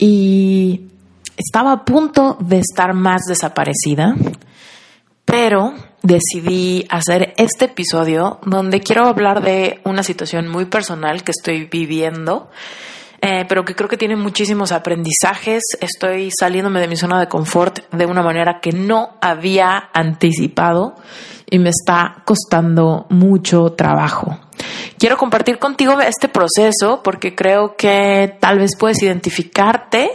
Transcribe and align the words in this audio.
y 0.00 0.88
estaba 1.36 1.72
a 1.72 1.84
punto 1.84 2.38
de 2.40 2.58
estar 2.58 2.94
más 2.94 3.20
desaparecida, 3.28 4.16
pero 5.26 5.74
decidí 6.02 6.86
hacer 6.88 7.34
este 7.36 7.66
episodio 7.66 8.40
donde 8.46 8.80
quiero 8.80 9.06
hablar 9.06 9.42
de 9.42 9.80
una 9.84 10.02
situación 10.02 10.48
muy 10.48 10.64
personal 10.64 11.22
que 11.22 11.32
estoy 11.32 11.66
viviendo. 11.66 12.50
Eh, 13.22 13.44
pero 13.46 13.66
que 13.66 13.74
creo 13.74 13.86
que 13.86 13.98
tiene 13.98 14.16
muchísimos 14.16 14.72
aprendizajes. 14.72 15.62
Estoy 15.82 16.30
saliéndome 16.30 16.80
de 16.80 16.88
mi 16.88 16.96
zona 16.96 17.20
de 17.20 17.28
confort 17.28 17.80
de 17.92 18.06
una 18.06 18.22
manera 18.22 18.60
que 18.62 18.72
no 18.72 19.18
había 19.20 19.90
anticipado 19.92 20.94
y 21.50 21.58
me 21.58 21.70
está 21.70 22.22
costando 22.24 23.06
mucho 23.10 23.72
trabajo. 23.72 24.38
Quiero 24.98 25.16
compartir 25.16 25.58
contigo 25.58 25.98
este 26.00 26.28
proceso 26.28 27.02
porque 27.02 27.34
creo 27.34 27.76
que 27.76 28.36
tal 28.40 28.58
vez 28.58 28.76
puedes 28.78 29.02
identificarte 29.02 30.10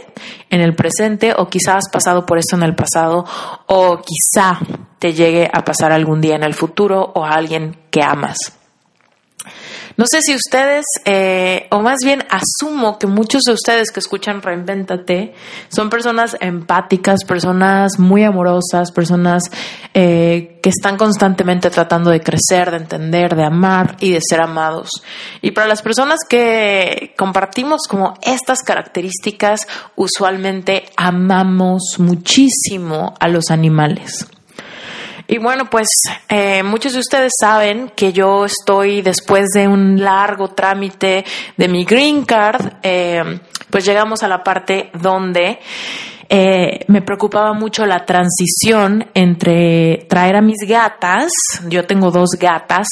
en 0.48 0.60
el 0.60 0.74
presente 0.74 1.34
o 1.36 1.48
quizás 1.48 1.76
has 1.76 1.88
pasado 1.90 2.24
por 2.24 2.38
esto 2.38 2.56
en 2.56 2.62
el 2.62 2.74
pasado 2.74 3.24
o 3.66 4.00
quizá 4.00 4.58
te 4.98 5.12
llegue 5.12 5.50
a 5.52 5.64
pasar 5.64 5.92
algún 5.92 6.20
día 6.20 6.36
en 6.36 6.44
el 6.44 6.54
futuro 6.54 7.12
o 7.14 7.24
a 7.24 7.30
alguien 7.30 7.76
que 7.90 8.02
amas. 8.02 8.56
No 9.96 10.04
sé 10.06 10.20
si 10.20 10.34
ustedes, 10.34 10.84
eh, 11.06 11.66
o 11.70 11.80
más 11.80 12.00
bien 12.04 12.22
asumo 12.28 12.98
que 12.98 13.06
muchos 13.06 13.42
de 13.44 13.54
ustedes 13.54 13.90
que 13.90 14.00
escuchan 14.00 14.42
Reinventate 14.42 15.32
son 15.68 15.88
personas 15.88 16.36
empáticas, 16.40 17.24
personas 17.24 17.98
muy 17.98 18.22
amorosas, 18.22 18.92
personas 18.92 19.44
eh, 19.94 20.58
que 20.62 20.68
están 20.68 20.98
constantemente 20.98 21.70
tratando 21.70 22.10
de 22.10 22.20
crecer, 22.20 22.70
de 22.72 22.76
entender, 22.76 23.34
de 23.34 23.44
amar 23.44 23.96
y 24.00 24.10
de 24.10 24.20
ser 24.20 24.42
amados. 24.42 24.90
Y 25.40 25.52
para 25.52 25.66
las 25.66 25.80
personas 25.80 26.20
que 26.28 27.14
compartimos 27.16 27.82
como 27.88 28.14
estas 28.20 28.62
características, 28.62 29.66
usualmente 29.94 30.84
amamos 30.98 31.96
muchísimo 31.98 33.14
a 33.18 33.28
los 33.28 33.50
animales. 33.50 34.28
Y 35.28 35.38
bueno, 35.38 35.68
pues 35.68 35.88
eh, 36.28 36.62
muchos 36.62 36.92
de 36.92 37.00
ustedes 37.00 37.32
saben 37.40 37.90
que 37.96 38.12
yo 38.12 38.44
estoy 38.44 39.02
después 39.02 39.48
de 39.54 39.66
un 39.66 40.02
largo 40.02 40.48
trámite 40.48 41.24
de 41.56 41.68
mi 41.68 41.84
green 41.84 42.24
card, 42.24 42.74
eh, 42.82 43.40
pues 43.68 43.84
llegamos 43.84 44.22
a 44.22 44.28
la 44.28 44.44
parte 44.44 44.90
donde 45.00 45.58
eh, 46.28 46.84
me 46.86 47.02
preocupaba 47.02 47.52
mucho 47.54 47.86
la 47.86 48.04
transición 48.04 49.06
entre 49.14 50.06
traer 50.08 50.36
a 50.36 50.42
mis 50.42 50.58
gatas, 50.66 51.32
yo 51.68 51.86
tengo 51.86 52.12
dos 52.12 52.30
gatas, 52.38 52.86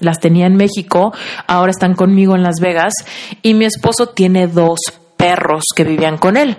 las 0.00 0.18
tenía 0.18 0.46
en 0.46 0.56
México, 0.56 1.12
ahora 1.46 1.70
están 1.70 1.94
conmigo 1.94 2.34
en 2.34 2.42
Las 2.42 2.60
Vegas, 2.60 2.92
y 3.40 3.54
mi 3.54 3.66
esposo 3.66 4.08
tiene 4.08 4.48
dos 4.48 4.78
perros 5.22 5.66
que 5.74 5.84
vivían 5.84 6.18
con 6.18 6.36
él. 6.36 6.56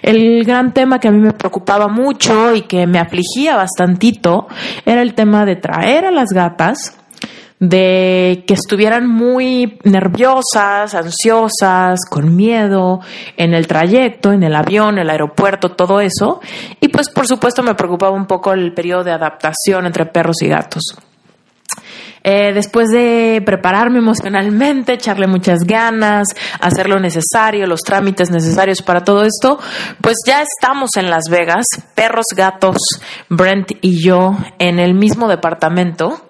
El 0.00 0.42
gran 0.44 0.72
tema 0.72 0.98
que 0.98 1.08
a 1.08 1.10
mí 1.10 1.18
me 1.18 1.32
preocupaba 1.32 1.88
mucho 1.88 2.54
y 2.54 2.62
que 2.62 2.86
me 2.86 2.98
afligía 2.98 3.54
bastantito 3.54 4.48
era 4.86 5.02
el 5.02 5.12
tema 5.12 5.44
de 5.44 5.56
traer 5.56 6.06
a 6.06 6.10
las 6.10 6.30
gatas, 6.30 6.96
de 7.60 8.44
que 8.46 8.54
estuvieran 8.54 9.06
muy 9.06 9.78
nerviosas, 9.84 10.94
ansiosas, 10.94 12.00
con 12.08 12.34
miedo 12.34 13.00
en 13.36 13.52
el 13.52 13.66
trayecto, 13.66 14.32
en 14.32 14.42
el 14.42 14.54
avión, 14.54 14.98
el 14.98 15.10
aeropuerto, 15.10 15.72
todo 15.72 16.00
eso. 16.00 16.40
Y 16.80 16.88
pues 16.88 17.10
por 17.10 17.26
supuesto 17.26 17.62
me 17.62 17.74
preocupaba 17.74 18.16
un 18.16 18.26
poco 18.26 18.54
el 18.54 18.72
periodo 18.72 19.04
de 19.04 19.12
adaptación 19.12 19.84
entre 19.84 20.06
perros 20.06 20.40
y 20.40 20.48
gatos. 20.48 20.96
Eh, 22.22 22.52
después 22.52 22.88
de 22.88 23.42
prepararme 23.44 23.98
emocionalmente, 23.98 24.94
echarle 24.94 25.26
muchas 25.26 25.60
ganas, 25.60 26.28
hacer 26.60 26.88
lo 26.88 26.98
necesario, 27.00 27.66
los 27.66 27.80
trámites 27.80 28.30
necesarios 28.30 28.82
para 28.82 29.04
todo 29.04 29.24
esto, 29.24 29.58
pues 30.00 30.16
ya 30.26 30.42
estamos 30.42 30.90
en 30.96 31.10
Las 31.10 31.24
Vegas, 31.30 31.66
perros, 31.94 32.26
gatos, 32.36 32.78
Brent 33.28 33.72
y 33.80 34.02
yo, 34.02 34.36
en 34.58 34.78
el 34.78 34.94
mismo 34.94 35.28
departamento 35.28 36.27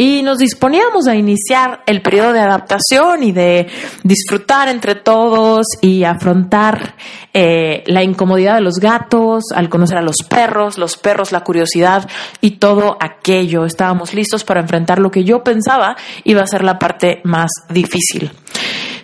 y 0.00 0.22
nos 0.22 0.38
disponíamos 0.38 1.08
a 1.08 1.16
iniciar 1.16 1.82
el 1.84 2.02
periodo 2.02 2.32
de 2.32 2.38
adaptación 2.38 3.24
y 3.24 3.32
de 3.32 3.66
disfrutar 4.04 4.68
entre 4.68 4.94
todos 4.94 5.66
y 5.80 6.04
afrontar 6.04 6.94
eh, 7.34 7.82
la 7.88 8.04
incomodidad 8.04 8.54
de 8.54 8.60
los 8.60 8.76
gatos, 8.76 9.46
al 9.52 9.68
conocer 9.68 9.98
a 9.98 10.02
los 10.02 10.18
perros, 10.28 10.78
los 10.78 10.96
perros, 10.96 11.32
la 11.32 11.40
curiosidad 11.40 12.08
y 12.40 12.52
todo 12.52 12.96
aquello. 13.00 13.64
Estábamos 13.64 14.14
listos 14.14 14.44
para 14.44 14.60
enfrentar 14.60 15.00
lo 15.00 15.10
que 15.10 15.24
yo 15.24 15.42
pensaba 15.42 15.96
iba 16.22 16.42
a 16.42 16.46
ser 16.46 16.62
la 16.62 16.78
parte 16.78 17.20
más 17.24 17.50
difícil. 17.68 18.30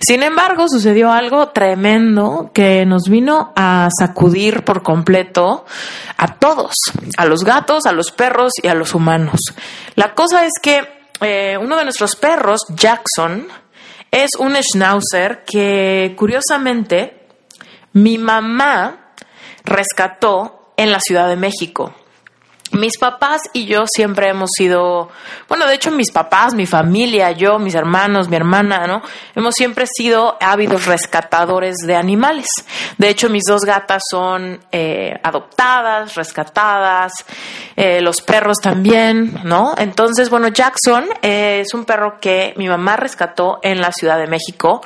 Sin 0.06 0.22
embargo, 0.22 0.68
sucedió 0.68 1.12
algo 1.12 1.48
tremendo 1.48 2.50
que 2.52 2.84
nos 2.84 3.04
vino 3.08 3.52
a 3.56 3.88
sacudir 3.98 4.62
por 4.62 4.82
completo 4.82 5.64
a 6.18 6.34
todos, 6.34 6.74
a 7.16 7.24
los 7.24 7.42
gatos, 7.42 7.86
a 7.86 7.92
los 7.92 8.10
perros 8.10 8.52
y 8.62 8.68
a 8.68 8.74
los 8.74 8.94
humanos. 8.94 9.40
La 9.94 10.14
cosa 10.14 10.44
es 10.44 10.52
que 10.60 10.83
eh, 11.20 11.56
uno 11.60 11.76
de 11.76 11.84
nuestros 11.84 12.16
perros, 12.16 12.60
Jackson, 12.70 13.48
es 14.10 14.30
un 14.38 14.56
schnauzer 14.56 15.44
que 15.44 16.14
curiosamente 16.16 17.26
mi 17.92 18.18
mamá 18.18 19.12
rescató 19.64 20.72
en 20.76 20.92
la 20.92 21.00
Ciudad 21.00 21.28
de 21.28 21.36
México. 21.36 21.94
Mis 22.74 22.98
papás 22.98 23.42
y 23.52 23.66
yo 23.66 23.84
siempre 23.86 24.28
hemos 24.28 24.50
sido, 24.56 25.08
bueno, 25.48 25.66
de 25.66 25.74
hecho 25.74 25.90
mis 25.92 26.10
papás, 26.10 26.54
mi 26.54 26.66
familia, 26.66 27.30
yo, 27.30 27.58
mis 27.58 27.74
hermanos, 27.74 28.28
mi 28.28 28.36
hermana, 28.36 28.86
¿no? 28.86 29.00
Hemos 29.34 29.54
siempre 29.54 29.86
sido 29.86 30.36
ávidos 30.40 30.86
rescatadores 30.86 31.76
de 31.86 31.94
animales. 31.94 32.46
De 32.98 33.08
hecho, 33.08 33.30
mis 33.30 33.44
dos 33.44 33.62
gatas 33.62 34.02
son 34.10 34.60
eh, 34.72 35.14
adoptadas, 35.22 36.16
rescatadas, 36.16 37.12
eh, 37.76 38.00
los 38.00 38.20
perros 38.20 38.58
también, 38.60 39.40
¿no? 39.44 39.74
Entonces, 39.78 40.28
bueno, 40.28 40.48
Jackson 40.48 41.04
es 41.22 41.72
un 41.74 41.84
perro 41.84 42.18
que 42.20 42.54
mi 42.56 42.68
mamá 42.68 42.96
rescató 42.96 43.60
en 43.62 43.80
la 43.80 43.92
Ciudad 43.92 44.18
de 44.18 44.26
México 44.26 44.82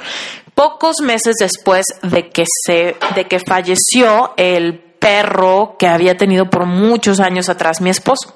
pocos 0.54 1.00
meses 1.00 1.36
después 1.38 1.84
de 2.02 2.30
que 2.30 2.44
se, 2.66 2.96
de 3.14 3.24
que 3.26 3.38
falleció 3.38 4.34
el 4.36 4.87
perro 4.98 5.76
que 5.78 5.86
había 5.86 6.16
tenido 6.16 6.50
por 6.50 6.66
muchos 6.66 7.20
años 7.20 7.48
atrás 7.48 7.80
mi 7.80 7.90
esposo. 7.90 8.34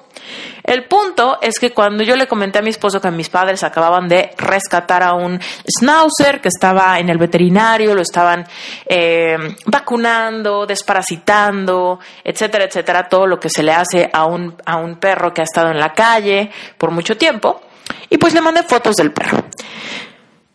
El 0.63 0.85
punto 0.85 1.39
es 1.41 1.59
que 1.59 1.71
cuando 1.71 2.03
yo 2.03 2.15
le 2.15 2.27
comenté 2.27 2.59
a 2.59 2.61
mi 2.61 2.69
esposo 2.69 3.01
que 3.01 3.11
mis 3.11 3.29
padres 3.29 3.63
acababan 3.63 4.07
de 4.07 4.31
rescatar 4.37 5.03
a 5.03 5.13
un 5.13 5.39
schnauzer 5.67 6.39
que 6.39 6.47
estaba 6.47 6.97
en 6.99 7.09
el 7.09 7.17
veterinario, 7.17 7.93
lo 7.93 8.01
estaban 8.01 8.47
eh, 8.85 9.37
vacunando, 9.65 10.65
desparasitando, 10.65 11.99
etcétera, 12.23 12.65
etcétera, 12.65 13.09
todo 13.09 13.27
lo 13.27 13.39
que 13.39 13.49
se 13.49 13.61
le 13.61 13.73
hace 13.73 14.09
a 14.11 14.25
un, 14.25 14.55
a 14.65 14.77
un 14.77 14.95
perro 14.95 15.33
que 15.33 15.41
ha 15.41 15.45
estado 15.45 15.69
en 15.69 15.79
la 15.79 15.93
calle 15.93 16.49
por 16.77 16.91
mucho 16.91 17.17
tiempo, 17.17 17.61
y 18.09 18.17
pues 18.17 18.33
le 18.33 18.39
mandé 18.39 18.63
fotos 18.63 18.95
del 18.95 19.11
perro. 19.11 19.43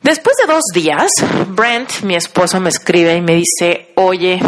Después 0.03 0.37
de 0.37 0.53
dos 0.53 0.63
días, 0.73 1.11
Brent, 1.49 2.03
mi 2.03 2.15
esposo, 2.15 2.61
me 2.61 2.69
escribe 2.69 3.17
y 3.17 3.21
me 3.21 3.35
dice, 3.35 3.93
oye, 3.97 4.41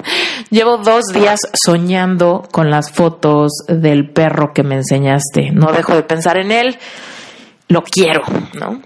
llevo 0.50 0.78
dos 0.78 1.06
días 1.06 1.40
soñando 1.54 2.46
con 2.50 2.70
las 2.70 2.90
fotos 2.90 3.52
del 3.68 4.10
perro 4.10 4.52
que 4.52 4.64
me 4.64 4.74
enseñaste. 4.74 5.50
No 5.52 5.72
dejo 5.72 5.94
de 5.94 6.02
pensar 6.02 6.38
en 6.38 6.50
él, 6.50 6.78
lo 7.68 7.82
quiero, 7.82 8.22
¿no? 8.54 8.82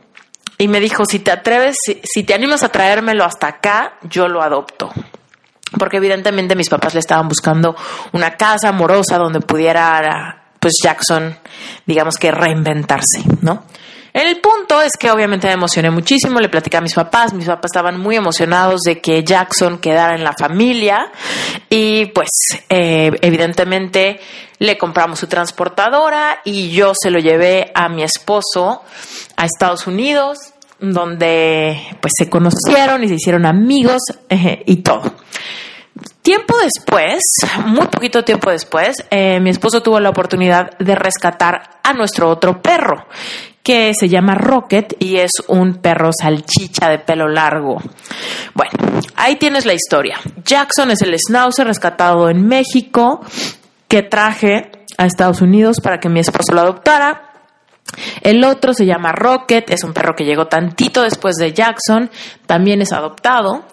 Y 0.59 0.69
me 0.69 0.79
dijo, 0.79 1.07
si 1.07 1.21
te 1.21 1.31
atreves, 1.31 1.77
si, 2.05 2.23
te 2.23 2.35
animas 2.35 2.63
a 2.63 2.69
traérmelo 2.69 3.25
hasta 3.25 3.47
acá, 3.47 3.95
yo 4.03 4.29
lo 4.29 4.43
adopto 4.43 4.91
porque 5.79 5.99
evidentemente 5.99 6.57
mis 6.57 6.69
papás 6.69 6.95
le 6.95 7.01
estaban 7.01 7.29
buscando 7.29 7.77
una 8.13 8.37
casa 8.37 8.71
amorosa 8.71 9.19
donde 9.19 9.41
pudiera 9.41 10.41
pues 10.59 10.75
Jackson, 10.83 11.39
digamos 11.87 12.17
que 12.19 12.31
reinventarse, 12.31 13.23
¿no? 13.41 13.65
El 14.13 14.41
punto 14.41 14.83
es 14.83 14.93
que 14.99 15.11
obviamente 15.11 15.47
me 15.47 15.53
emocioné 15.53 15.91
muchísimo, 15.91 16.41
le 16.41 16.49
platicé 16.49 16.77
a 16.77 16.81
mis 16.81 16.95
papás, 16.95 17.33
mis 17.33 17.47
papás 17.47 17.71
estaban 17.73 18.01
muy 18.01 18.17
emocionados 18.17 18.81
de 18.83 19.01
que 19.01 19.23
Jackson 19.23 19.79
quedara 19.79 20.15
en 20.15 20.25
la 20.25 20.33
familia 20.33 21.13
y 21.69 22.07
pues 22.07 22.29
eh, 22.69 23.13
evidentemente 23.21 24.21
le 24.59 24.77
compramos 24.77 25.19
su 25.19 25.27
transportadora 25.27 26.41
y 26.45 26.71
yo 26.71 26.93
se 27.01 27.11
lo 27.11 27.21
llevé 27.21 27.71
a 27.75 27.89
mi 27.89 28.03
esposo 28.03 28.83
a 29.37 29.47
Estados 29.47 29.87
Unidos 29.87 30.39
donde 30.81 31.79
pues 32.01 32.15
se 32.17 32.29
conocieron 32.29 33.05
y 33.05 33.09
se 33.09 33.15
hicieron 33.15 33.47
amigos 33.47 34.03
eh, 34.29 34.63
y 34.67 34.77
todo. 34.77 35.15
Tiempo 36.23 36.55
después, 36.63 37.23
muy 37.65 37.87
poquito 37.87 38.25
tiempo 38.25 38.51
después, 38.51 39.05
eh, 39.11 39.41
mi 39.41 39.51
esposo 39.51 39.83
tuvo 39.83 40.01
la 40.01 40.11
oportunidad 40.11 40.77
de 40.79 40.95
rescatar 40.95 41.81
a 41.83 41.93
nuestro 41.93 42.29
otro 42.29 42.61
perro, 42.61 43.07
que 43.63 43.93
se 43.95 44.09
llama 44.09 44.35
Rocket 44.35 44.95
y 44.99 45.17
es 45.17 45.33
un 45.49 45.75
perro 45.75 46.11
salchicha 46.19 46.89
de 46.89 46.99
pelo 46.99 47.29
largo. 47.29 47.81
Bueno, 48.55 48.73
ahí 49.17 49.37
tienes 49.37 49.67
la 49.67 49.75
historia. 49.75 50.19
Jackson 50.45 50.91
es 50.91 51.03
el 51.03 51.17
schnauzer 51.19 51.67
rescatado 51.67 52.31
en 52.31 52.47
México 52.47 53.21
que 53.89 54.03
traje 54.03 54.71
a 54.97 55.07
Estados 55.07 55.43
Unidos 55.43 55.79
para 55.83 55.99
que 55.99 56.09
mi 56.09 56.21
esposo 56.21 56.53
lo 56.55 56.63
adoptara. 56.63 57.27
El 58.23 58.45
otro 58.45 58.73
se 58.73 58.87
llama 58.87 59.13
Rocket, 59.13 59.71
es 59.71 59.83
un 59.85 59.93
perro 59.93 60.15
que 60.15 60.25
llegó 60.25 60.47
tantito 60.47 61.03
después 61.03 61.37
de 61.37 61.53
Jackson, 61.53 62.11
también 62.47 62.81
es 62.83 62.93
adoptado. 62.93 63.65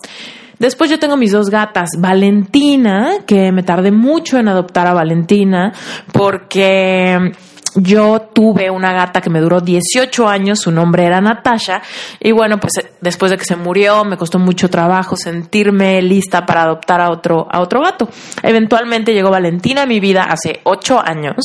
Después 0.59 0.89
yo 0.89 0.97
tengo 0.97 1.17
mis 1.17 1.31
dos 1.31 1.49
gatas, 1.49 1.89
Valentina, 1.99 3.19
que 3.27 3.51
me 3.51 3.61
tardé 3.61 3.91
mucho 3.91 4.39
en 4.39 4.47
adoptar 4.47 4.87
a 4.87 4.93
Valentina 4.93 5.71
porque 6.11 7.31
yo 7.75 8.29
tuve 8.33 8.69
una 8.69 8.93
gata 8.93 9.21
que 9.21 9.29
me 9.29 9.39
duró 9.39 9.61
18 9.61 10.27
años, 10.27 10.59
su 10.59 10.71
nombre 10.71 11.05
era 11.05 11.21
Natasha, 11.21 11.81
y 12.19 12.31
bueno, 12.31 12.59
pues 12.59 12.73
después 13.01 13.31
de 13.31 13.37
que 13.37 13.45
se 13.45 13.55
murió 13.55 14.03
me 14.03 14.17
costó 14.17 14.39
mucho 14.39 14.69
trabajo 14.69 15.15
sentirme 15.15 16.01
lista 16.01 16.45
para 16.45 16.63
adoptar 16.63 17.01
a 17.01 17.09
otro, 17.09 17.47
a 17.51 17.59
otro 17.59 17.81
gato. 17.81 18.09
Eventualmente 18.43 19.13
llegó 19.13 19.29
Valentina 19.29 19.83
a 19.83 19.85
mi 19.85 19.99
vida 19.99 20.23
hace 20.23 20.61
8 20.63 21.01
años, 21.05 21.35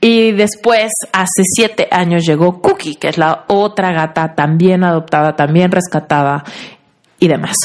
y 0.00 0.32
después, 0.32 0.90
hace 1.12 1.42
7 1.44 1.88
años, 1.90 2.24
llegó 2.24 2.60
Cookie, 2.60 2.96
que 2.96 3.08
es 3.08 3.18
la 3.18 3.44
otra 3.48 3.92
gata 3.92 4.34
también 4.34 4.84
adoptada, 4.84 5.36
también 5.36 5.70
rescatada 5.70 6.44
y 7.18 7.28
demás. 7.28 7.56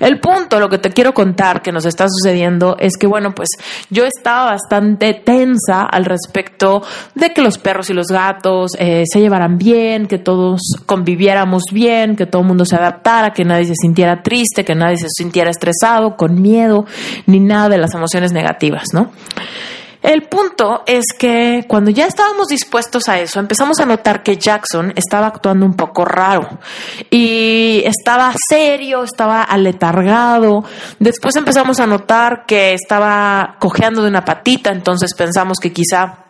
El 0.00 0.20
punto, 0.20 0.60
lo 0.60 0.68
que 0.68 0.78
te 0.78 0.90
quiero 0.90 1.14
contar 1.14 1.62
que 1.62 1.72
nos 1.72 1.86
está 1.86 2.06
sucediendo 2.08 2.76
es 2.78 2.96
que, 2.96 3.06
bueno, 3.06 3.34
pues 3.34 3.48
yo 3.90 4.04
estaba 4.04 4.52
bastante 4.52 5.14
tensa 5.14 5.82
al 5.82 6.04
respecto 6.04 6.82
de 7.14 7.32
que 7.32 7.42
los 7.42 7.58
perros 7.58 7.90
y 7.90 7.94
los 7.94 8.08
gatos 8.08 8.72
eh, 8.78 9.04
se 9.10 9.20
llevaran 9.20 9.58
bien, 9.58 10.06
que 10.06 10.18
todos 10.18 10.60
conviviéramos 10.86 11.64
bien, 11.72 12.16
que 12.16 12.26
todo 12.26 12.42
el 12.42 12.48
mundo 12.48 12.64
se 12.64 12.76
adaptara, 12.76 13.32
que 13.32 13.44
nadie 13.44 13.66
se 13.66 13.74
sintiera 13.74 14.22
triste, 14.22 14.64
que 14.64 14.74
nadie 14.74 14.96
se 14.96 15.08
sintiera 15.08 15.50
estresado, 15.50 16.16
con 16.16 16.40
miedo, 16.40 16.86
ni 17.26 17.40
nada 17.40 17.68
de 17.68 17.78
las 17.78 17.94
emociones 17.94 18.32
negativas, 18.32 18.84
¿no? 18.92 19.10
El 20.06 20.22
punto 20.28 20.84
es 20.86 21.04
que 21.18 21.64
cuando 21.66 21.90
ya 21.90 22.06
estábamos 22.06 22.46
dispuestos 22.46 23.08
a 23.08 23.18
eso, 23.18 23.40
empezamos 23.40 23.80
a 23.80 23.86
notar 23.86 24.22
que 24.22 24.36
Jackson 24.36 24.92
estaba 24.94 25.26
actuando 25.26 25.66
un 25.66 25.74
poco 25.74 26.04
raro 26.04 26.60
y 27.10 27.82
estaba 27.84 28.32
serio, 28.48 29.02
estaba 29.02 29.42
aletargado. 29.42 30.62
Después 31.00 31.34
empezamos 31.34 31.80
a 31.80 31.88
notar 31.88 32.44
que 32.46 32.72
estaba 32.72 33.56
cojeando 33.58 34.00
de 34.02 34.08
una 34.10 34.24
patita, 34.24 34.70
entonces 34.70 35.12
pensamos 35.12 35.58
que 35.60 35.72
quizá 35.72 36.25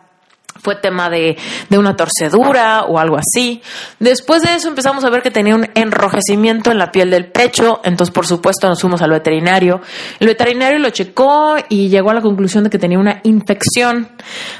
fue 0.61 0.75
tema 0.75 1.09
de, 1.09 1.37
una 1.69 1.95
torcedura 1.95 2.83
o 2.83 2.99
algo 2.99 3.17
así. 3.17 3.61
Después 3.99 4.41
de 4.41 4.55
eso 4.55 4.67
empezamos 4.67 5.03
a 5.03 5.09
ver 5.09 5.21
que 5.21 5.31
tenía 5.31 5.55
un 5.55 5.67
enrojecimiento 5.75 6.71
en 6.71 6.77
la 6.77 6.91
piel 6.91 7.11
del 7.11 7.31
pecho, 7.31 7.81
entonces 7.83 8.13
por 8.13 8.25
supuesto 8.25 8.67
nos 8.67 8.81
fuimos 8.81 9.01
al 9.01 9.11
veterinario. 9.11 9.81
El 10.19 10.27
veterinario 10.27 10.79
lo 10.79 10.89
checó 10.89 11.55
y 11.69 11.89
llegó 11.89 12.11
a 12.11 12.13
la 12.13 12.21
conclusión 12.21 12.63
de 12.63 12.69
que 12.69 12.79
tenía 12.79 12.99
una 12.99 13.21
infección. 13.23 14.09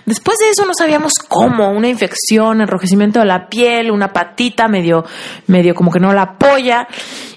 Después 0.05 0.37
de 0.39 0.49
eso 0.49 0.65
no 0.65 0.73
sabíamos 0.73 1.13
cómo, 1.27 1.71
una 1.71 1.87
infección, 1.87 2.61
enrojecimiento 2.61 3.19
de 3.19 3.25
la 3.25 3.47
piel, 3.47 3.91
una 3.91 4.13
patita 4.13 4.67
medio, 4.67 5.05
medio 5.47 5.75
como 5.75 5.91
que 5.91 5.99
no 5.99 6.13
la 6.13 6.21
apoya. 6.23 6.87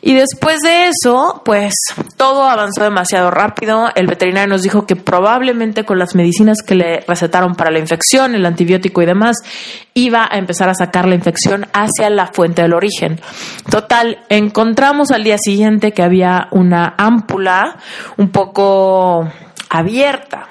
Y 0.02 0.14
después 0.14 0.60
de 0.60 0.88
eso, 0.88 1.42
pues 1.44 1.74
todo 2.16 2.44
avanzó 2.44 2.84
demasiado 2.84 3.30
rápido. 3.30 3.88
El 3.94 4.06
veterinario 4.06 4.48
nos 4.48 4.62
dijo 4.62 4.86
que 4.86 4.96
probablemente 4.96 5.84
con 5.84 5.98
las 5.98 6.14
medicinas 6.14 6.62
que 6.62 6.74
le 6.74 7.00
recetaron 7.06 7.54
para 7.54 7.70
la 7.70 7.78
infección, 7.78 8.34
antibiótico 8.50 9.02
y 9.02 9.06
demás, 9.06 9.36
iba 9.94 10.28
a 10.30 10.38
empezar 10.38 10.68
a 10.68 10.74
sacar 10.74 11.08
la 11.08 11.14
infección 11.14 11.66
hacia 11.72 12.10
la 12.10 12.26
fuente 12.26 12.62
del 12.62 12.74
origen. 12.74 13.20
Total, 13.70 14.18
encontramos 14.28 15.10
al 15.10 15.24
día 15.24 15.38
siguiente 15.38 15.92
que 15.92 16.02
había 16.02 16.48
una 16.50 16.94
ámpula 16.98 17.78
un 18.16 18.30
poco 18.30 19.28
abierta. 19.68 20.48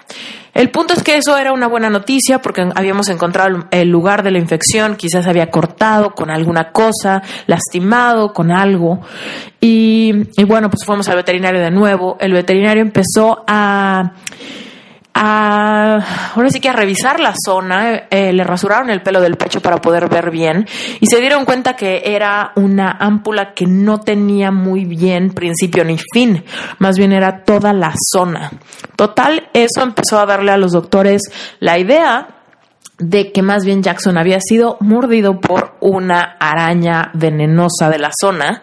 El 0.53 0.71
punto 0.71 0.93
es 0.93 1.03
que 1.03 1.15
eso 1.15 1.37
era 1.37 1.53
una 1.53 1.67
buena 1.67 1.89
noticia 1.89 2.41
porque 2.41 2.67
habíamos 2.75 3.07
encontrado 3.09 3.67
el 3.71 3.89
lugar 3.89 4.23
de 4.23 4.31
la 4.31 4.39
infección, 4.39 4.95
quizás 4.95 5.27
había 5.27 5.51
cortado 5.51 6.11
con 6.11 6.31
alguna 6.31 6.71
cosa, 6.71 7.21
lastimado 7.45 8.33
con 8.33 8.51
algo. 8.51 8.99
Y, 9.61 10.11
y 10.35 10.43
bueno, 10.43 10.69
pues 10.69 10.85
fuimos 10.85 11.07
al 11.07 11.17
veterinario 11.17 11.61
de 11.61 11.71
nuevo. 11.71 12.17
El 12.19 12.33
veterinario 12.33 12.81
empezó 12.81 13.43
a 13.47 14.13
ahora 15.21 16.49
sí 16.49 16.61
que 16.61 16.69
a 16.69 16.73
revisar 16.73 17.19
la 17.19 17.33
zona, 17.35 18.07
eh, 18.09 18.31
le 18.31 18.43
rasuraron 18.45 18.89
el 18.89 19.01
pelo 19.01 19.19
del 19.19 19.35
pecho 19.35 19.59
para 19.59 19.81
poder 19.81 20.07
ver 20.07 20.31
bien 20.31 20.65
y 21.01 21.07
se 21.07 21.19
dieron 21.19 21.43
cuenta 21.43 21.75
que 21.75 22.03
era 22.05 22.53
una 22.55 22.91
ámpula 22.91 23.53
que 23.53 23.65
no 23.65 23.99
tenía 23.99 24.51
muy 24.51 24.85
bien 24.85 25.31
principio 25.31 25.83
ni 25.83 25.97
fin, 26.13 26.45
más 26.77 26.97
bien 26.97 27.11
era 27.11 27.43
toda 27.43 27.73
la 27.73 27.93
zona. 28.13 28.49
Total, 28.95 29.49
eso 29.53 29.81
empezó 29.83 30.19
a 30.19 30.25
darle 30.25 30.51
a 30.51 30.57
los 30.57 30.71
doctores 30.71 31.23
la 31.59 31.77
idea 31.77 32.27
de 32.97 33.33
que 33.33 33.41
más 33.41 33.65
bien 33.65 33.83
Jackson 33.83 34.17
había 34.17 34.39
sido 34.39 34.77
mordido 34.79 35.41
por 35.41 35.75
una 35.81 36.37
araña 36.39 37.11
venenosa 37.13 37.89
de 37.89 37.99
la 37.99 38.11
zona 38.17 38.61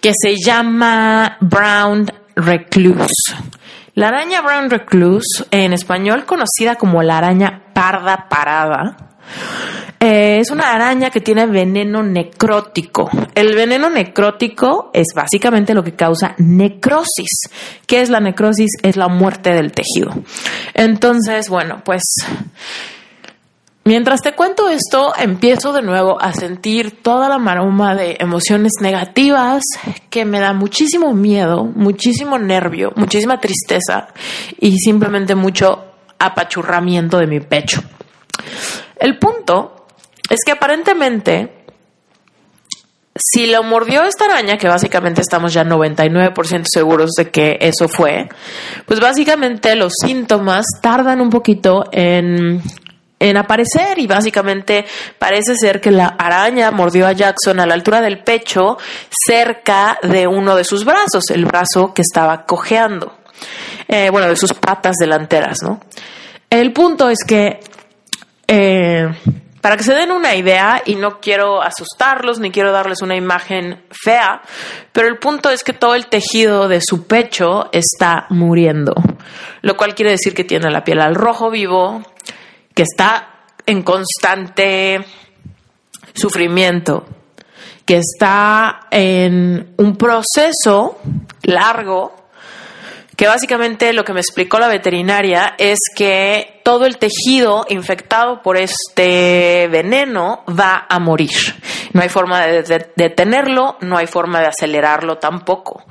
que 0.00 0.12
se 0.18 0.34
llama 0.36 1.36
Brown 1.40 2.10
Recluse. 2.36 3.34
La 3.94 4.08
araña 4.08 4.40
brown 4.40 4.70
recluse, 4.70 5.44
en 5.52 5.72
español 5.72 6.24
conocida 6.24 6.74
como 6.74 7.04
la 7.04 7.18
araña 7.18 7.62
parda 7.72 8.28
parada, 8.28 8.96
eh, 10.00 10.38
es 10.40 10.50
una 10.50 10.72
araña 10.72 11.10
que 11.10 11.20
tiene 11.20 11.46
veneno 11.46 12.02
necrótico. 12.02 13.08
El 13.36 13.54
veneno 13.54 13.88
necrótico 13.88 14.90
es 14.92 15.06
básicamente 15.14 15.74
lo 15.74 15.84
que 15.84 15.94
causa 15.94 16.34
necrosis. 16.38 17.48
¿Qué 17.86 18.02
es 18.02 18.10
la 18.10 18.18
necrosis? 18.18 18.72
Es 18.82 18.96
la 18.96 19.06
muerte 19.06 19.50
del 19.50 19.70
tejido. 19.70 20.10
Entonces, 20.74 21.48
bueno, 21.48 21.82
pues 21.84 22.02
Mientras 23.86 24.22
te 24.22 24.32
cuento 24.32 24.70
esto, 24.70 25.12
empiezo 25.14 25.74
de 25.74 25.82
nuevo 25.82 26.18
a 26.18 26.32
sentir 26.32 27.02
toda 27.02 27.28
la 27.28 27.36
maroma 27.36 27.94
de 27.94 28.16
emociones 28.18 28.72
negativas 28.80 29.62
que 30.08 30.24
me 30.24 30.40
da 30.40 30.54
muchísimo 30.54 31.12
miedo, 31.12 31.64
muchísimo 31.64 32.38
nervio, 32.38 32.94
muchísima 32.96 33.38
tristeza 33.40 34.08
y 34.58 34.78
simplemente 34.78 35.34
mucho 35.34 35.84
apachurramiento 36.18 37.18
de 37.18 37.26
mi 37.26 37.40
pecho. 37.40 37.82
El 38.96 39.18
punto 39.18 39.86
es 40.30 40.38
que 40.46 40.52
aparentemente, 40.52 41.66
si 43.14 43.46
lo 43.48 43.62
mordió 43.64 44.04
esta 44.04 44.24
araña, 44.24 44.56
que 44.56 44.66
básicamente 44.66 45.20
estamos 45.20 45.52
ya 45.52 45.62
99% 45.62 46.64
seguros 46.64 47.10
de 47.18 47.30
que 47.30 47.58
eso 47.60 47.88
fue, 47.88 48.30
pues 48.86 48.98
básicamente 48.98 49.76
los 49.76 49.92
síntomas 50.00 50.64
tardan 50.80 51.20
un 51.20 51.28
poquito 51.28 51.84
en 51.92 52.62
en 53.24 53.38
aparecer 53.38 53.98
y 53.98 54.06
básicamente 54.06 54.84
parece 55.18 55.56
ser 55.56 55.80
que 55.80 55.90
la 55.90 56.08
araña 56.08 56.70
mordió 56.70 57.06
a 57.06 57.12
Jackson 57.12 57.58
a 57.58 57.66
la 57.66 57.72
altura 57.72 58.02
del 58.02 58.22
pecho 58.22 58.76
cerca 59.26 59.98
de 60.02 60.26
uno 60.26 60.54
de 60.54 60.64
sus 60.64 60.84
brazos, 60.84 61.24
el 61.30 61.46
brazo 61.46 61.94
que 61.94 62.02
estaba 62.02 62.44
cojeando, 62.44 63.16
eh, 63.88 64.10
bueno, 64.10 64.28
de 64.28 64.36
sus 64.36 64.52
patas 64.52 64.96
delanteras, 65.00 65.62
¿no? 65.62 65.80
El 66.50 66.72
punto 66.74 67.08
es 67.08 67.24
que, 67.26 67.60
eh, 68.46 69.06
para 69.62 69.78
que 69.78 69.84
se 69.84 69.94
den 69.94 70.12
una 70.12 70.34
idea, 70.34 70.82
y 70.84 70.94
no 70.94 71.18
quiero 71.18 71.62
asustarlos 71.62 72.38
ni 72.38 72.50
quiero 72.50 72.72
darles 72.72 73.00
una 73.00 73.16
imagen 73.16 73.84
fea, 73.90 74.42
pero 74.92 75.08
el 75.08 75.16
punto 75.16 75.48
es 75.48 75.64
que 75.64 75.72
todo 75.72 75.94
el 75.94 76.08
tejido 76.08 76.68
de 76.68 76.82
su 76.82 77.06
pecho 77.06 77.70
está 77.72 78.26
muriendo, 78.28 78.92
lo 79.62 79.78
cual 79.78 79.94
quiere 79.94 80.10
decir 80.10 80.34
que 80.34 80.44
tiene 80.44 80.70
la 80.70 80.84
piel 80.84 81.00
al 81.00 81.14
rojo 81.14 81.50
vivo, 81.50 82.02
que 82.74 82.82
está 82.82 83.30
en 83.66 83.82
constante 83.82 85.04
sufrimiento, 86.14 87.06
que 87.86 87.98
está 87.98 88.86
en 88.90 89.74
un 89.76 89.96
proceso 89.96 90.98
largo, 91.42 92.14
que 93.16 93.26
básicamente 93.26 93.92
lo 93.92 94.04
que 94.04 94.12
me 94.12 94.20
explicó 94.20 94.58
la 94.58 94.68
veterinaria 94.68 95.54
es 95.58 95.78
que 95.94 96.60
todo 96.64 96.84
el 96.86 96.98
tejido 96.98 97.64
infectado 97.68 98.42
por 98.42 98.56
este 98.56 99.68
veneno 99.70 100.42
va 100.48 100.86
a 100.88 100.98
morir. 100.98 101.30
No 101.92 102.02
hay 102.02 102.08
forma 102.08 102.44
de 102.44 102.90
detenerlo, 102.96 103.76
no 103.80 103.96
hay 103.96 104.08
forma 104.08 104.40
de 104.40 104.46
acelerarlo 104.46 105.18
tampoco. 105.18 105.84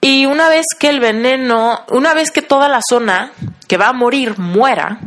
Y 0.00 0.26
una 0.26 0.48
vez 0.48 0.66
que 0.78 0.88
el 0.88 0.98
veneno, 0.98 1.84
una 1.90 2.12
vez 2.12 2.32
que 2.32 2.42
toda 2.42 2.68
la 2.68 2.80
zona 2.82 3.30
que 3.68 3.76
va 3.76 3.88
a 3.88 3.92
morir 3.92 4.36
muera, 4.38 4.98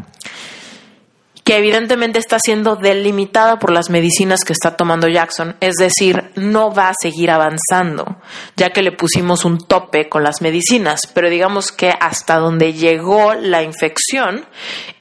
que 1.46 1.58
evidentemente 1.58 2.18
está 2.18 2.40
siendo 2.40 2.76
delimitada 2.76 3.60
por 3.60 3.72
las 3.72 3.92
medicinas 3.92 4.44
que 4.44 4.52
está 4.52 4.76
tomando 4.76 5.08
Jackson, 5.08 5.56
es 5.60 5.76
decir, 5.76 6.32
no 6.36 6.74
va 6.74 6.90
a 6.90 6.96
seguir 7.00 7.30
avanzando, 7.30 8.18
ya 8.58 8.72
que 8.72 8.82
le 8.82 8.92
pusimos 8.92 9.46
un 9.46 9.60
tope 9.60 10.10
con 10.10 10.24
las 10.24 10.42
medicinas, 10.42 11.02
pero 11.14 11.30
digamos 11.30 11.72
que 11.72 11.92
hasta 11.92 12.38
donde 12.38 12.74
llegó 12.74 13.36
la 13.36 13.62
infección, 13.62 14.48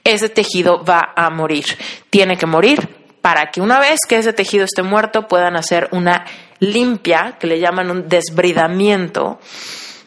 ese 0.03 0.29
tejido 0.29 0.83
va 0.85 1.13
a 1.15 1.31
morir. 1.31 1.65
Tiene 2.11 2.37
que 2.37 2.45
morir 2.45 2.95
para 3.21 3.49
que 3.49 3.59
una 3.59 3.79
vez 3.79 4.01
que 4.07 4.19
ese 4.19 4.31
tejido 4.31 4.65
esté 4.65 4.83
muerto 4.83 5.27
puedan 5.27 5.55
hacer 5.55 5.89
una 5.93 6.25
limpia, 6.59 7.37
que 7.39 7.47
le 7.47 7.59
llaman 7.59 7.89
un 7.89 8.07
desbridamiento, 8.07 9.39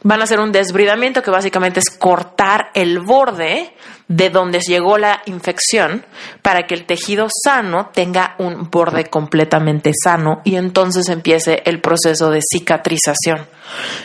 van 0.05 0.21
a 0.21 0.25
hacer 0.25 0.39
un 0.39 0.53
desbridamiento 0.53 1.21
que 1.21 1.33
básicamente 1.33 1.81
es 1.81 1.91
cortar 1.91 2.71
el 2.75 3.01
borde 3.01 3.75
de 4.09 4.31
donde 4.31 4.61
llegó 4.61 4.97
la 4.97 5.23
infección 5.27 6.05
para 6.43 6.67
que 6.67 6.75
el 6.75 6.87
tejido 6.87 7.29
sano 7.31 7.91
tenga 7.93 8.35
un 8.39 8.71
borde 8.71 9.05
completamente 9.05 9.93
sano 10.03 10.41
y 10.45 10.57
entonces 10.57 11.09
empiece 11.11 11.63
el 11.67 11.81
proceso 11.81 12.31
de 12.31 12.41
cicatrización. 12.41 13.47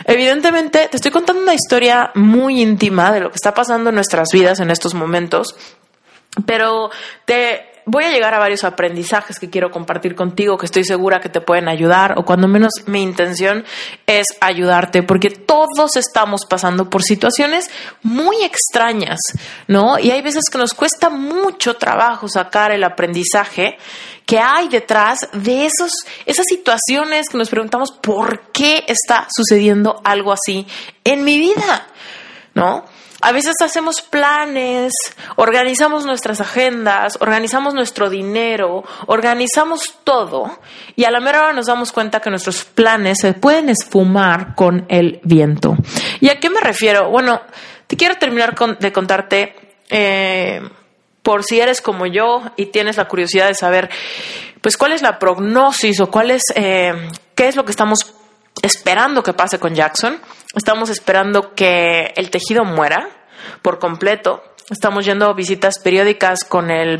Evidentemente, 0.04 0.88
te 0.88 0.96
estoy 0.96 1.10
contando 1.10 1.42
una 1.42 1.54
historia 1.54 2.10
muy 2.14 2.60
íntima 2.60 3.12
de 3.12 3.20
lo 3.20 3.30
que 3.30 3.36
está 3.36 3.54
pasando 3.54 3.88
en 3.88 3.94
nuestras 3.94 4.28
vidas 4.30 4.60
en 4.60 4.70
estos 4.70 4.92
momentos, 4.94 5.56
pero 6.44 6.90
te 7.24 7.73
voy 7.86 8.04
a 8.04 8.10
llegar 8.10 8.34
a 8.34 8.38
varios 8.38 8.64
aprendizajes 8.64 9.38
que 9.38 9.50
quiero 9.50 9.70
compartir 9.70 10.14
contigo, 10.14 10.56
que 10.56 10.66
estoy 10.66 10.84
segura 10.84 11.20
que 11.20 11.28
te 11.28 11.40
pueden 11.40 11.68
ayudar, 11.68 12.18
o 12.18 12.24
cuando 12.24 12.48
menos 12.48 12.72
mi 12.86 13.02
intención 13.02 13.64
es 14.06 14.26
ayudarte, 14.40 15.02
porque 15.02 15.30
todos 15.30 15.96
estamos 15.96 16.46
pasando 16.48 16.88
por 16.88 17.02
situaciones 17.02 17.70
muy 18.02 18.42
extrañas, 18.42 19.18
¿no? 19.68 19.98
Y 19.98 20.10
hay 20.10 20.22
veces 20.22 20.44
que 20.50 20.58
nos 20.58 20.74
cuesta 20.74 21.10
mucho 21.10 21.74
trabajo 21.74 22.28
sacar 22.28 22.72
el 22.72 22.84
aprendizaje 22.84 23.76
que 24.26 24.38
hay 24.38 24.68
detrás 24.68 25.28
de 25.32 25.66
esos, 25.66 25.92
esas 26.24 26.46
situaciones 26.48 27.28
que 27.28 27.36
nos 27.36 27.50
preguntamos 27.50 27.92
por 27.92 28.50
qué 28.52 28.84
está 28.88 29.28
sucediendo 29.34 30.00
algo 30.04 30.32
así 30.32 30.66
en 31.04 31.24
mi 31.24 31.38
vida, 31.38 31.86
¿no? 32.54 32.84
A 33.20 33.32
veces 33.32 33.54
hacemos 33.62 34.02
planes, 34.02 34.92
organizamos 35.36 36.04
nuestras 36.04 36.40
agendas, 36.40 37.16
organizamos 37.20 37.72
nuestro 37.72 38.10
dinero, 38.10 38.84
organizamos 39.06 39.94
todo 40.04 40.58
y 40.96 41.04
a 41.04 41.10
la 41.10 41.20
mera 41.20 41.44
hora 41.44 41.52
nos 41.52 41.66
damos 41.66 41.92
cuenta 41.92 42.20
que 42.20 42.30
nuestros 42.30 42.64
planes 42.64 43.18
se 43.20 43.32
pueden 43.32 43.68
esfumar 43.68 44.54
con 44.54 44.84
el 44.88 45.20
viento. 45.22 45.76
¿Y 46.20 46.28
a 46.28 46.38
qué 46.40 46.50
me 46.50 46.60
refiero? 46.60 47.08
Bueno, 47.08 47.40
te 47.86 47.96
quiero 47.96 48.16
terminar 48.16 48.54
de 48.78 48.92
contarte, 48.92 49.54
eh, 49.90 50.60
por 51.22 51.44
si 51.44 51.60
eres 51.60 51.80
como 51.80 52.06
yo 52.06 52.42
y 52.56 52.66
tienes 52.66 52.98
la 52.98 53.08
curiosidad 53.08 53.48
de 53.48 53.54
saber, 53.54 53.88
pues 54.60 54.76
cuál 54.76 54.92
es 54.92 55.02
la 55.02 55.18
prognosis 55.18 56.00
o 56.00 56.10
cuál 56.10 56.30
es, 56.30 56.42
eh, 56.54 56.92
qué 57.34 57.48
es 57.48 57.56
lo 57.56 57.64
que 57.64 57.70
estamos 57.70 58.14
esperando 58.62 59.22
que 59.22 59.32
pase 59.32 59.58
con 59.58 59.74
Jackson. 59.74 60.18
Estamos 60.54 60.90
esperando 60.90 61.54
que 61.54 62.12
el 62.16 62.30
tejido 62.30 62.64
muera 62.64 63.08
por 63.62 63.78
completo. 63.78 64.42
Estamos 64.70 65.04
yendo 65.04 65.34
visitas 65.34 65.78
periódicas 65.78 66.42
con 66.42 66.70
el, 66.70 66.98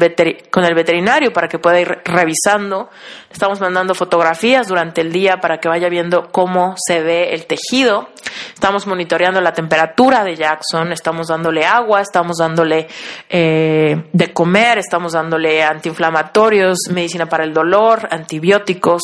con 0.50 0.64
el 0.64 0.74
veterinario 0.74 1.32
para 1.32 1.48
que 1.48 1.58
pueda 1.58 1.80
ir 1.80 1.98
revisando. 2.04 2.90
Estamos 3.30 3.58
mandando 3.58 3.94
fotografías 3.94 4.68
durante 4.68 5.00
el 5.00 5.10
día 5.10 5.38
para 5.40 5.60
que 5.60 5.68
vaya 5.68 5.88
viendo 5.88 6.30
cómo 6.30 6.74
se 6.76 7.00
ve 7.00 7.32
el 7.32 7.46
tejido. 7.46 8.10
Estamos 8.52 8.86
monitoreando 8.86 9.40
la 9.40 9.54
temperatura 9.54 10.24
de 10.24 10.36
Jackson. 10.36 10.92
Estamos 10.92 11.28
dándole 11.28 11.64
agua, 11.64 12.02
estamos 12.02 12.36
dándole 12.36 12.86
eh, 13.30 14.10
de 14.12 14.32
comer, 14.34 14.76
estamos 14.76 15.14
dándole 15.14 15.62
antiinflamatorios, 15.62 16.80
medicina 16.90 17.26
para 17.26 17.44
el 17.44 17.54
dolor, 17.54 18.06
antibióticos 18.10 19.00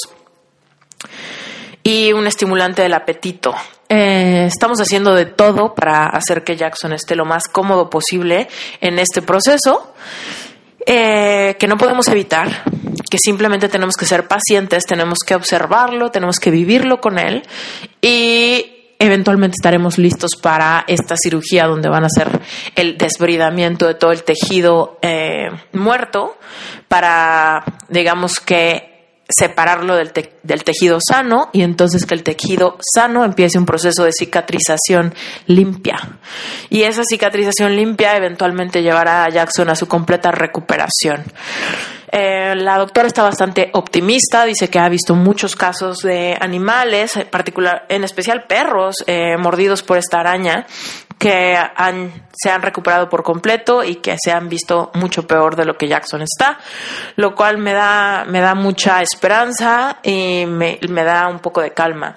y 1.83 2.13
un 2.13 2.27
estimulante 2.27 2.83
del 2.83 2.95
apetito. 2.95 3.55
Eh, 3.89 4.45
estamos 4.47 4.81
haciendo 4.81 5.15
de 5.15 5.27
todo 5.27 5.75
para 5.75 6.07
hacer 6.07 6.45
que 6.45 6.57
Jackson 6.57 6.93
esté 6.93 7.17
lo 7.17 7.25
más 7.25 7.45
cómodo 7.49 7.91
posible 7.91 8.49
en 8.81 8.99
este 8.99 9.23
proceso, 9.23 9.95
eh, 10.87 11.57
que 11.59 11.67
no 11.67 11.77
podemos 11.77 12.07
evitar, 12.09 12.63
que 13.11 13.19
simplemente 13.19 13.69
tenemos 13.69 13.97
que 13.97 14.07
ser 14.07 14.29
pacientes, 14.29 14.87
tenemos 14.87 15.19
que 15.27 15.35
observarlo, 15.35 16.11
tenemos 16.11 16.39
que 16.39 16.51
vivirlo 16.51 17.01
con 17.01 17.19
él 17.19 17.43
y 18.01 18.95
eventualmente 18.99 19.57
estaremos 19.59 19.99
listos 19.99 20.33
para 20.41 20.85
esta 20.87 21.17
cirugía 21.17 21.67
donde 21.67 21.89
van 21.89 22.05
a 22.05 22.07
hacer 22.07 22.41
el 22.77 22.99
desbridamiento 22.99 23.87
de 23.87 23.95
todo 23.95 24.13
el 24.13 24.23
tejido 24.23 24.99
eh, 25.01 25.49
muerto 25.73 26.39
para, 26.87 27.65
digamos 27.89 28.41
que 28.41 28.90
separarlo 29.31 29.97
del, 29.97 30.13
del, 30.43 30.65
tejido 30.65 30.99
sano 31.01 31.51
y 31.53 31.63
entonces 31.63 32.07
que 32.07 32.15
el 32.15 32.23
tejido 32.23 32.77
sano 32.81 33.25
empiece 33.25 33.59
un 33.59 33.67
proceso 33.67 34.05
de 34.05 34.13
cicatrización 34.13 35.15
limpia. 35.47 36.19
Y 36.69 36.83
esa 36.83 37.03
cicatrización 37.05 37.77
limpia 37.77 38.17
eventualmente 38.17 38.83
llevará 38.83 39.25
a 39.25 39.31
Jackson 39.31 39.71
a 39.71 39.77
su 39.77 39.87
completa 39.89 40.31
recuperación. 40.31 41.25
Eh, 42.13 42.57
la 42.57 42.77
doctora 42.77 43.07
está 43.07 43.23
bastante 43.23 43.71
optimista, 43.73 44.45
dice 44.45 44.69
que 44.69 44.81
ha 44.81 44.89
visto 44.89 45.15
muchos 45.15 45.55
casos 45.55 45.99
de 45.99 46.37
animales, 46.41 47.17
en, 47.17 47.29
particular, 47.29 47.87
en 47.89 48.03
especial 48.03 48.45
perros, 48.49 48.97
eh, 49.07 49.37
mordidos 49.39 49.85
por 49.85 49.97
esta 49.97 50.19
araña, 50.19 50.67
que 51.21 51.55
han, 51.55 52.29
se 52.33 52.51
han 52.51 52.63
recuperado 52.63 53.11
por 53.11 53.23
completo 53.23 53.85
y 53.85 53.97
que 53.97 54.17
se 54.19 54.33
han 54.33 54.49
visto 54.49 54.91
mucho 54.95 55.27
peor 55.27 55.55
de 55.55 55.67
lo 55.67 55.77
que 55.77 55.87
Jackson 55.87 56.23
está, 56.23 56.59
lo 57.17 57.35
cual 57.35 57.59
me 57.59 57.75
da, 57.75 58.25
me 58.27 58.41
da 58.41 58.55
mucha 58.55 59.03
esperanza 59.03 59.99
y 60.03 60.47
me, 60.47 60.81
me 60.89 61.05
da 61.05 61.29
un 61.29 61.41
poco 61.41 61.61
de 61.61 61.73
calma. 61.75 62.15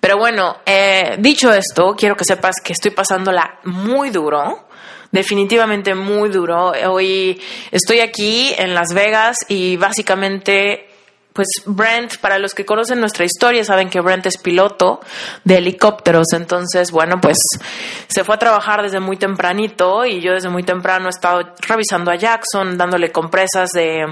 Pero 0.00 0.16
bueno, 0.16 0.58
eh, 0.64 1.16
dicho 1.18 1.52
esto, 1.52 1.96
quiero 1.98 2.14
que 2.14 2.24
sepas 2.24 2.60
que 2.62 2.72
estoy 2.72 2.92
pasándola 2.92 3.58
muy 3.64 4.10
duro 4.10 4.66
definitivamente 5.10 5.94
muy 5.94 6.28
duro. 6.28 6.72
Hoy 6.90 7.40
estoy 7.70 8.00
aquí 8.00 8.52
en 8.58 8.74
Las 8.74 8.92
Vegas 8.92 9.38
y 9.48 9.76
básicamente 9.76 10.85
pues 11.36 11.48
Brent, 11.66 12.16
para 12.16 12.38
los 12.38 12.54
que 12.54 12.64
conocen 12.64 12.98
nuestra 12.98 13.26
historia, 13.26 13.62
saben 13.62 13.90
que 13.90 14.00
Brent 14.00 14.24
es 14.24 14.38
piloto 14.38 15.00
de 15.44 15.58
helicópteros, 15.58 16.28
entonces, 16.32 16.90
bueno, 16.90 17.20
pues 17.20 17.38
se 18.08 18.24
fue 18.24 18.36
a 18.36 18.38
trabajar 18.38 18.80
desde 18.80 19.00
muy 19.00 19.18
tempranito 19.18 20.06
y 20.06 20.22
yo 20.22 20.32
desde 20.32 20.48
muy 20.48 20.62
temprano 20.62 21.08
he 21.08 21.10
estado 21.10 21.52
revisando 21.68 22.10
a 22.10 22.16
Jackson, 22.16 22.78
dándole 22.78 23.12
compresas 23.12 23.68
de 23.72 24.06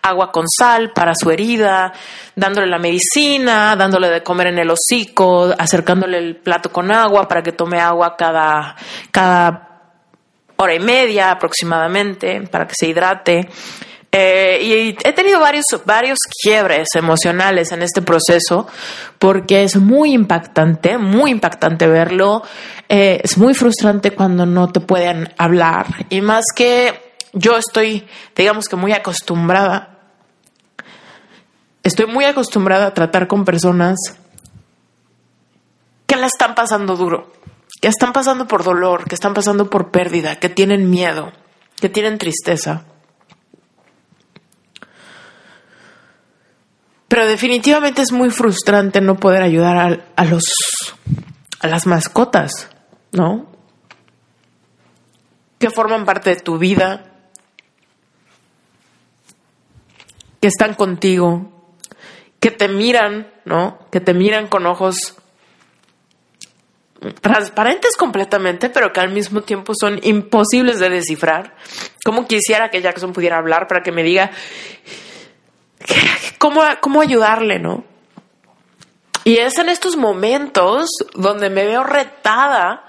agua 0.00 0.32
con 0.32 0.46
sal 0.48 0.92
para 0.94 1.12
su 1.14 1.30
herida, 1.30 1.92
dándole 2.34 2.66
la 2.66 2.78
medicina, 2.78 3.76
dándole 3.76 4.08
de 4.08 4.22
comer 4.22 4.46
en 4.46 4.60
el 4.60 4.70
hocico, 4.70 5.54
acercándole 5.58 6.16
el 6.16 6.36
plato 6.36 6.72
con 6.72 6.90
agua 6.90 7.28
para 7.28 7.42
que 7.42 7.52
tome 7.52 7.78
agua 7.78 8.16
cada, 8.16 8.74
cada 9.10 9.68
hora 10.56 10.74
y 10.74 10.80
media 10.80 11.30
aproximadamente 11.30 12.40
para 12.50 12.66
que 12.66 12.74
se 12.74 12.86
hidrate. 12.86 13.50
Eh, 14.12 14.58
y 14.62 15.08
he 15.08 15.12
tenido 15.12 15.38
varios, 15.38 15.64
varios 15.84 16.18
quiebres 16.42 16.88
emocionales 16.94 17.70
en 17.70 17.82
este 17.82 18.02
proceso 18.02 18.66
porque 19.20 19.62
es 19.62 19.76
muy 19.76 20.12
impactante, 20.12 20.98
muy 20.98 21.30
impactante 21.30 21.86
verlo. 21.86 22.42
Eh, 22.88 23.20
es 23.22 23.38
muy 23.38 23.54
frustrante 23.54 24.10
cuando 24.12 24.46
no 24.46 24.68
te 24.72 24.80
pueden 24.80 25.32
hablar. 25.38 25.86
Y 26.08 26.20
más 26.20 26.46
que 26.54 27.14
yo 27.32 27.56
estoy, 27.56 28.06
digamos 28.34 28.68
que 28.68 28.76
muy 28.76 28.92
acostumbrada, 28.92 29.98
estoy 31.82 32.06
muy 32.06 32.24
acostumbrada 32.24 32.86
a 32.86 32.94
tratar 32.94 33.28
con 33.28 33.44
personas 33.44 33.98
que 36.06 36.16
la 36.16 36.26
están 36.26 36.56
pasando 36.56 36.96
duro 36.96 37.40
que 37.80 37.88
están 37.88 38.12
pasando 38.12 38.46
por 38.46 38.62
dolor, 38.62 39.04
que 39.04 39.14
están 39.14 39.34
pasando 39.34 39.70
por 39.70 39.90
pérdida, 39.90 40.36
que 40.36 40.48
tienen 40.48 40.90
miedo, 40.90 41.32
que 41.80 41.88
tienen 41.88 42.18
tristeza. 42.18 42.84
Pero 47.10 47.26
definitivamente 47.26 48.02
es 48.02 48.12
muy 48.12 48.30
frustrante 48.30 49.00
no 49.00 49.16
poder 49.16 49.42
ayudar 49.42 50.06
a, 50.14 50.24
los 50.24 50.44
a 51.58 51.66
las 51.66 51.84
mascotas, 51.84 52.70
¿no? 53.10 53.50
Que 55.58 55.70
forman 55.70 56.04
parte 56.04 56.30
de 56.30 56.36
tu 56.36 56.56
vida, 56.56 57.10
que 60.40 60.46
están 60.46 60.74
contigo, 60.74 61.50
que 62.38 62.52
te 62.52 62.68
miran, 62.68 63.26
¿no? 63.44 63.80
Que 63.90 63.98
te 63.98 64.14
miran 64.14 64.46
con 64.46 64.64
ojos 64.66 65.16
transparentes 67.20 67.96
completamente, 67.96 68.70
pero 68.70 68.92
que 68.92 69.00
al 69.00 69.10
mismo 69.10 69.40
tiempo 69.40 69.72
son 69.74 69.98
imposibles 70.04 70.78
de 70.78 70.90
descifrar. 70.90 71.56
Como 72.04 72.28
quisiera 72.28 72.70
que 72.70 72.80
Jackson 72.80 73.12
pudiera 73.12 73.38
hablar 73.38 73.66
para 73.66 73.82
que 73.82 73.90
me 73.90 74.04
diga 74.04 74.30
cómo, 76.38 76.62
cómo 76.80 77.00
ayudarle, 77.00 77.58
¿no? 77.58 77.84
Y 79.24 79.36
es 79.36 79.58
en 79.58 79.68
estos 79.68 79.96
momentos 79.96 80.88
donde 81.14 81.50
me 81.50 81.64
veo 81.64 81.82
retada 81.82 82.84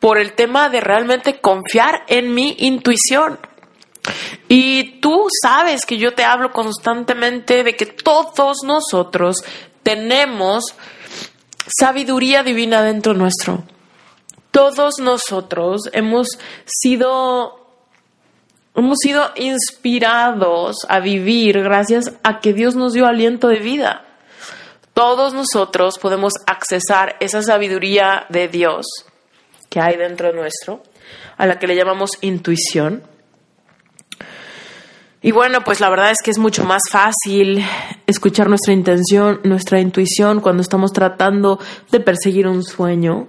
por 0.00 0.18
el 0.18 0.32
tema 0.34 0.68
de 0.68 0.80
realmente 0.80 1.40
confiar 1.40 2.02
en 2.08 2.34
mi 2.34 2.56
intuición. 2.58 3.38
Y 4.48 5.00
tú 5.00 5.26
sabes 5.42 5.84
que 5.86 5.96
yo 5.98 6.14
te 6.14 6.24
hablo 6.24 6.52
constantemente 6.52 7.64
de 7.64 7.76
que 7.76 7.86
todos 7.86 8.58
nosotros 8.64 9.42
tenemos 9.82 10.74
sabiduría 11.66 12.42
divina 12.42 12.82
dentro 12.82 13.14
nuestro. 13.14 13.64
Todos 14.50 14.98
nosotros 14.98 15.82
hemos 15.92 16.38
sido 16.64 17.65
hemos 18.76 18.98
sido 19.02 19.30
inspirados 19.36 20.76
a 20.88 21.00
vivir 21.00 21.62
gracias 21.62 22.12
a 22.22 22.40
que 22.40 22.52
Dios 22.52 22.76
nos 22.76 22.92
dio 22.92 23.06
aliento 23.06 23.48
de 23.48 23.58
vida. 23.58 24.04
Todos 24.92 25.34
nosotros 25.34 25.98
podemos 25.98 26.34
accesar 26.46 27.16
esa 27.20 27.42
sabiduría 27.42 28.26
de 28.28 28.48
Dios 28.48 28.86
que 29.68 29.80
hay 29.80 29.96
dentro 29.96 30.32
nuestro, 30.32 30.82
a 31.36 31.46
la 31.46 31.58
que 31.58 31.66
le 31.66 31.76
llamamos 31.76 32.12
intuición. 32.20 33.02
Y 35.20 35.32
bueno, 35.32 35.62
pues 35.64 35.80
la 35.80 35.90
verdad 35.90 36.12
es 36.12 36.18
que 36.22 36.30
es 36.30 36.38
mucho 36.38 36.64
más 36.64 36.82
fácil 36.90 37.64
escuchar 38.06 38.48
nuestra 38.48 38.72
intención, 38.72 39.40
nuestra 39.42 39.80
intuición 39.80 40.40
cuando 40.40 40.62
estamos 40.62 40.92
tratando 40.92 41.58
de 41.90 42.00
perseguir 42.00 42.46
un 42.46 42.62
sueño 42.62 43.28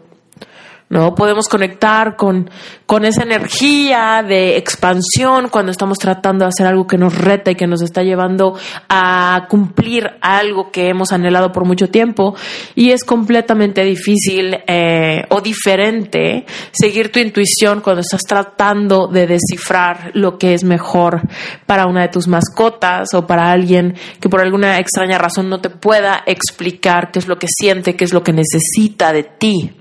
¿no? 0.89 1.15
Podemos 1.15 1.49
conectar 1.49 2.15
con, 2.15 2.49
con 2.85 3.03
esa 3.03 3.23
energía 3.23 4.23
de 4.25 4.55
expansión 4.57 5.49
cuando 5.49 5.71
estamos 5.71 5.97
tratando 5.97 6.45
de 6.45 6.49
hacer 6.49 6.65
algo 6.65 6.87
que 6.87 6.97
nos 6.97 7.13
reta 7.13 7.51
y 7.51 7.55
que 7.55 7.67
nos 7.67 7.81
está 7.81 8.03
llevando 8.03 8.57
a 8.87 9.47
cumplir 9.49 10.09
algo 10.21 10.71
que 10.71 10.87
hemos 10.87 11.11
anhelado 11.11 11.51
por 11.51 11.65
mucho 11.65 11.89
tiempo. 11.89 12.35
Y 12.75 12.91
es 12.91 13.03
completamente 13.03 13.83
difícil 13.83 14.57
eh, 14.65 15.23
o 15.29 15.41
diferente 15.41 16.45
seguir 16.71 17.11
tu 17.11 17.19
intuición 17.19 17.81
cuando 17.81 18.01
estás 18.01 18.21
tratando 18.23 19.07
de 19.07 19.27
descifrar 19.27 20.11
lo 20.13 20.37
que 20.37 20.53
es 20.53 20.63
mejor 20.63 21.21
para 21.65 21.87
una 21.87 22.03
de 22.03 22.09
tus 22.09 22.27
mascotas 22.27 23.13
o 23.13 23.27
para 23.27 23.51
alguien 23.51 23.95
que 24.21 24.29
por 24.29 24.39
alguna 24.39 24.79
extraña 24.79 25.17
razón 25.17 25.49
no 25.49 25.59
te 25.59 25.69
pueda 25.69 26.23
explicar 26.25 27.11
qué 27.11 27.19
es 27.19 27.27
lo 27.27 27.37
que 27.37 27.47
siente, 27.49 27.95
qué 27.95 28.05
es 28.05 28.13
lo 28.13 28.23
que 28.23 28.31
necesita 28.31 29.11
de 29.11 29.23
ti. 29.23 29.71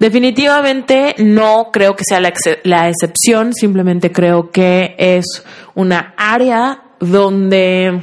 Definitivamente 0.00 1.14
no 1.18 1.68
creo 1.70 1.94
que 1.94 2.04
sea 2.08 2.20
la, 2.20 2.88
excepción, 2.88 3.52
simplemente 3.52 4.10
creo 4.10 4.50
que 4.50 4.94
es 4.96 5.44
una 5.74 6.14
área 6.16 6.84
donde 7.00 8.00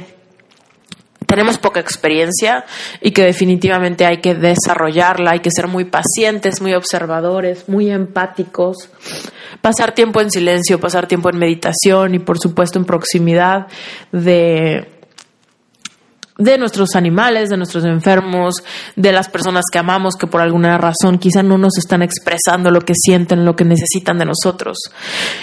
tenemos 1.26 1.58
poca 1.58 1.80
experiencia 1.80 2.64
y 3.00 3.10
que 3.10 3.24
definitivamente 3.24 4.06
hay 4.06 4.18
que 4.18 4.36
desarrollarla, 4.36 5.32
hay 5.32 5.40
que 5.40 5.50
ser 5.50 5.66
muy 5.66 5.86
pacientes, 5.86 6.60
muy 6.62 6.72
observadores, 6.72 7.68
muy 7.68 7.90
empáticos, 7.90 8.90
pasar 9.60 9.92
tiempo 9.92 10.20
en 10.20 10.30
silencio, 10.30 10.78
pasar 10.78 11.08
tiempo 11.08 11.30
en 11.30 11.38
meditación 11.38 12.14
y 12.14 12.20
por 12.20 12.38
supuesto 12.38 12.78
en 12.78 12.84
proximidad 12.84 13.66
de 14.12 14.97
de 16.38 16.56
nuestros 16.56 16.94
animales, 16.94 17.50
de 17.50 17.56
nuestros 17.56 17.84
enfermos, 17.84 18.62
de 18.94 19.10
las 19.10 19.28
personas 19.28 19.64
que 19.72 19.78
amamos 19.78 20.14
que 20.14 20.28
por 20.28 20.40
alguna 20.40 20.78
razón 20.78 21.18
quizá 21.18 21.42
no 21.42 21.58
nos 21.58 21.76
están 21.76 22.00
expresando 22.00 22.70
lo 22.70 22.80
que 22.80 22.94
sienten, 22.96 23.44
lo 23.44 23.56
que 23.56 23.64
necesitan 23.64 24.18
de 24.18 24.24
nosotros. 24.24 24.78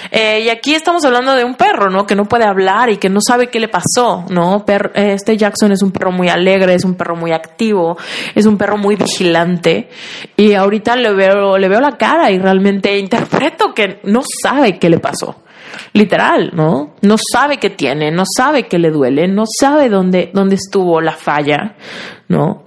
Eh, 0.09 0.43
y 0.45 0.49
aquí 0.49 0.73
estamos 0.73 1.03
hablando 1.03 1.35
de 1.35 1.43
un 1.43 1.55
perro, 1.55 1.89
¿no? 1.89 2.07
Que 2.07 2.15
no 2.15 2.25
puede 2.25 2.45
hablar 2.45 2.89
y 2.89 2.97
que 2.97 3.09
no 3.09 3.19
sabe 3.25 3.47
qué 3.47 3.59
le 3.59 3.67
pasó, 3.67 4.25
¿no? 4.29 4.63
este 4.95 5.37
Jackson 5.37 5.73
es 5.73 5.81
un 5.81 5.91
perro 5.91 6.11
muy 6.11 6.29
alegre, 6.29 6.73
es 6.73 6.85
un 6.85 6.95
perro 6.95 7.15
muy 7.15 7.33
activo, 7.33 7.97
es 8.33 8.45
un 8.45 8.57
perro 8.57 8.77
muy 8.77 8.95
vigilante 8.95 9.89
y 10.37 10.53
ahorita 10.53 10.95
le 10.95 11.13
veo, 11.13 11.57
le 11.57 11.67
veo 11.67 11.81
la 11.81 11.97
cara 11.97 12.31
y 12.31 12.39
realmente 12.39 12.97
interpreto 12.97 13.73
que 13.73 13.99
no 14.03 14.23
sabe 14.43 14.79
qué 14.79 14.89
le 14.89 14.99
pasó 14.99 15.35
literal, 15.93 16.51
¿no? 16.53 16.95
No 17.01 17.15
sabe 17.17 17.57
qué 17.57 17.69
tiene, 17.69 18.11
no 18.11 18.23
sabe 18.25 18.67
qué 18.67 18.79
le 18.79 18.91
duele, 18.91 19.27
no 19.27 19.43
sabe 19.45 19.89
dónde, 19.89 20.31
dónde 20.33 20.55
estuvo 20.55 21.01
la 21.01 21.13
falla, 21.13 21.75
¿no? 22.27 22.63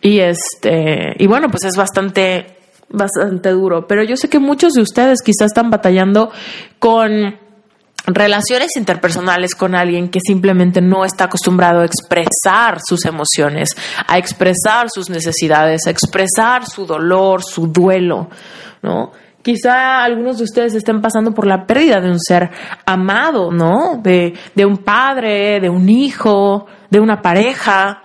Y 0.00 0.20
este, 0.20 1.14
y 1.18 1.26
bueno, 1.26 1.48
pues 1.48 1.64
es 1.64 1.76
bastante, 1.76 2.58
bastante 2.90 3.50
duro. 3.50 3.86
Pero 3.86 4.04
yo 4.04 4.16
sé 4.16 4.28
que 4.28 4.38
muchos 4.38 4.74
de 4.74 4.82
ustedes 4.82 5.22
quizás 5.22 5.46
están 5.46 5.70
batallando 5.70 6.30
con 6.78 7.38
relaciones 8.06 8.76
interpersonales 8.76 9.54
con 9.54 9.74
alguien 9.74 10.10
que 10.10 10.20
simplemente 10.20 10.80
no 10.80 11.04
está 11.04 11.24
acostumbrado 11.24 11.80
a 11.80 11.86
expresar 11.86 12.78
sus 12.86 13.06
emociones, 13.06 13.70
a 14.06 14.18
expresar 14.18 14.90
sus 14.90 15.08
necesidades, 15.08 15.86
a 15.86 15.90
expresar 15.90 16.66
su 16.66 16.84
dolor, 16.84 17.42
su 17.42 17.66
duelo, 17.68 18.28
¿no? 18.82 19.12
Quizá 19.44 20.02
algunos 20.02 20.38
de 20.38 20.44
ustedes 20.44 20.74
estén 20.74 21.02
pasando 21.02 21.34
por 21.34 21.46
la 21.46 21.66
pérdida 21.66 22.00
de 22.00 22.08
un 22.08 22.18
ser 22.18 22.50
amado, 22.86 23.52
¿no? 23.52 24.00
De, 24.02 24.32
un 24.64 24.78
padre, 24.78 25.60
de 25.60 25.68
un 25.68 25.86
hijo, 25.86 26.64
de 26.88 26.98
una 26.98 27.20
pareja. 27.20 28.04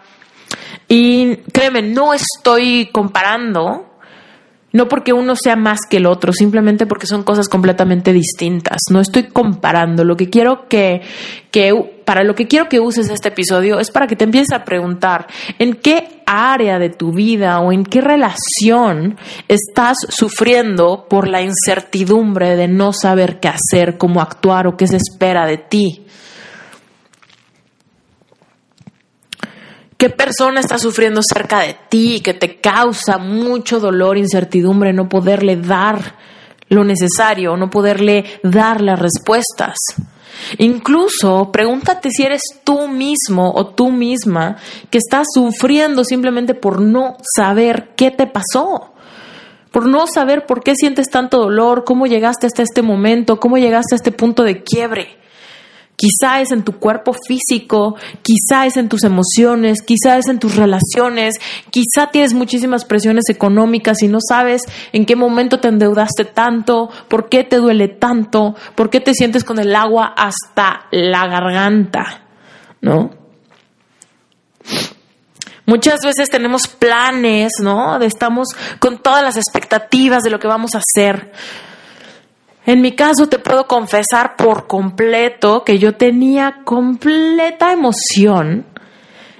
Y 0.90 1.38
créeme, 1.54 1.82
no 1.82 2.14
estoy 2.14 2.90
comparando 2.92 3.89
no 4.72 4.88
porque 4.88 5.14
uno 5.14 5.36
sea 5.36 5.56
más 5.56 5.80
que 5.90 5.98
el 5.98 6.06
otro, 6.06 6.34
simplemente 6.34 6.86
porque 6.86 7.08
son 7.08 7.24
cosas 7.24 7.48
completamente 7.48 8.14
distintas. 8.14 8.78
No 8.92 9.00
estoy 9.00 9.24
comparando. 9.24 10.04
Lo 10.04 10.16
que 10.16 10.30
quiero 10.30 10.68
que, 10.68 11.02
que, 11.52 11.74
para 12.06 12.24
lo 12.24 12.36
que 12.36 12.48
quiero 12.48 12.70
que 12.70 12.80
uses 12.80 13.10
este 13.10 13.30
episodio 13.30 13.80
es 13.80 13.92
para 13.92 14.08
que 14.08 14.16
te 14.16 14.26
empieces 14.26 14.52
a 14.54 14.66
preguntar 14.66 15.28
en 15.58 15.74
qué 15.76 16.22
área 16.26 16.78
de 16.78 16.90
tu 16.90 17.12
vida 17.12 17.60
o 17.60 17.72
en 17.72 17.84
qué 17.84 18.02
relación 18.02 19.18
estás 19.48 19.98
sufriendo 20.10 21.08
por 21.10 21.28
la 21.28 21.42
incertidumbre 21.42 22.56
de 22.56 22.68
no 22.68 22.94
saber 22.94 23.40
qué 23.40 23.50
hacer, 23.50 23.98
cómo 23.98 24.22
actuar 24.22 24.68
o 24.68 24.78
qué 24.78 24.88
se 24.88 24.98
espera 24.98 25.48
de 25.48 25.58
ti. 25.58 26.06
¿Qué 30.00 30.10
persona 30.10 30.62
está 30.62 30.78
sufriendo 30.78 31.20
cerca 31.22 31.60
de 31.60 31.76
ti 31.90 32.22
que 32.24 32.34
te 32.34 32.62
causa 32.62 33.18
mucho 33.18 33.82
dolor, 33.82 34.18
incertidumbre, 34.18 34.94
no 34.94 35.10
poderle 35.10 35.58
dar 35.58 36.16
lo 36.70 36.86
necesario, 36.86 37.58
no 37.58 37.70
poderle 37.70 38.24
dar 38.42 38.80
las 38.80 38.98
respuestas? 38.98 39.76
Incluso 40.58 41.52
pregúntate 41.52 42.12
si 42.12 42.24
eres 42.24 42.44
tú 42.64 42.88
mismo 42.88 43.52
o 43.54 43.68
tú 43.68 43.92
misma 43.92 44.56
que 44.90 45.00
estás 45.00 45.28
sufriendo 45.34 46.06
simplemente 46.06 46.54
por 46.54 46.80
no 46.80 47.18
saber 47.36 47.90
qué 47.98 48.10
te 48.10 48.26
pasó, 48.26 48.94
por 49.70 49.86
no 49.86 50.08
saber 50.08 50.46
por 50.46 50.64
qué 50.64 50.76
sientes 50.76 51.10
tanto 51.10 51.40
dolor, 51.40 51.84
cómo 51.84 52.08
llegaste 52.08 52.48
hasta 52.48 52.64
este 52.64 52.84
momento, 52.84 53.38
cómo 53.38 53.58
llegaste 53.58 53.96
a 53.96 53.98
este 53.98 54.14
punto 54.14 54.44
de 54.44 54.64
quiebre. 54.64 55.18
Quizá 56.00 56.40
es 56.40 56.52
en 56.52 56.64
tu 56.64 56.80
cuerpo 56.80 57.12
físico, 57.28 57.98
quizá 58.22 58.66
es 58.66 58.78
en 58.78 58.88
tus 58.88 59.04
emociones, 59.04 59.82
quizá 59.82 60.18
es 60.18 60.30
en 60.30 60.40
tus 60.40 60.56
relaciones, 60.56 61.36
quizá 61.72 62.08
tienes 62.10 62.34
muchísimas 62.34 62.86
presiones 62.86 63.26
económicas 63.28 64.02
y 64.02 64.08
no 64.08 64.20
sabes 64.26 64.62
en 64.94 65.06
qué 65.06 65.18
momento 65.18 65.60
te 65.60 65.68
endeudaste 65.68 66.24
tanto, 66.24 66.90
por 67.10 67.28
qué 67.28 67.44
te 67.44 67.58
duele 67.58 67.90
tanto, 67.90 68.56
por 68.76 68.90
qué 68.90 69.02
te 69.02 69.14
sientes 69.14 69.44
con 69.44 69.60
el 69.60 69.76
agua 69.76 70.14
hasta 70.16 70.86
la 70.92 71.28
garganta, 71.28 72.24
¿no? 72.80 73.10
Muchas 75.66 76.00
veces 76.06 76.30
tenemos 76.30 76.70
planes, 76.70 77.52
¿no? 77.62 78.02
Estamos 78.02 78.48
con 78.80 79.00
todas 79.00 79.22
las 79.22 79.36
expectativas 79.36 80.24
de 80.24 80.30
lo 80.30 80.40
que 80.40 80.48
vamos 80.48 80.76
a 80.76 80.80
hacer 80.80 81.34
en 82.70 82.82
mi 82.82 82.92
caso 82.92 83.28
te 83.28 83.40
puedo 83.40 83.66
confesar 83.66 84.36
por 84.38 84.68
completo 84.68 85.64
que 85.64 85.80
yo 85.80 85.96
tenía 85.96 86.62
completa 86.66 87.72
emoción 87.72 88.66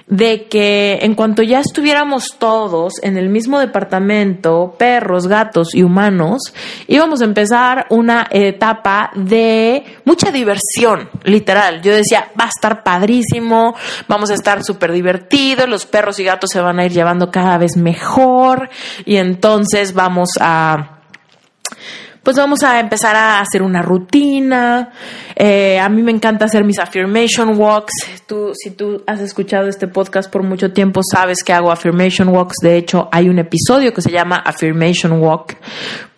de 0.08 0.48
que 0.48 0.98
en 1.02 1.14
cuanto 1.14 1.44
ya 1.44 1.60
estuviéramos 1.60 2.36
todos 2.40 2.94
en 3.02 3.16
el 3.16 3.28
mismo 3.28 3.60
departamento, 3.60 4.74
perros, 4.76 5.28
gatos 5.28 5.76
y 5.76 5.84
humanos, 5.84 6.40
íbamos 6.88 7.20
a 7.20 7.26
empezar 7.26 7.86
una 7.90 8.26
etapa 8.32 9.12
de 9.14 9.84
mucha 10.04 10.32
diversión, 10.32 11.08
literal. 11.22 11.82
Yo 11.82 11.94
decía, 11.94 12.32
va 12.38 12.46
a 12.46 12.48
estar 12.48 12.82
padrísimo, 12.82 13.76
vamos 14.08 14.32
a 14.32 14.34
estar 14.34 14.64
súper 14.64 14.90
divertidos, 14.90 15.68
los 15.68 15.86
perros 15.86 16.18
y 16.18 16.24
gatos 16.24 16.50
se 16.50 16.60
van 16.60 16.80
a 16.80 16.86
ir 16.86 16.90
llevando 16.90 17.30
cada 17.30 17.58
vez 17.58 17.76
mejor 17.76 18.70
y 19.04 19.18
entonces 19.18 19.94
vamos 19.94 20.30
a 20.40 20.96
pues 22.22 22.36
vamos 22.36 22.62
a 22.62 22.78
empezar 22.80 23.16
a 23.16 23.40
hacer 23.40 23.62
una 23.62 23.82
rutina. 23.82 24.90
Eh, 25.34 25.78
a 25.78 25.88
mí 25.88 26.02
me 26.02 26.12
encanta 26.12 26.44
hacer 26.44 26.64
mis 26.64 26.78
affirmation 26.78 27.58
walks. 27.58 27.92
Tú, 28.26 28.52
si 28.54 28.70
tú 28.72 29.02
has 29.06 29.20
escuchado 29.20 29.68
este 29.68 29.88
podcast 29.88 30.30
por 30.30 30.42
mucho 30.42 30.72
tiempo, 30.72 31.00
sabes 31.02 31.42
que 31.42 31.52
hago 31.52 31.70
affirmation 31.72 32.28
walks. 32.28 32.56
De 32.62 32.76
hecho, 32.76 33.08
hay 33.10 33.28
un 33.28 33.38
episodio 33.38 33.92
que 33.94 34.02
se 34.02 34.10
llama 34.10 34.36
Affirmation 34.36 35.12
Walk. 35.20 35.56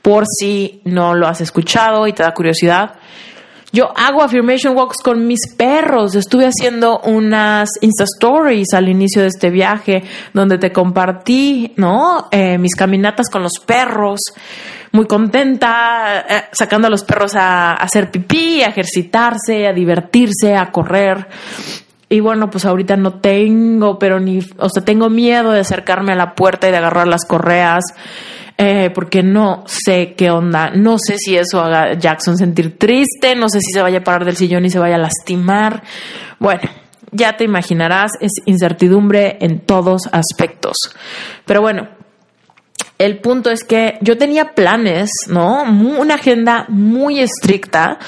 Por 0.03 0.25
si 0.27 0.81
no 0.85 1.15
lo 1.15 1.29
has 1.29 1.41
escuchado 1.41 2.09
y 2.09 2.12
te 2.12 2.25
da 2.25 2.35
curiosidad. 2.35 2.97
Yo 3.75 3.91
hago 3.97 4.23
affirmation 4.23 4.77
walks 4.77 4.99
con 5.03 5.27
mis 5.27 5.55
perros. 5.57 6.15
Estuve 6.15 6.45
haciendo 6.47 7.01
unas 7.05 7.71
Insta 7.81 8.05
Stories 8.05 8.75
al 8.75 8.88
inicio 8.91 9.23
de 9.23 9.29
este 9.29 9.49
viaje 9.49 10.03
donde 10.35 10.59
te 10.59 10.73
compartí, 10.73 11.73
¿no? 11.77 12.29
Eh, 12.31 12.59
mis 12.59 12.75
caminatas 12.75 13.31
con 13.31 13.43
los 13.43 13.55
perros. 13.65 14.21
Muy 14.93 15.07
contenta, 15.07 16.25
eh, 16.29 16.45
sacando 16.53 16.87
a 16.87 16.91
los 16.91 17.05
perros 17.05 17.35
a, 17.35 17.73
hacer 17.75 18.11
pipí, 18.11 18.63
a 18.63 18.69
ejercitarse, 18.69 19.67
a 19.67 19.73
divertirse, 19.73 20.55
a 20.55 20.71
correr. 20.71 21.27
Y 22.09 22.21
bueno, 22.21 22.51
pues 22.51 22.67
ahorita 22.67 22.97
no 22.97 23.15
tengo, 23.15 23.99
pero 23.99 24.21
ni, 24.21 24.41
o 24.59 24.69
sea, 24.69 24.85
tengo 24.85 25.09
miedo 25.09 25.51
de 25.53 25.61
acercarme 25.61 26.13
a 26.13 26.17
la 26.17 26.35
puerta 26.35 26.69
y 26.69 26.71
de 26.71 26.77
agarrar 26.77 27.09
las 27.09 27.25
correas 27.25 27.85
eh, 28.59 28.91
porque 28.95 29.23
no 29.23 29.65
sé 29.67 30.15
qué 30.15 30.31
onda, 30.31 30.71
no 30.71 30.97
sé 30.99 31.17
si 31.19 31.37
eso 31.37 31.61
haga 31.61 31.95
Jackson 31.95 32.37
sentir 32.37 32.79
triste, 32.79 33.35
no 33.35 33.49
sé 33.49 33.61
si 33.61 33.73
se 33.73 33.83
vaya 33.83 33.99
a 33.99 34.05
parar 34.05 34.25
del 34.25 34.37
sillón 34.37 34.65
y 34.65 34.71
se 34.71 34.79
vaya 34.79 34.97
a 34.97 34.99
lastimar. 34.99 35.83
Bueno, 36.39 36.63
ya 37.11 37.37
te 37.37 37.45
imaginarás, 37.45 38.13
es 38.21 38.33
incertidumbre 38.45 39.39
en 39.41 39.61
todos 39.61 40.03
aspectos. 40.13 40.77
Pero 41.47 41.63
bueno, 41.63 41.89
el 43.05 43.19
punto 43.19 43.51
es 43.51 43.65
que 43.65 43.99
yo 44.01 44.17
tenía 44.17 44.55
planes, 44.55 45.11
¿no? 45.29 45.62
Una 45.65 46.15
agenda 46.15 46.67
muy 46.69 47.21
estricta 47.21 47.99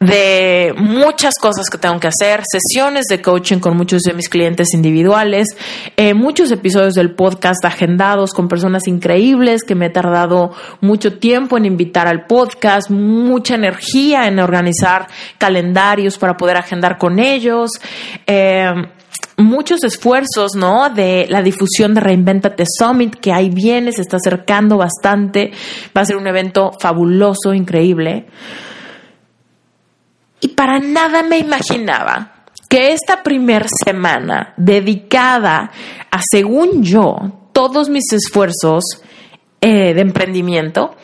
de 0.00 0.72
muchas 0.78 1.34
cosas 1.38 1.68
que 1.68 1.76
tengo 1.76 2.00
que 2.00 2.08
hacer, 2.08 2.40
sesiones 2.50 3.04
de 3.10 3.20
coaching 3.20 3.58
con 3.58 3.76
muchos 3.76 4.00
de 4.00 4.14
mis 4.14 4.30
clientes 4.30 4.72
individuales, 4.72 5.48
eh, 5.94 6.14
muchos 6.14 6.50
episodios 6.50 6.94
del 6.94 7.14
podcast 7.14 7.62
agendados 7.66 8.32
con 8.32 8.48
personas 8.48 8.88
increíbles 8.88 9.62
que 9.62 9.74
me 9.74 9.86
he 9.86 9.90
tardado 9.90 10.52
mucho 10.80 11.18
tiempo 11.18 11.58
en 11.58 11.66
invitar 11.66 12.08
al 12.08 12.24
podcast, 12.24 12.88
mucha 12.88 13.56
energía 13.56 14.26
en 14.26 14.38
organizar 14.38 15.06
calendarios 15.36 16.16
para 16.16 16.38
poder 16.38 16.56
agendar 16.56 16.96
con 16.96 17.18
ellos. 17.18 17.70
Eh, 18.26 18.72
muchos 19.36 19.82
esfuerzos, 19.84 20.54
¿no? 20.54 20.90
De 20.90 21.26
la 21.28 21.42
difusión 21.42 21.94
de 21.94 22.00
Reinventate 22.00 22.64
Summit, 22.66 23.16
que 23.16 23.32
ahí 23.32 23.50
viene, 23.50 23.92
se 23.92 24.02
está 24.02 24.16
acercando 24.16 24.76
bastante. 24.76 25.52
Va 25.96 26.02
a 26.02 26.04
ser 26.04 26.16
un 26.16 26.26
evento 26.26 26.72
fabuloso, 26.78 27.54
increíble. 27.54 28.26
Y 30.40 30.48
para 30.48 30.78
nada 30.78 31.22
me 31.22 31.38
imaginaba 31.38 32.44
que 32.68 32.92
esta 32.92 33.22
primera 33.22 33.66
semana 33.84 34.54
dedicada 34.56 35.70
a, 36.10 36.20
según 36.30 36.82
yo, 36.82 37.16
todos 37.52 37.88
mis 37.88 38.12
esfuerzos 38.12 38.84
eh, 39.60 39.92
de 39.92 40.00
emprendimiento, 40.00 40.94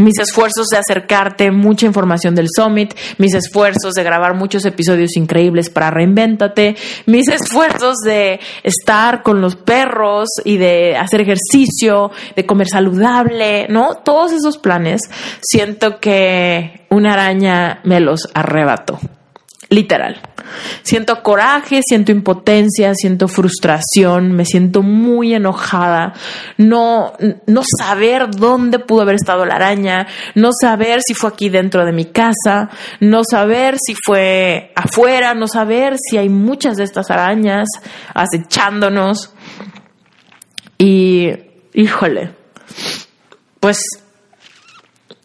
mis 0.00 0.18
esfuerzos 0.18 0.66
de 0.68 0.78
acercarte 0.78 1.50
mucha 1.50 1.86
información 1.86 2.34
del 2.34 2.48
Summit, 2.54 2.94
mis 3.18 3.34
esfuerzos 3.34 3.94
de 3.94 4.02
grabar 4.02 4.34
muchos 4.34 4.64
episodios 4.64 5.16
increíbles 5.16 5.70
para 5.70 5.90
Reinvéntate, 5.90 6.76
mis 7.06 7.28
esfuerzos 7.28 7.96
de 8.04 8.40
estar 8.62 9.22
con 9.22 9.40
los 9.40 9.56
perros 9.56 10.28
y 10.44 10.56
de 10.56 10.96
hacer 10.96 11.20
ejercicio, 11.22 12.10
de 12.34 12.46
comer 12.46 12.68
saludable, 12.68 13.66
¿no? 13.68 13.94
Todos 14.04 14.32
esos 14.32 14.58
planes, 14.58 15.02
siento 15.40 16.00
que 16.00 16.86
una 16.90 17.12
araña 17.12 17.80
me 17.84 18.00
los 18.00 18.28
arrebató 18.34 18.98
literal. 19.70 20.20
Siento 20.82 21.22
coraje, 21.22 21.80
siento 21.86 22.10
impotencia, 22.10 22.92
siento 22.94 23.28
frustración, 23.28 24.32
me 24.32 24.44
siento 24.44 24.82
muy 24.82 25.32
enojada, 25.32 26.12
no, 26.58 27.12
no 27.46 27.62
saber 27.78 28.30
dónde 28.30 28.80
pudo 28.80 29.02
haber 29.02 29.14
estado 29.14 29.46
la 29.46 29.54
araña, 29.54 30.08
no 30.34 30.50
saber 30.52 31.00
si 31.06 31.14
fue 31.14 31.30
aquí 31.30 31.48
dentro 31.48 31.86
de 31.86 31.92
mi 31.92 32.06
casa, 32.06 32.68
no 32.98 33.22
saber 33.22 33.76
si 33.80 33.94
fue 33.94 34.72
afuera, 34.74 35.34
no 35.34 35.46
saber 35.46 35.96
si 35.98 36.18
hay 36.18 36.28
muchas 36.28 36.76
de 36.76 36.84
estas 36.84 37.10
arañas 37.10 37.68
acechándonos. 38.12 39.32
Y, 40.78 41.30
híjole, 41.74 42.34
pues, 43.60 43.82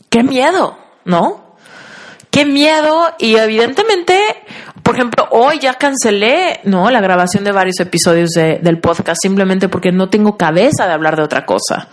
qué 0.10 0.22
miedo, 0.22 0.78
¿no? 1.04 1.45
Qué 2.36 2.46
miedo 2.46 3.14
y 3.18 3.38
evidentemente, 3.38 4.20
por 4.84 4.96
ejemplo, 4.96 5.26
hoy 5.32 5.58
ya 5.60 5.76
cancelé, 5.76 6.60
¿no? 6.66 6.92
La 6.92 7.00
grabación 7.00 7.46
de 7.46 7.54
varios 7.54 7.80
episodios 7.80 8.32
del 8.32 8.80
podcast 8.80 9.22
simplemente 9.22 9.70
porque 9.70 9.94
no 9.94 10.10
tengo 10.10 10.36
cabeza 10.36 10.86
de 10.86 10.92
hablar 10.92 11.16
de 11.16 11.24
otra 11.24 11.46
cosa, 11.46 11.88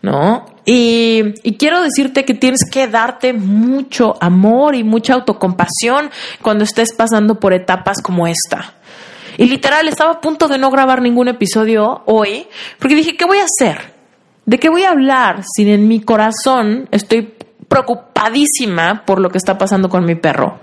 ¿no? 0.00 0.46
Y, 0.64 1.34
y, 1.42 1.56
quiero 1.56 1.82
decirte 1.82 2.24
que 2.24 2.34
tienes 2.34 2.60
que 2.70 2.86
darte 2.86 3.32
mucho 3.32 4.16
amor 4.20 4.76
y 4.76 4.84
mucha 4.84 5.14
autocompasión 5.14 6.10
cuando 6.42 6.62
estés 6.62 6.92
pasando 6.92 7.40
por 7.40 7.52
etapas 7.52 8.00
como 8.00 8.28
esta. 8.28 8.74
Y 9.36 9.46
literal, 9.46 9.88
estaba 9.88 10.12
a 10.12 10.20
punto 10.20 10.46
de 10.46 10.58
no 10.58 10.70
grabar 10.70 11.02
ningún 11.02 11.26
episodio 11.26 12.02
hoy 12.06 12.46
porque 12.78 12.94
dije, 12.94 13.16
¿qué 13.16 13.24
voy 13.24 13.38
a 13.38 13.46
hacer? 13.46 13.92
¿De 14.46 14.58
qué 14.58 14.68
voy 14.68 14.84
a 14.84 14.90
hablar 14.90 15.42
si 15.56 15.68
en 15.68 15.88
mi 15.88 16.00
corazón 16.00 16.88
estoy 16.92 17.34
preocupadísima 17.72 19.02
por 19.06 19.18
lo 19.18 19.30
que 19.30 19.38
está 19.38 19.56
pasando 19.56 19.88
con 19.88 20.04
mi 20.04 20.14
perro. 20.14 20.60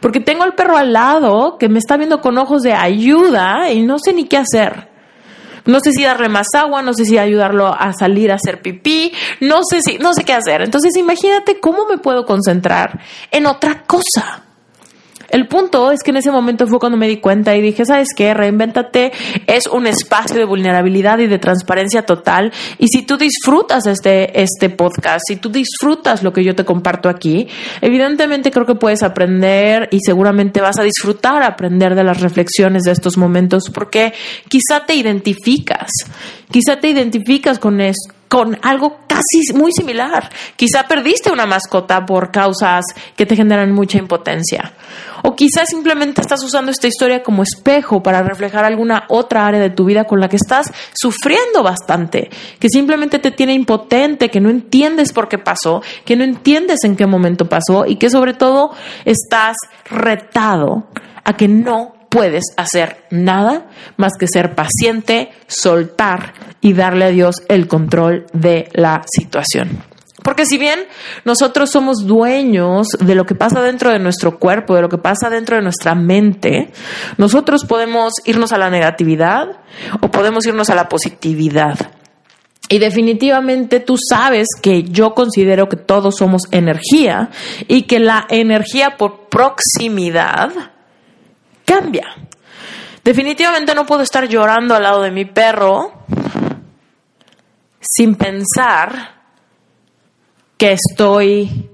Porque 0.00 0.20
tengo 0.20 0.42
al 0.42 0.54
perro 0.54 0.78
al 0.78 0.92
lado 0.92 1.58
que 1.58 1.68
me 1.68 1.78
está 1.78 1.98
viendo 1.98 2.22
con 2.22 2.38
ojos 2.38 2.62
de 2.62 2.72
ayuda 2.72 3.70
y 3.70 3.82
no 3.82 3.98
sé 3.98 4.14
ni 4.14 4.24
qué 4.24 4.38
hacer. 4.38 4.88
No 5.66 5.80
sé 5.80 5.92
si 5.92 6.04
darle 6.04 6.30
más 6.30 6.46
agua, 6.54 6.80
no 6.80 6.94
sé 6.94 7.04
si 7.04 7.18
ayudarlo 7.18 7.66
a 7.66 7.92
salir 7.92 8.32
a 8.32 8.36
hacer 8.36 8.62
pipí, 8.62 9.12
no 9.40 9.60
sé 9.68 9.82
si, 9.82 9.98
no 9.98 10.14
sé 10.14 10.24
qué 10.24 10.32
hacer. 10.32 10.62
Entonces 10.62 10.96
imagínate 10.96 11.60
cómo 11.60 11.86
me 11.86 11.98
puedo 11.98 12.24
concentrar 12.24 13.00
en 13.30 13.46
otra 13.46 13.82
cosa. 13.82 14.45
El 15.28 15.48
punto 15.48 15.90
es 15.90 16.02
que 16.02 16.10
en 16.10 16.18
ese 16.18 16.30
momento 16.30 16.66
fue 16.66 16.78
cuando 16.78 16.98
me 16.98 17.08
di 17.08 17.18
cuenta 17.18 17.56
y 17.56 17.60
dije, 17.60 17.84
¿sabes 17.84 18.08
qué? 18.16 18.34
Reinvéntate 18.34 19.12
es 19.46 19.66
un 19.66 19.86
espacio 19.86 20.36
de 20.36 20.44
vulnerabilidad 20.44 21.18
y 21.18 21.26
de 21.26 21.38
transparencia 21.38 22.02
total. 22.02 22.52
Y 22.78 22.88
si 22.88 23.02
tú 23.02 23.16
disfrutas 23.16 23.86
este, 23.86 24.40
este 24.40 24.70
podcast, 24.70 25.20
si 25.26 25.36
tú 25.36 25.48
disfrutas 25.50 26.22
lo 26.22 26.32
que 26.32 26.44
yo 26.44 26.54
te 26.54 26.64
comparto 26.64 27.08
aquí, 27.08 27.48
evidentemente 27.80 28.50
creo 28.50 28.66
que 28.66 28.74
puedes 28.74 29.02
aprender 29.02 29.88
y 29.90 30.00
seguramente 30.00 30.60
vas 30.60 30.78
a 30.78 30.82
disfrutar 30.82 31.42
aprender 31.42 31.94
de 31.94 32.04
las 32.04 32.20
reflexiones 32.20 32.82
de 32.82 32.92
estos 32.92 33.16
momentos 33.16 33.70
porque 33.72 34.12
quizá 34.48 34.84
te 34.86 34.94
identificas, 34.94 35.90
quizá 36.50 36.76
te 36.76 36.88
identificas 36.88 37.58
con 37.58 37.80
esto 37.80 38.15
con 38.28 38.58
algo 38.62 38.98
casi 39.06 39.52
muy 39.54 39.72
similar. 39.72 40.30
Quizá 40.56 40.86
perdiste 40.88 41.30
una 41.30 41.46
mascota 41.46 42.04
por 42.04 42.30
causas 42.30 42.84
que 43.16 43.26
te 43.26 43.36
generan 43.36 43.72
mucha 43.72 43.98
impotencia. 43.98 44.72
O 45.22 45.34
quizás 45.34 45.68
simplemente 45.68 46.20
estás 46.20 46.42
usando 46.44 46.70
esta 46.70 46.86
historia 46.86 47.22
como 47.22 47.42
espejo 47.42 48.02
para 48.02 48.22
reflejar 48.22 48.64
alguna 48.64 49.04
otra 49.08 49.46
área 49.46 49.60
de 49.60 49.70
tu 49.70 49.84
vida 49.84 50.04
con 50.04 50.20
la 50.20 50.28
que 50.28 50.36
estás 50.36 50.66
sufriendo 50.94 51.62
bastante, 51.62 52.30
que 52.58 52.68
simplemente 52.68 53.18
te 53.18 53.30
tiene 53.30 53.54
impotente, 53.54 54.30
que 54.30 54.40
no 54.40 54.50
entiendes 54.50 55.12
por 55.12 55.28
qué 55.28 55.38
pasó, 55.38 55.82
que 56.04 56.16
no 56.16 56.24
entiendes 56.24 56.84
en 56.84 56.96
qué 56.96 57.06
momento 57.06 57.48
pasó 57.48 57.86
y 57.86 57.96
que 57.96 58.10
sobre 58.10 58.34
todo 58.34 58.70
estás 59.04 59.56
retado 59.88 60.86
a 61.24 61.36
que 61.36 61.48
no 61.48 61.94
puedes 62.08 62.44
hacer 62.56 63.04
nada 63.10 63.66
más 63.96 64.12
que 64.18 64.28
ser 64.28 64.54
paciente, 64.54 65.30
soltar 65.48 66.32
y 66.66 66.72
darle 66.72 67.04
a 67.04 67.10
Dios 67.10 67.44
el 67.48 67.68
control 67.68 68.26
de 68.32 68.68
la 68.72 69.04
situación. 69.06 69.84
Porque 70.24 70.46
si 70.46 70.58
bien 70.58 70.80
nosotros 71.24 71.70
somos 71.70 72.08
dueños 72.08 72.88
de 72.98 73.14
lo 73.14 73.24
que 73.24 73.36
pasa 73.36 73.62
dentro 73.62 73.92
de 73.92 74.00
nuestro 74.00 74.40
cuerpo, 74.40 74.74
de 74.74 74.82
lo 74.82 74.88
que 74.88 74.98
pasa 74.98 75.30
dentro 75.30 75.54
de 75.54 75.62
nuestra 75.62 75.94
mente, 75.94 76.72
nosotros 77.18 77.64
podemos 77.64 78.14
irnos 78.24 78.52
a 78.52 78.58
la 78.58 78.68
negatividad 78.68 79.60
o 80.00 80.10
podemos 80.10 80.44
irnos 80.44 80.68
a 80.68 80.74
la 80.74 80.88
positividad. 80.88 81.92
Y 82.68 82.80
definitivamente 82.80 83.78
tú 83.78 83.94
sabes 83.96 84.48
que 84.60 84.82
yo 84.82 85.14
considero 85.14 85.68
que 85.68 85.76
todos 85.76 86.16
somos 86.16 86.48
energía 86.50 87.30
y 87.68 87.82
que 87.82 88.00
la 88.00 88.26
energía 88.28 88.96
por 88.96 89.28
proximidad 89.28 90.50
cambia. 91.64 92.08
Definitivamente 93.06 93.72
no 93.76 93.86
puedo 93.86 94.02
estar 94.02 94.26
llorando 94.26 94.74
al 94.74 94.82
lado 94.82 95.00
de 95.00 95.12
mi 95.12 95.26
perro 95.26 95.92
sin 97.88 98.14
pensar 98.14 99.14
que 100.56 100.72
estoy 100.72 101.68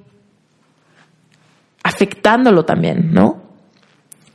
afectándolo 1.82 2.64
también, 2.64 3.12
¿no? 3.12 3.42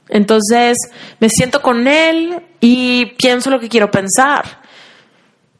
Entonces 0.09 0.77
me 1.19 1.29
siento 1.29 1.61
con 1.61 1.87
él 1.87 2.41
y 2.59 3.07
pienso 3.17 3.49
lo 3.49 3.59
que 3.59 3.69
quiero 3.69 3.91
pensar. 3.91 4.65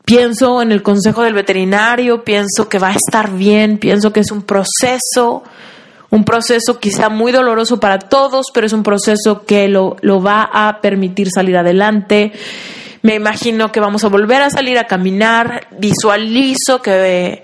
pienso 0.06 0.62
en 0.62 0.72
el 0.72 0.84
consejo 0.84 1.24
del 1.24 1.34
veterinario, 1.34 2.24
pienso 2.24 2.70
que 2.70 2.80
va 2.80 2.90
a 2.90 2.94
estar 2.94 3.30
bien, 3.34 3.78
pienso 3.78 4.14
que 4.14 4.22
es 4.22 4.32
un 4.32 4.44
proceso, 4.44 5.44
un 6.10 6.24
proceso 6.24 6.80
quizá 6.80 7.10
muy 7.10 7.34
doloroso 7.34 7.78
para 7.78 8.00
todos, 8.00 8.46
pero 8.54 8.66
es 8.66 8.72
un 8.72 8.84
proceso 8.84 9.46
que 9.46 9.68
lo, 9.68 9.98
lo 10.00 10.22
va 10.24 10.44
a 10.44 10.80
permitir 10.80 11.30
salir 11.30 11.58
adelante. 11.58 12.32
Me 13.02 13.16
imagino 13.16 13.72
que 13.72 13.80
vamos 13.80 14.04
a 14.04 14.10
volver 14.10 14.42
a 14.42 14.50
salir 14.50 14.78
a 14.78 14.86
caminar, 14.86 15.68
visualizo 15.78 16.82
que, 16.82 17.44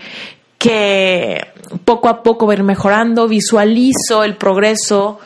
que 0.57 1.47
poco 1.85 2.09
a 2.09 2.23
poco 2.23 2.47
va 2.47 2.53
a 2.53 2.57
ir 2.57 2.63
mejorando, 2.63 3.27
visualizo 3.27 4.23
el 4.23 4.35
progreso 4.35 5.19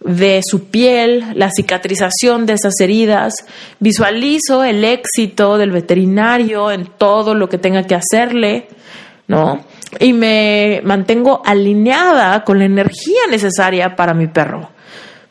de 0.00 0.40
su 0.44 0.66
piel, 0.66 1.24
la 1.34 1.50
cicatrización 1.50 2.44
de 2.46 2.54
esas 2.54 2.78
heridas, 2.80 3.34
visualizo 3.80 4.62
el 4.62 4.84
éxito 4.84 5.56
del 5.56 5.70
veterinario 5.70 6.70
en 6.70 6.86
todo 6.98 7.34
lo 7.34 7.48
que 7.48 7.58
tenga 7.58 7.84
que 7.84 7.94
hacerle, 7.94 8.68
¿no? 9.28 9.64
Y 9.98 10.12
me 10.12 10.82
mantengo 10.84 11.40
alineada 11.44 12.44
con 12.44 12.58
la 12.58 12.66
energía 12.66 13.22
necesaria 13.30 13.96
para 13.96 14.12
mi 14.12 14.26
perro. 14.26 14.73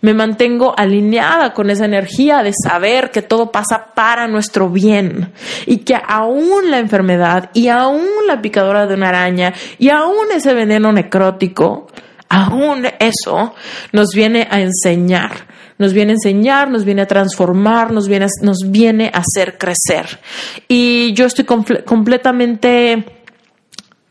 Me 0.04 0.14
mantengo 0.14 0.76
alineada 0.78 1.54
con 1.54 1.70
esa 1.70 1.86
energía 1.86 2.44
de 2.44 2.52
saber 2.52 3.10
que 3.10 3.22
todo 3.22 3.52
pasa 3.52 3.94
para 3.96 4.28
nuestro 4.28 4.70
bien 4.70 5.32
y 5.66 5.78
que 5.78 5.96
aún 5.96 6.70
la 6.70 6.80
enfermedad 6.80 7.50
y 7.54 7.70
aún 7.70 8.10
la 8.28 8.42
picadura 8.42 8.86
de 8.86 8.96
una 8.96 9.08
araña 9.08 9.54
y 9.80 9.90
aún 9.90 10.28
ese 10.36 10.54
veneno 10.54 10.92
necrótico 10.92 11.88
aún 12.28 12.86
eso 13.00 13.56
nos 13.94 14.10
viene 14.14 14.46
a 14.52 14.60
enseñar, 14.60 15.48
nos 15.78 15.94
viene 15.94 16.12
a 16.12 16.16
enseñar, 16.16 16.70
nos 16.70 16.84
viene 16.84 17.04
a 17.04 17.08
transformar, 17.08 17.94
nos 17.94 18.10
viene 18.10 18.26
a, 18.26 18.30
nos 18.42 18.58
viene 18.66 19.10
a 19.14 19.20
hacer 19.20 19.58
crecer. 19.58 20.20
Y 20.68 21.14
yo 21.14 21.28
estoy 21.28 21.46
completamente 21.46 23.23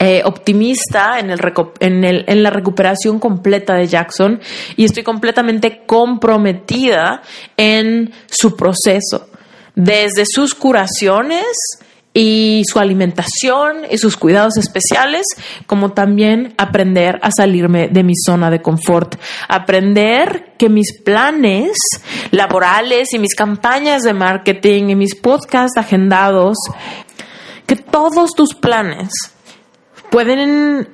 eh, 0.04 0.20
optimista 0.24 1.20
en, 1.20 1.30
el, 1.30 1.38
en, 1.78 2.02
el, 2.02 2.24
en 2.26 2.42
la 2.42 2.50
recuperación 2.50 3.20
completa 3.20 3.74
de 3.74 3.86
Jackson 3.86 4.40
y 4.76 4.84
estoy 4.84 5.04
completamente 5.04 5.82
comprometida 5.86 7.22
en 7.56 8.12
su 8.28 8.56
proceso, 8.56 9.28
desde 9.76 10.24
sus 10.26 10.56
curaciones, 10.56 11.46
y 12.14 12.62
su 12.70 12.80
alimentación 12.80 13.86
y 13.90 13.96
sus 13.96 14.16
cuidados 14.16 14.56
especiales, 14.56 15.24
como 15.66 15.92
también 15.92 16.52
aprender 16.58 17.20
a 17.22 17.30
salirme 17.30 17.88
de 17.88 18.02
mi 18.02 18.14
zona 18.16 18.50
de 18.50 18.60
confort, 18.60 19.14
aprender 19.48 20.52
que 20.58 20.68
mis 20.68 21.00
planes 21.00 21.78
laborales 22.32 23.14
y 23.14 23.20
mis 23.20 23.36
campañas 23.36 24.02
de 24.02 24.14
marketing 24.14 24.90
y 24.90 24.94
mis 24.96 25.14
podcasts 25.14 25.78
agendados, 25.78 26.58
que 27.66 27.76
todos 27.76 28.34
tus 28.34 28.54
planes 28.54 29.08
pueden, 30.12 30.88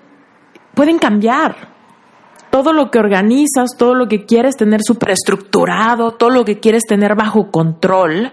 pueden 0.74 0.98
cambiar. 0.98 1.76
Todo 2.50 2.72
lo 2.72 2.90
que 2.90 2.98
organizas, 2.98 3.76
todo 3.76 3.94
lo 3.94 4.08
que 4.08 4.24
quieres 4.24 4.56
tener 4.56 4.80
superestructurado, 4.82 6.12
todo 6.12 6.30
lo 6.30 6.44
que 6.46 6.60
quieres 6.60 6.84
tener 6.84 7.14
bajo 7.14 7.50
control, 7.50 8.32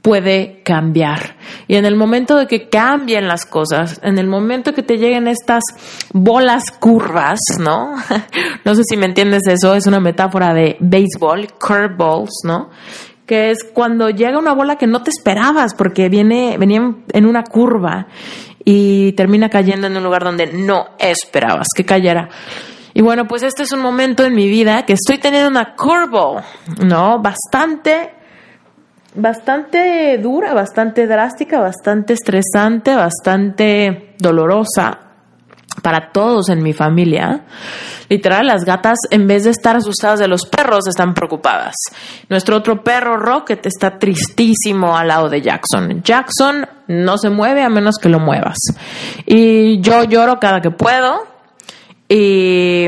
puede 0.00 0.62
cambiar. 0.64 1.36
Y 1.68 1.74
en 1.76 1.84
el 1.84 1.96
momento 1.96 2.36
de 2.36 2.46
que 2.46 2.70
cambien 2.70 3.28
las 3.28 3.44
cosas, 3.44 4.00
en 4.02 4.18
el 4.18 4.26
momento 4.26 4.72
que 4.72 4.82
te 4.82 4.96
lleguen 4.96 5.28
estas 5.28 5.62
bolas 6.14 6.70
curvas, 6.70 7.40
¿no? 7.58 7.94
no 8.64 8.74
sé 8.74 8.82
si 8.88 8.96
me 8.96 9.04
entiendes 9.04 9.42
eso, 9.46 9.74
es 9.74 9.86
una 9.86 10.00
metáfora 10.00 10.54
de 10.54 10.76
béisbol, 10.80 11.48
curveballs, 11.58 12.40
¿no? 12.44 12.70
Que 13.30 13.52
es 13.52 13.62
cuando 13.62 14.10
llega 14.10 14.40
una 14.40 14.54
bola 14.54 14.74
que 14.74 14.88
no 14.88 15.04
te 15.04 15.10
esperabas 15.10 15.74
porque 15.74 16.08
viene, 16.08 16.56
venía 16.58 16.96
en 17.12 17.26
una 17.26 17.44
curva 17.44 18.08
y 18.64 19.12
termina 19.12 19.48
cayendo 19.48 19.86
en 19.86 19.96
un 19.96 20.02
lugar 20.02 20.24
donde 20.24 20.48
no 20.48 20.88
esperabas 20.98 21.68
que 21.76 21.84
cayera. 21.84 22.28
Y 22.92 23.02
bueno, 23.02 23.28
pues 23.28 23.44
este 23.44 23.62
es 23.62 23.70
un 23.70 23.82
momento 23.82 24.24
en 24.24 24.34
mi 24.34 24.48
vida 24.48 24.84
que 24.84 24.94
estoy 24.94 25.18
teniendo 25.18 25.48
una 25.48 25.76
curveball, 25.76 26.42
¿no? 26.84 27.22
Bastante 27.22 28.14
bastante 29.14 30.18
dura, 30.18 30.52
bastante 30.52 31.06
drástica, 31.06 31.60
bastante 31.60 32.14
estresante, 32.14 32.96
bastante 32.96 34.16
dolorosa 34.18 35.09
para 35.82 36.10
todos 36.12 36.48
en 36.48 36.62
mi 36.62 36.72
familia. 36.72 37.42
Literal, 38.08 38.46
las 38.46 38.64
gatas, 38.64 38.98
en 39.10 39.26
vez 39.26 39.44
de 39.44 39.50
estar 39.50 39.76
asustadas 39.76 40.18
de 40.18 40.28
los 40.28 40.46
perros, 40.46 40.86
están 40.88 41.14
preocupadas. 41.14 41.74
Nuestro 42.28 42.56
otro 42.56 42.82
perro, 42.82 43.16
Rocket, 43.16 43.64
está 43.66 43.98
tristísimo 43.98 44.96
al 44.96 45.08
lado 45.08 45.28
de 45.28 45.40
Jackson. 45.40 46.02
Jackson 46.02 46.66
no 46.88 47.18
se 47.18 47.30
mueve 47.30 47.62
a 47.62 47.68
menos 47.68 47.96
que 47.98 48.08
lo 48.08 48.18
muevas. 48.18 48.58
Y 49.26 49.80
yo 49.80 50.04
lloro 50.04 50.38
cada 50.40 50.60
que 50.60 50.70
puedo. 50.70 51.26
Y 52.08 52.86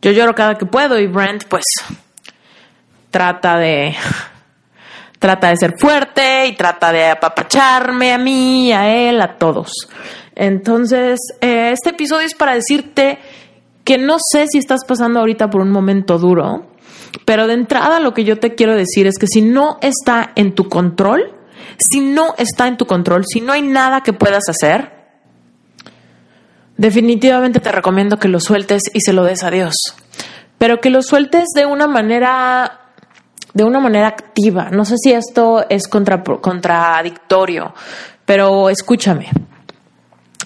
yo 0.00 0.10
lloro 0.12 0.34
cada 0.34 0.54
que 0.54 0.66
puedo. 0.66 0.98
Y 0.98 1.08
Brent, 1.08 1.44
pues, 1.48 1.64
trata 3.10 3.56
de 3.58 3.96
trata 5.18 5.50
de 5.50 5.56
ser 5.56 5.74
fuerte 5.78 6.46
y 6.46 6.56
trata 6.56 6.90
de 6.90 7.06
apapacharme 7.06 8.12
a 8.12 8.18
mí, 8.18 8.72
a 8.72 8.88
él, 8.92 9.20
a 9.20 9.36
todos. 9.36 9.88
Entonces, 10.34 11.20
eh, 11.40 11.70
este 11.72 11.90
episodio 11.90 12.26
es 12.26 12.34
para 12.34 12.54
decirte 12.54 13.18
que 13.84 13.98
no 13.98 14.16
sé 14.18 14.46
si 14.48 14.58
estás 14.58 14.84
pasando 14.86 15.20
ahorita 15.20 15.50
por 15.50 15.60
un 15.60 15.70
momento 15.70 16.18
duro, 16.18 16.66
pero 17.24 17.46
de 17.46 17.54
entrada 17.54 18.00
lo 18.00 18.14
que 18.14 18.24
yo 18.24 18.38
te 18.38 18.54
quiero 18.54 18.74
decir 18.74 19.06
es 19.06 19.18
que 19.18 19.26
si 19.26 19.42
no 19.42 19.78
está 19.82 20.32
en 20.34 20.54
tu 20.54 20.68
control, 20.68 21.34
si 21.78 22.00
no 22.00 22.34
está 22.38 22.68
en 22.68 22.76
tu 22.76 22.86
control, 22.86 23.24
si 23.26 23.40
no 23.40 23.52
hay 23.52 23.62
nada 23.62 24.02
que 24.02 24.12
puedas 24.12 24.48
hacer, 24.48 24.92
definitivamente 26.76 27.60
te 27.60 27.72
recomiendo 27.72 28.18
que 28.18 28.28
lo 28.28 28.40
sueltes 28.40 28.82
y 28.92 29.00
se 29.00 29.12
lo 29.12 29.24
des 29.24 29.42
a 29.42 29.50
Dios. 29.50 29.74
Pero 30.58 30.80
que 30.80 30.90
lo 30.90 31.02
sueltes 31.02 31.48
de 31.54 31.66
una 31.66 31.86
manera 31.86 32.78
de 33.54 33.64
una 33.64 33.80
manera 33.80 34.08
activa. 34.08 34.70
No 34.70 34.86
sé 34.86 34.96
si 34.96 35.12
esto 35.12 35.66
es 35.68 35.86
contradictorio, 35.86 37.74
pero 38.24 38.70
escúchame. 38.70 39.28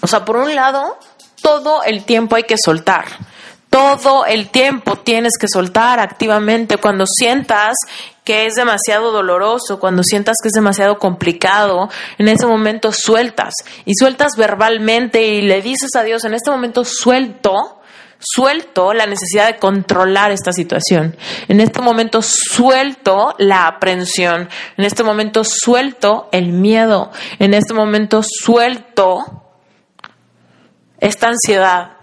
O 0.01 0.07
sea, 0.07 0.25
por 0.25 0.37
un 0.37 0.53
lado, 0.55 0.97
todo 1.41 1.83
el 1.83 2.03
tiempo 2.03 2.35
hay 2.35 2.43
que 2.43 2.57
soltar. 2.57 3.05
Todo 3.69 4.25
el 4.25 4.49
tiempo 4.49 4.95
tienes 4.97 5.33
que 5.39 5.47
soltar 5.47 5.99
activamente 5.99 6.77
cuando 6.77 7.05
sientas 7.05 7.75
que 8.23 8.45
es 8.45 8.55
demasiado 8.55 9.11
doloroso, 9.11 9.79
cuando 9.79 10.03
sientas 10.03 10.37
que 10.41 10.49
es 10.49 10.53
demasiado 10.53 10.97
complicado, 10.97 11.89
en 12.17 12.27
ese 12.27 12.47
momento 12.47 12.91
sueltas 12.91 13.53
y 13.85 13.93
sueltas 13.95 14.35
verbalmente 14.35 15.25
y 15.27 15.41
le 15.41 15.61
dices 15.61 15.95
a 15.95 16.03
Dios, 16.03 16.23
en 16.25 16.33
este 16.33 16.49
momento 16.49 16.83
suelto 16.83 17.77
suelto 18.19 18.93
la 18.93 19.05
necesidad 19.05 19.47
de 19.47 19.59
controlar 19.59 20.31
esta 20.31 20.51
situación. 20.51 21.15
En 21.47 21.59
este 21.59 21.81
momento 21.81 22.21
suelto 22.21 23.35
la 23.37 23.67
aprensión. 23.67 24.49
En 24.75 24.85
este 24.85 25.03
momento 25.03 25.43
suelto 25.43 26.29
el 26.31 26.51
miedo. 26.51 27.11
En 27.39 27.53
este 27.53 27.73
momento 27.73 28.23
suelto 28.23 29.46
esta 30.99 31.27
ansiedad. 31.27 31.93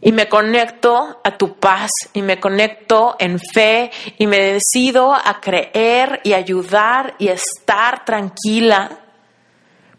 Y 0.00 0.12
me 0.12 0.28
conecto 0.28 1.20
a 1.24 1.36
tu 1.36 1.58
paz 1.58 1.90
y 2.12 2.22
me 2.22 2.38
conecto 2.38 3.16
en 3.18 3.40
fe 3.40 3.90
y 4.18 4.26
me 4.26 4.38
decido 4.38 5.14
a 5.14 5.40
creer 5.40 6.20
y 6.24 6.34
ayudar 6.34 7.14
y 7.18 7.28
estar 7.28 8.04
tranquila 8.04 9.02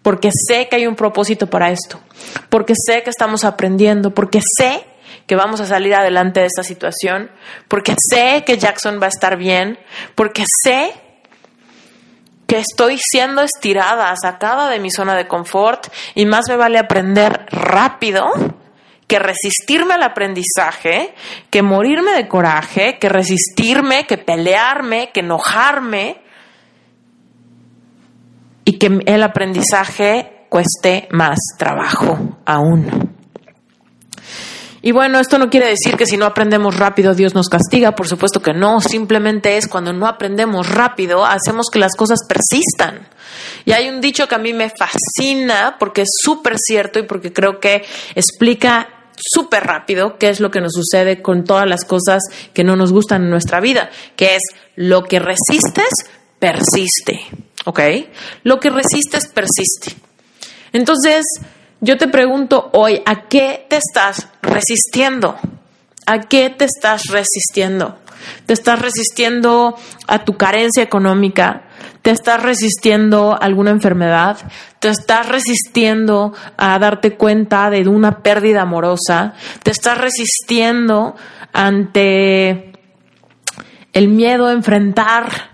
porque 0.04 0.30
sé 0.48 0.68
que 0.68 0.76
hay 0.76 0.86
un 0.86 0.96
propósito 0.96 1.48
para 1.50 1.72
esto, 1.72 2.00
porque 2.50 2.74
sé 2.76 3.04
que 3.04 3.10
estamos 3.10 3.46
aprendiendo, 3.46 4.13
porque 4.13 4.42
sé 4.58 4.86
que 5.26 5.36
vamos 5.36 5.62
a 5.62 5.66
salir 5.66 5.96
adelante 5.96 6.42
de 6.42 6.48
esta 6.48 6.63
situación, 6.63 7.32
porque 7.70 7.96
sé 7.98 8.44
que 8.46 8.58
Jackson 8.58 9.00
va 9.02 9.06
a 9.06 9.10
estar 9.10 9.38
bien, 9.38 9.80
porque 10.13 10.44
sé 10.63 10.94
que 12.54 12.60
estoy 12.60 13.00
siendo 13.00 13.42
estirada, 13.42 14.13
sacada 14.16 14.70
de 14.70 14.80
mi 14.80 14.92
zona 14.92 15.16
de 15.16 15.28
confort 15.28 15.88
y 16.13 16.28
más 16.28 16.46
me 16.48 16.56
vale 16.56 16.78
aprender 16.78 17.48
rápido 17.50 18.28
que 19.08 19.18
resistirme 19.18 19.96
al 19.96 20.04
aprendizaje, 20.04 21.16
que 21.50 21.63
morirme 21.63 22.12
de 22.12 22.28
coraje, 22.28 23.00
que 23.00 23.10
resistirme, 23.10 24.06
que 24.06 24.20
pelearme, 24.20 25.10
que 25.12 25.22
enojarme, 25.22 26.22
y 28.66 28.78
que 28.78 29.00
el 29.04 29.24
aprendizaje 29.24 30.46
cueste 30.50 31.08
más 31.10 31.39
trabajo 31.58 32.38
aún. 32.46 33.12
Y 34.84 34.91
bueno, 34.91 35.19
esto 35.19 35.39
no 35.39 35.50
quiere 35.50 35.67
decir 35.67 35.96
que 35.96 36.06
si 36.06 36.17
no 36.17 36.26
aprendemos 36.26 36.78
rápido 36.78 37.15
Dios 37.15 37.34
nos 37.34 37.48
castiga, 37.48 37.96
por 37.96 38.08
supuesto 38.08 38.41
que 38.41 38.54
no, 38.54 38.82
simplemente 38.82 39.58
es 39.58 39.67
cuando 39.67 39.93
no 39.93 40.08
aprendemos 40.08 40.69
rápido, 40.69 41.26
hacemos 41.26 41.69
que 41.72 41.80
las 41.80 41.96
cosas 41.96 42.19
persistan. 42.28 43.08
Y 43.63 43.72
hay 43.72 43.88
un 43.88 44.02
dicho 44.02 44.28
que 44.28 44.36
a 44.36 44.39
mí 44.39 44.52
me 44.54 44.69
fascina 44.69 45.78
porque 45.80 46.02
es 46.02 46.10
súper 46.22 46.58
cierto 46.58 47.00
y 47.00 47.04
porque 47.04 47.32
creo 47.32 47.62
que 47.62 47.86
explica 48.13 48.89
súper 49.15 49.63
rápido 49.63 50.17
qué 50.17 50.28
es 50.30 50.41
lo 50.41 50.52
que 50.52 50.60
nos 50.60 50.74
sucede 50.74 51.22
con 51.22 51.46
todas 51.46 51.65
las 51.65 51.86
cosas 51.86 52.22
que 52.54 52.65
no 52.65 52.76
nos 52.76 52.91
gustan 52.91 53.24
en 53.24 53.30
nuestra 53.30 53.62
vida, 53.62 53.89
que 54.17 54.36
es 54.36 54.41
lo 54.76 55.06
que 55.06 55.19
resistes, 55.19 55.93
persiste. 56.39 57.22
¿ok? 57.65 57.80
Lo 58.43 58.60
que 58.60 58.69
resistes 58.69 59.28
persiste. 59.28 59.96
Entonces, 60.72 61.24
yo 61.84 61.98
te 61.98 62.08
pregunto 62.08 62.69
hoy, 62.72 63.02
¿a 63.06 63.28
qué 63.28 63.65
te 63.69 63.76
estás 63.76 64.30
resistiendo? 64.41 65.36
¿A 66.06 66.22
qué 66.22 66.50
te 66.50 66.63
estás 66.63 67.08
resistiendo? 67.08 67.98
¿Te 68.46 68.54
estás 68.54 68.80
resistiendo 68.82 69.76
a 70.08 70.24
tu 70.24 70.38
carencia 70.38 70.82
económica? 70.82 71.63
¿Te 72.02 72.12
estás 72.12 72.41
resistiendo 72.41 73.34
a 73.34 73.38
alguna 73.38 73.72
enfermedad? 73.72 74.38
¿Te 74.80 74.88
estás 74.88 75.28
resistiendo 75.28 76.34
a 76.56 76.80
darte 76.80 77.17
cuenta 77.17 77.69
de 77.69 77.86
una 77.89 78.24
pérdida 78.24 78.62
amorosa? 78.62 79.34
¿Te 79.63 79.72
estás 79.72 79.98
resistiendo 79.98 81.17
ante 81.52 82.72
el 83.91 84.08
miedo 84.08 84.48
a 84.48 84.54
enfrentar 84.54 85.53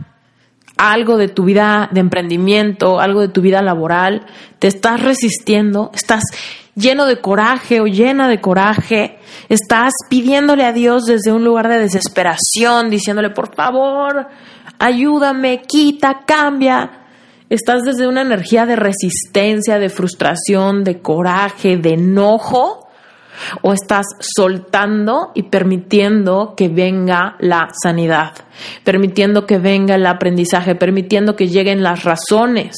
algo 0.79 1.17
de 1.17 1.27
tu 1.27 1.43
vida 1.43 1.89
de 1.91 1.99
emprendimiento, 1.99 3.01
algo 3.01 3.19
de 3.19 3.27
tu 3.27 3.41
vida 3.41 3.61
laboral, 3.61 4.25
te 4.59 4.67
estás 4.67 5.01
resistiendo, 5.03 5.91
estás 5.93 6.23
lleno 6.73 7.05
de 7.05 7.19
coraje 7.19 7.81
o 7.81 7.85
llena 7.85 8.29
de 8.29 8.39
coraje, 8.39 9.19
estás 9.49 9.91
pidiéndole 10.09 10.63
a 10.63 10.71
Dios 10.71 11.03
desde 11.03 11.33
un 11.33 11.43
lugar 11.43 11.67
de 11.67 11.79
desesperación, 11.79 12.89
diciéndole, 12.89 13.29
por 13.31 13.53
favor, 13.53 14.27
ayúdame, 14.79 15.63
quita, 15.67 16.21
cambia. 16.25 16.91
Estás 17.49 17.83
desde 17.83 18.07
una 18.07 18.21
energía 18.21 18.65
de 18.65 18.77
resistencia, 18.77 19.79
de 19.79 19.89
frustración, 19.89 20.85
de 20.85 21.01
coraje, 21.01 21.75
de 21.75 21.95
enojo 21.95 22.88
o 23.61 23.73
estás 23.73 24.05
soltando 24.19 25.31
y 25.33 25.43
permitiendo 25.43 26.53
que 26.55 26.67
venga 26.67 27.35
la 27.39 27.69
sanidad, 27.83 28.33
permitiendo 28.83 29.45
que 29.45 29.57
venga 29.57 29.95
el 29.95 30.05
aprendizaje, 30.05 30.75
permitiendo 30.75 31.35
que 31.35 31.47
lleguen 31.47 31.83
las 31.83 32.03
razones. 32.03 32.75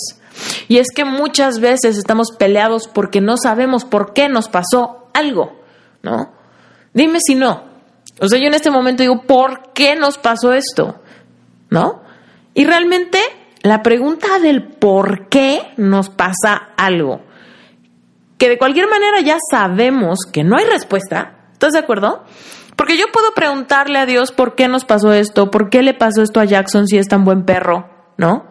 Y 0.67 0.78
es 0.78 0.88
que 0.95 1.06
muchas 1.06 1.60
veces 1.60 1.97
estamos 1.97 2.32
peleados 2.38 2.88
porque 2.88 3.21
no 3.21 3.38
sabemos 3.38 3.86
por 3.86 4.13
qué 4.13 4.30
nos 4.30 4.47
pasó 4.47 5.10
algo, 5.13 5.60
¿no? 6.02 6.32
Dime 6.93 7.19
si 7.26 7.36
no. 7.36 7.63
O 8.19 8.28
sea, 8.28 8.39
yo 8.39 8.47
en 8.47 8.54
este 8.54 8.71
momento 8.71 9.04
digo, 9.04 9.24
¿por 9.24 9.71
qué 9.74 9.95
nos 9.95 10.17
pasó 10.17 10.54
esto? 10.54 11.00
¿No? 11.69 12.02
Y 12.54 12.65
realmente 12.65 13.19
la 13.63 13.82
pregunta 13.82 14.39
del 14.39 14.63
por 14.63 15.28
qué 15.30 15.62
nos 15.78 16.10
pasa 16.10 16.69
algo 16.78 17.21
que 18.41 18.49
de 18.49 18.58
cualquier 18.58 18.89
manera 18.89 19.19
ya 19.21 19.38
sabemos 19.51 20.21
que 20.34 20.43
no 20.43 20.58
hay 20.58 20.65
respuesta. 20.65 21.34
¿Estás 21.54 21.73
de 21.73 21.77
acuerdo? 21.77 22.23
Porque 22.75 22.97
yo 22.97 23.06
puedo 23.13 23.36
preguntarle 23.36 23.99
a 23.99 24.08
Dios 24.08 24.32
por 24.32 24.56
qué 24.56 24.67
nos 24.67 24.84
pasó 24.84 25.13
esto, 25.13 25.51
por 25.51 25.69
qué 25.69 25.84
le 25.84 25.93
pasó 25.93 26.23
esto 26.23 26.39
a 26.39 26.45
Jackson 26.45 26.88
si 26.88 26.97
es 26.97 27.08
tan 27.08 27.23
buen 27.23 27.45
perro, 27.45 27.88
¿no? 28.17 28.47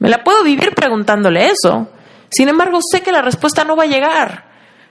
Me 0.00 0.08
la 0.08 0.24
puedo 0.24 0.42
vivir 0.42 0.74
preguntándole 0.74 1.46
eso. 1.46 1.86
Sin 2.28 2.48
embargo, 2.48 2.80
sé 2.82 3.02
que 3.02 3.12
la 3.12 3.22
respuesta 3.22 3.62
no 3.62 3.76
va 3.76 3.84
a 3.84 3.86
llegar. 3.86 4.46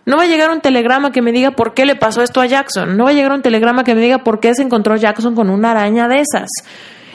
No 0.05 0.15
va 0.15 0.23
a 0.23 0.27
llegar 0.27 0.49
un 0.49 0.61
telegrama 0.61 1.11
que 1.11 1.21
me 1.21 1.33
diga 1.33 1.51
por 1.51 1.73
qué 1.73 1.85
le 1.85 1.97
pasó 1.97 2.21
esto 2.21 2.39
a 2.39 2.45
Jackson. 2.45 2.95
No 2.95 3.03
va 3.03 3.09
a 3.09 3.13
llegar 3.13 3.33
un 3.33 3.41
telegrama 3.41 3.83
que 3.83 3.93
me 3.93 3.99
diga 3.99 4.19
por 4.19 4.39
qué 4.39 4.55
se 4.55 4.61
encontró 4.61 4.95
Jackson 4.95 5.35
con 5.35 5.49
una 5.49 5.71
araña 5.71 6.07
de 6.07 6.21
esas. 6.21 6.49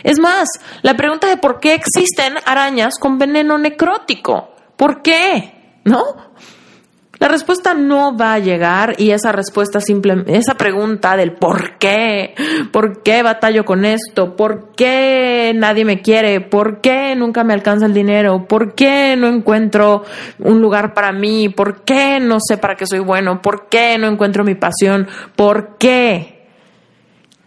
Es 0.03 0.19
más, 0.21 0.47
la 0.83 0.93
pregunta 0.93 1.27
de 1.27 1.39
por 1.39 1.59
qué 1.59 1.73
existen 1.73 2.35
arañas 2.45 2.99
con 3.01 3.17
veneno 3.17 3.57
necrótico. 3.57 4.51
¿Por 4.77 5.01
qué? 5.01 5.58
¿No? 5.85 6.05
La 7.21 7.27
respuesta 7.27 7.75
no 7.75 8.17
va 8.17 8.35
a 8.35 8.39
llegar 8.39 8.95
y 8.97 9.11
esa 9.11 9.33
respuesta 9.33 9.81
simple, 9.81 10.23
esa 10.29 10.55
pregunta 10.55 11.17
del 11.17 11.33
por 11.33 11.77
qué, 11.79 12.37
por 12.73 13.03
qué 13.03 13.25
batallo 13.25 13.65
con 13.65 13.85
esto, 13.85 14.37
por 14.37 14.71
qué 14.77 15.53
nadie 15.57 15.85
me 15.85 16.01
quiere, 16.01 16.41
por 16.41 16.81
qué 16.81 17.17
nunca 17.17 17.43
me 17.43 17.55
alcanza 17.55 17.87
el 17.87 17.95
dinero, 17.95 18.47
por 18.47 18.77
qué 18.77 19.17
no 19.19 19.27
encuentro 19.27 20.05
un 20.39 20.61
lugar 20.61 20.95
para 20.95 21.11
mí, 21.11 21.49
por 21.49 21.83
qué 21.83 22.21
no 22.21 22.39
sé 22.41 22.57
para 22.57 22.77
qué 22.77 22.87
soy 22.87 23.01
bueno, 23.01 23.43
por 23.43 23.69
qué 23.69 23.99
no 23.99 24.07
encuentro 24.07 24.45
mi 24.45 24.55
pasión, 24.55 25.09
por 25.35 25.77
qué. 25.77 26.47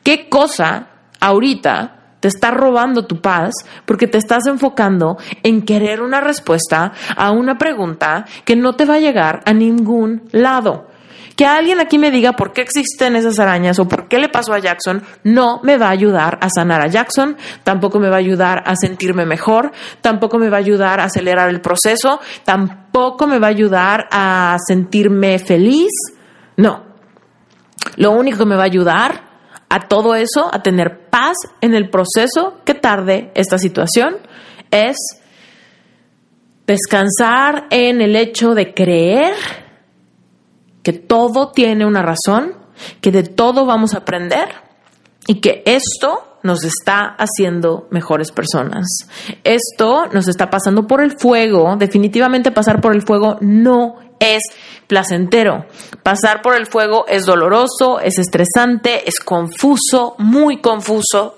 ¿Qué 0.03 0.27
cosa 0.27 0.89
ahorita 1.21 2.00
te 2.21 2.29
está 2.29 2.51
robando 2.51 3.05
tu 3.05 3.19
paz 3.19 3.51
porque 3.85 4.07
te 4.07 4.17
estás 4.17 4.45
enfocando 4.47 5.17
en 5.43 5.63
querer 5.63 6.01
una 6.01 6.21
respuesta 6.21 6.93
a 7.17 7.31
una 7.31 7.57
pregunta 7.57 8.25
que 8.45 8.55
no 8.55 8.73
te 8.73 8.85
va 8.85 8.95
a 8.95 8.99
llegar 8.99 9.41
a 9.45 9.51
ningún 9.51 10.23
lado. 10.31 10.87
Que 11.35 11.45
alguien 11.45 11.79
aquí 11.79 11.97
me 11.97 12.11
diga 12.11 12.33
por 12.33 12.53
qué 12.53 12.61
existen 12.61 13.15
esas 13.15 13.39
arañas 13.39 13.79
o 13.79 13.87
por 13.87 14.07
qué 14.07 14.19
le 14.19 14.29
pasó 14.29 14.53
a 14.53 14.59
Jackson 14.59 15.01
no 15.23 15.59
me 15.63 15.77
va 15.77 15.87
a 15.87 15.91
ayudar 15.91 16.37
a 16.39 16.49
sanar 16.49 16.81
a 16.81 16.87
Jackson, 16.87 17.35
tampoco 17.63 17.99
me 17.99 18.09
va 18.09 18.17
a 18.17 18.19
ayudar 18.19 18.61
a 18.67 18.75
sentirme 18.75 19.25
mejor, 19.25 19.71
tampoco 20.01 20.37
me 20.37 20.49
va 20.49 20.57
a 20.57 20.59
ayudar 20.59 20.99
a 20.99 21.05
acelerar 21.05 21.49
el 21.49 21.61
proceso, 21.61 22.19
tampoco 22.43 23.25
me 23.25 23.39
va 23.39 23.47
a 23.47 23.49
ayudar 23.49 24.07
a 24.11 24.57
sentirme 24.67 25.39
feliz. 25.39 25.89
No. 26.57 26.83
Lo 27.95 28.11
único 28.11 28.37
que 28.39 28.45
me 28.45 28.55
va 28.55 28.63
a 28.63 28.65
ayudar 28.65 29.30
a 29.71 29.87
todo 29.87 30.15
eso, 30.15 30.53
a 30.53 30.61
tener 30.61 31.09
paz 31.09 31.37
en 31.61 31.73
el 31.73 31.89
proceso 31.89 32.57
que 32.65 32.73
tarde 32.73 33.31
esta 33.35 33.57
situación, 33.57 34.17
es 34.69 34.97
descansar 36.67 37.67
en 37.69 38.01
el 38.01 38.17
hecho 38.17 38.53
de 38.53 38.73
creer 38.73 39.33
que 40.83 40.91
todo 40.91 41.51
tiene 41.51 41.85
una 41.85 42.01
razón, 42.01 42.53
que 42.99 43.11
de 43.11 43.23
todo 43.23 43.65
vamos 43.65 43.93
a 43.93 43.99
aprender 43.99 44.49
y 45.25 45.39
que 45.39 45.63
esto 45.65 46.37
nos 46.43 46.65
está 46.65 47.15
haciendo 47.17 47.87
mejores 47.91 48.33
personas. 48.33 48.85
Esto 49.45 50.07
nos 50.11 50.27
está 50.27 50.49
pasando 50.49 50.85
por 50.85 51.01
el 51.01 51.17
fuego. 51.17 51.77
Definitivamente 51.77 52.51
pasar 52.51 52.81
por 52.81 52.93
el 52.93 53.03
fuego 53.03 53.37
no 53.39 54.10
es 54.21 54.43
placentero. 54.87 55.65
Pasar 56.03 56.41
por 56.41 56.55
el 56.55 56.67
fuego 56.67 57.05
es 57.07 57.25
doloroso, 57.25 57.99
es 57.99 58.17
estresante, 58.17 59.09
es 59.09 59.19
confuso, 59.19 60.15
muy 60.19 60.61
confuso. 60.61 61.37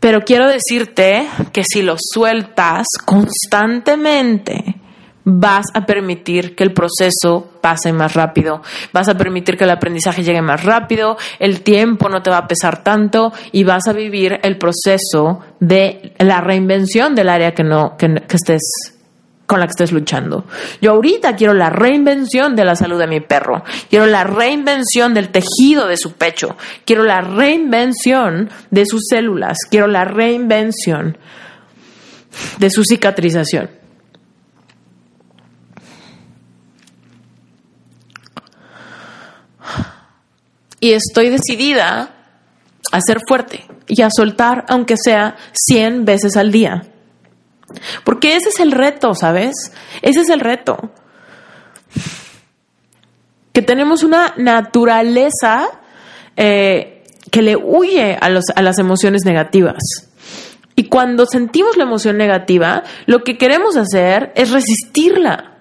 Pero 0.00 0.20
quiero 0.22 0.48
decirte 0.48 1.26
que 1.52 1.64
si 1.64 1.82
lo 1.82 1.96
sueltas 1.98 2.86
constantemente, 3.04 4.76
vas 5.24 5.66
a 5.74 5.84
permitir 5.84 6.54
que 6.54 6.62
el 6.62 6.72
proceso 6.72 7.50
pase 7.60 7.92
más 7.92 8.14
rápido, 8.14 8.62
vas 8.92 9.08
a 9.08 9.16
permitir 9.16 9.56
que 9.56 9.64
el 9.64 9.70
aprendizaje 9.70 10.22
llegue 10.22 10.40
más 10.40 10.62
rápido, 10.62 11.16
el 11.40 11.62
tiempo 11.62 12.08
no 12.08 12.22
te 12.22 12.30
va 12.30 12.38
a 12.38 12.46
pesar 12.46 12.84
tanto 12.84 13.32
y 13.50 13.64
vas 13.64 13.88
a 13.88 13.92
vivir 13.92 14.38
el 14.44 14.56
proceso 14.56 15.40
de 15.58 16.12
la 16.18 16.40
reinvención 16.40 17.16
del 17.16 17.28
área 17.28 17.54
que 17.54 17.64
no 17.64 17.96
que, 17.96 18.14
que 18.28 18.36
estés 18.36 18.95
con 19.46 19.60
la 19.60 19.66
que 19.66 19.70
estés 19.70 19.92
luchando. 19.92 20.44
Yo 20.80 20.92
ahorita 20.92 21.36
quiero 21.36 21.54
la 21.54 21.70
reinvención 21.70 22.56
de 22.56 22.64
la 22.64 22.76
salud 22.76 22.98
de 22.98 23.06
mi 23.06 23.20
perro, 23.20 23.62
quiero 23.88 24.06
la 24.06 24.24
reinvención 24.24 25.14
del 25.14 25.30
tejido 25.30 25.86
de 25.86 25.96
su 25.96 26.12
pecho, 26.12 26.56
quiero 26.84 27.04
la 27.04 27.20
reinvención 27.20 28.50
de 28.70 28.84
sus 28.86 29.02
células, 29.08 29.58
quiero 29.70 29.86
la 29.86 30.04
reinvención 30.04 31.16
de 32.58 32.70
su 32.70 32.82
cicatrización. 32.84 33.70
Y 40.78 40.92
estoy 40.92 41.30
decidida 41.30 42.10
a 42.92 43.00
ser 43.00 43.18
fuerte 43.26 43.64
y 43.88 44.02
a 44.02 44.08
soltar 44.14 44.64
aunque 44.68 44.96
sea 44.96 45.36
100 45.52 46.04
veces 46.04 46.36
al 46.36 46.52
día 46.52 46.82
porque 48.04 48.36
ese 48.36 48.50
es 48.50 48.60
el 48.60 48.72
reto, 48.72 49.14
¿sabes? 49.14 49.72
Ese 50.02 50.20
es 50.20 50.28
el 50.28 50.40
reto. 50.40 50.90
Que 53.52 53.62
tenemos 53.62 54.02
una 54.02 54.34
naturaleza 54.36 55.80
eh, 56.36 57.04
que 57.30 57.42
le 57.42 57.56
huye 57.56 58.16
a, 58.20 58.26
a 58.26 58.62
las 58.62 58.78
emociones 58.78 59.24
negativas. 59.24 59.82
Y 60.74 60.88
cuando 60.88 61.24
sentimos 61.26 61.76
la 61.76 61.84
emoción 61.84 62.18
negativa, 62.18 62.84
lo 63.06 63.24
que 63.24 63.38
queremos 63.38 63.76
hacer 63.76 64.32
es 64.36 64.50
resistirla. 64.50 65.54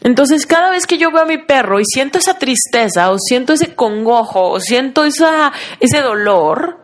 Entonces, 0.00 0.46
cada 0.46 0.70
vez 0.70 0.86
que 0.86 0.98
yo 0.98 1.12
veo 1.12 1.22
a 1.22 1.26
mi 1.26 1.38
perro 1.38 1.78
y 1.78 1.84
siento 1.84 2.18
esa 2.18 2.38
tristeza, 2.38 3.12
o 3.12 3.18
siento 3.18 3.52
ese 3.52 3.74
congojo, 3.74 4.50
o 4.50 4.60
siento 4.60 5.04
esa, 5.04 5.52
ese 5.78 6.00
dolor, 6.00 6.81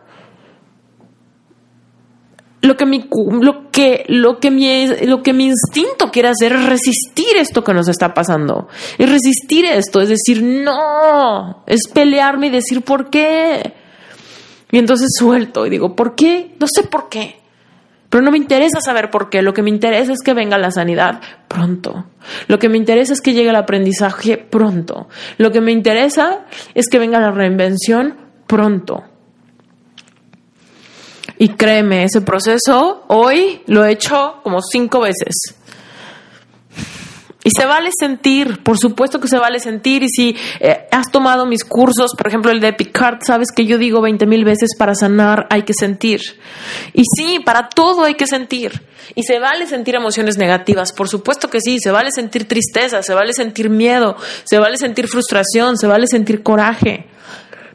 lo 2.61 2.75
que 2.75 2.85
mi 2.85 3.07
lo 3.41 3.71
que 3.71 4.03
lo 4.07 4.39
que 4.39 4.51
mi 4.51 4.87
lo 5.05 5.23
que 5.23 5.33
mi 5.33 5.45
instinto 5.45 6.11
quiere 6.11 6.29
hacer 6.29 6.53
es 6.53 6.65
resistir 6.65 7.37
esto 7.37 7.63
que 7.63 7.73
nos 7.73 7.87
está 7.87 8.13
pasando. 8.13 8.67
Es 8.97 9.09
resistir 9.09 9.65
esto 9.65 10.01
es 10.01 10.09
decir 10.09 10.43
no 10.43 11.63
es 11.65 11.87
pelearme 11.93 12.47
y 12.47 12.51
decir 12.51 12.81
por 12.81 13.09
qué 13.09 13.73
y 14.71 14.77
entonces 14.77 15.09
suelto 15.17 15.65
y 15.65 15.69
digo 15.69 15.95
por 15.95 16.15
qué 16.15 16.55
no 16.59 16.67
sé 16.67 16.83
por 16.83 17.09
qué. 17.09 17.37
Pero 18.09 18.23
no 18.23 18.31
me 18.31 18.39
interesa 18.39 18.81
saber 18.81 19.11
por 19.11 19.29
qué. 19.29 19.43
Lo 19.43 19.53
que 19.53 19.61
me 19.61 19.69
interesa 19.69 20.11
es 20.11 20.21
que 20.25 20.33
venga 20.33 20.57
la 20.57 20.71
sanidad 20.71 21.21
pronto. 21.47 22.05
Lo 22.47 22.57
que 22.57 22.67
me 22.67 22.77
interesa 22.77 23.13
es 23.13 23.21
que 23.21 23.33
llegue 23.33 23.51
el 23.51 23.55
aprendizaje 23.55 24.35
pronto. 24.35 25.07
Lo 25.37 25.51
que 25.51 25.61
me 25.61 25.71
interesa 25.71 26.47
es 26.73 26.89
que 26.89 26.97
venga 26.97 27.19
la 27.19 27.29
reinvención 27.29 28.17
pronto 28.47 29.03
Y 31.41 31.49
créeme, 31.49 32.03
ese 32.03 32.19
proceso 32.21 33.05
hoy 33.07 33.61
lo 33.65 33.85
he 33.85 33.93
hecho 33.93 34.41
como 34.43 34.59
cinco 34.61 34.99
veces. 34.99 35.55
Y 37.41 37.51
se 37.57 37.65
vale 37.65 37.91
sentir, 37.97 38.61
por 38.61 38.77
supuesto 38.77 39.21
que 39.21 39.29
se 39.29 39.39
vale 39.39 39.61
sentir. 39.61 40.03
Y 40.03 40.09
si 40.09 40.35
eh, 40.59 40.87
has 40.91 41.09
tomado 41.09 41.45
mis 41.45 41.63
cursos, 41.63 42.11
por 42.17 42.27
ejemplo 42.27 42.51
el 42.51 42.59
de 42.59 42.73
Picard, 42.73 43.19
sabes 43.25 43.53
que 43.55 43.65
yo 43.65 43.77
digo 43.77 44.01
20 44.01 44.25
mil 44.25 44.43
veces 44.43 44.71
para 44.77 44.93
sanar 44.93 45.47
hay 45.49 45.63
que 45.63 45.73
sentir. 45.73 46.19
Y 46.91 47.03
sí, 47.15 47.39
para 47.39 47.69
todo 47.69 48.03
hay 48.03 48.15
que 48.15 48.27
sentir. 48.27 48.81
Y 49.15 49.23
se 49.23 49.39
vale 49.39 49.65
sentir 49.65 49.95
emociones 49.95 50.37
negativas, 50.37 50.91
por 50.91 51.07
supuesto 51.07 51.49
que 51.49 51.61
sí. 51.61 51.79
Se 51.79 51.91
vale 51.91 52.11
sentir 52.11 52.49
tristeza, 52.49 53.01
se 53.01 53.13
vale 53.13 53.31
sentir 53.31 53.69
miedo, 53.69 54.17
se 54.43 54.59
vale 54.59 54.75
sentir 54.75 55.07
frustración, 55.07 55.77
se 55.77 55.87
vale 55.87 56.05
sentir 56.07 56.43
coraje. 56.43 57.07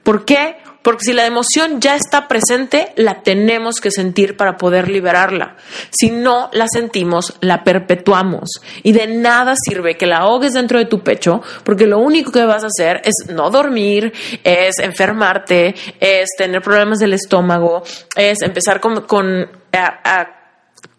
¿Por 0.03 0.27
qué? 0.27 0.59
Porque 0.85 1.07
si 1.07 1.13
la 1.15 1.25
emoción 1.25 1.81
ya 1.81 1.97
está 1.97 2.29
presente, 2.29 2.93
la 2.97 3.23
tenemos 3.23 3.81
que 3.81 3.91
sentir 3.91 4.37
para 4.37 4.59
poder 4.59 4.91
liberarla. 4.91 5.57
Si 5.91 6.11
no 6.11 6.51
la 6.53 6.67
sentimos, 6.69 7.35
la 7.41 7.65
perpetuamos. 7.65 8.51
Y 8.83 8.93
de 8.93 9.07
nada 9.07 9.55
sirve 9.57 9.97
que 9.97 10.07
la 10.07 10.19
ahogues 10.19 10.53
dentro 10.53 10.79
de 10.79 10.85
tu 10.85 11.01
pecho, 11.01 11.41
porque 11.65 11.87
lo 11.87 11.99
único 11.99 12.31
que 12.31 12.45
vas 12.45 12.65
a 12.65 12.69
hacer 12.69 13.01
es 13.03 13.31
no 13.31 13.49
dormir, 13.49 14.13
es 14.45 14.79
enfermarte, 14.79 15.75
es 15.99 16.29
tener 16.37 16.61
problemas 16.61 16.99
del 16.99 17.15
estómago, 17.15 17.83
es 18.15 18.43
empezar 18.43 18.79
con, 18.79 19.07
con 19.07 19.49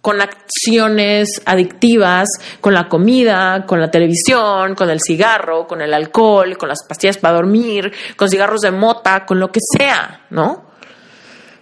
con 0.05 0.21
acciones 0.21 1.41
adictivas, 1.47 2.29
con 2.61 2.75
la 2.75 2.87
comida, 2.87 3.65
con 3.65 3.81
la 3.81 3.89
televisión, 3.89 4.75
con 4.75 4.91
el 4.91 4.99
cigarro, 5.03 5.65
con 5.65 5.81
el 5.81 5.91
alcohol, 5.91 6.59
con 6.59 6.69
las 6.69 6.85
pastillas 6.87 7.17
para 7.17 7.37
dormir, 7.37 7.91
con 8.15 8.29
cigarros 8.29 8.61
de 8.61 8.69
mota, 8.69 9.25
con 9.25 9.39
lo 9.39 9.51
que 9.51 9.61
sea, 9.75 10.27
¿no? 10.29 10.69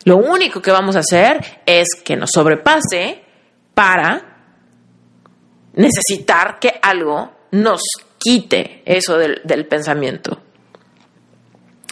Lo 0.04 0.18
único 0.18 0.62
que 0.62 0.72
vamos 0.72 0.98
a 0.98 1.00
hacer 1.00 1.62
es 1.66 1.88
que 2.04 2.18
nos 2.18 2.32
sobrepase 2.32 3.24
para 3.74 4.22
necesitar 5.76 6.60
que 6.60 6.82
algo 6.82 7.48
nos 7.52 7.82
quite 8.18 8.84
eso 8.86 9.18
del, 9.18 9.40
del 9.46 9.68
pensamiento. 9.68 10.38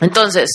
Entonces, 0.02 0.50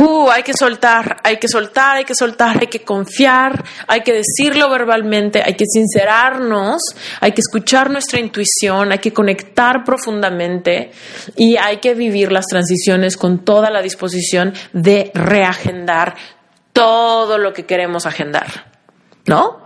Uh, 0.00 0.28
hay 0.30 0.42
que 0.42 0.54
soltar, 0.54 1.18
hay 1.22 1.36
que 1.36 1.46
soltar, 1.46 1.96
hay 1.96 2.04
que 2.04 2.14
soltar, 2.14 2.58
hay 2.60 2.66
que 2.66 2.82
confiar, 2.82 3.64
hay 3.86 4.00
que 4.00 4.12
decirlo 4.12 4.68
verbalmente, 4.68 5.40
hay 5.44 5.54
que 5.54 5.66
sincerarnos, 5.66 6.82
hay 7.20 7.32
que 7.32 7.40
escuchar 7.40 7.90
nuestra 7.90 8.18
intuición, 8.18 8.90
hay 8.90 8.98
que 8.98 9.12
conectar 9.12 9.84
profundamente 9.84 10.90
y 11.36 11.56
hay 11.56 11.76
que 11.76 11.94
vivir 11.94 12.32
las 12.32 12.46
transiciones 12.46 13.16
con 13.16 13.44
toda 13.44 13.70
la 13.70 13.82
disposición 13.82 14.52
de 14.72 15.12
reagendar 15.14 16.16
todo 16.72 17.38
lo 17.38 17.52
que 17.52 17.64
queremos 17.64 18.04
agendar, 18.04 18.72
¿no? 19.26 19.64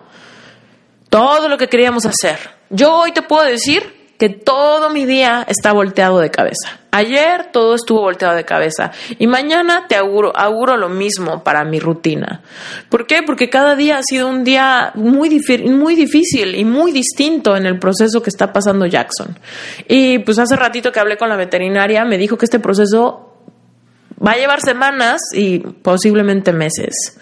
Todo 1.08 1.48
lo 1.48 1.56
que 1.56 1.68
queríamos 1.68 2.04
hacer. 2.04 2.38
Yo 2.68 2.94
hoy 2.96 3.12
te 3.12 3.22
puedo 3.22 3.44
decir 3.44 3.97
que 4.18 4.28
todo 4.28 4.90
mi 4.90 5.06
día 5.06 5.46
está 5.48 5.72
volteado 5.72 6.18
de 6.18 6.30
cabeza. 6.30 6.80
Ayer 6.90 7.50
todo 7.52 7.76
estuvo 7.76 8.00
volteado 8.00 8.34
de 8.34 8.44
cabeza 8.44 8.90
y 9.18 9.26
mañana 9.26 9.86
te 9.88 9.94
auguro, 9.94 10.36
auguro 10.36 10.76
lo 10.76 10.88
mismo 10.88 11.44
para 11.44 11.64
mi 11.64 11.78
rutina. 11.78 12.42
¿Por 12.88 13.06
qué? 13.06 13.22
Porque 13.22 13.48
cada 13.48 13.76
día 13.76 13.98
ha 13.98 14.02
sido 14.02 14.26
un 14.28 14.42
día 14.42 14.90
muy, 14.94 15.40
muy 15.66 15.94
difícil 15.94 16.56
y 16.56 16.64
muy 16.64 16.90
distinto 16.92 17.56
en 17.56 17.66
el 17.66 17.78
proceso 17.78 18.20
que 18.20 18.30
está 18.30 18.52
pasando 18.52 18.86
Jackson. 18.86 19.38
Y 19.86 20.18
pues 20.20 20.38
hace 20.38 20.56
ratito 20.56 20.90
que 20.90 20.98
hablé 20.98 21.16
con 21.16 21.28
la 21.28 21.36
veterinaria 21.36 22.04
me 22.04 22.18
dijo 22.18 22.36
que 22.36 22.46
este 22.46 22.58
proceso 22.58 23.28
va 24.24 24.32
a 24.32 24.36
llevar 24.36 24.60
semanas 24.60 25.20
y 25.32 25.60
posiblemente 25.60 26.52
meses. 26.52 27.18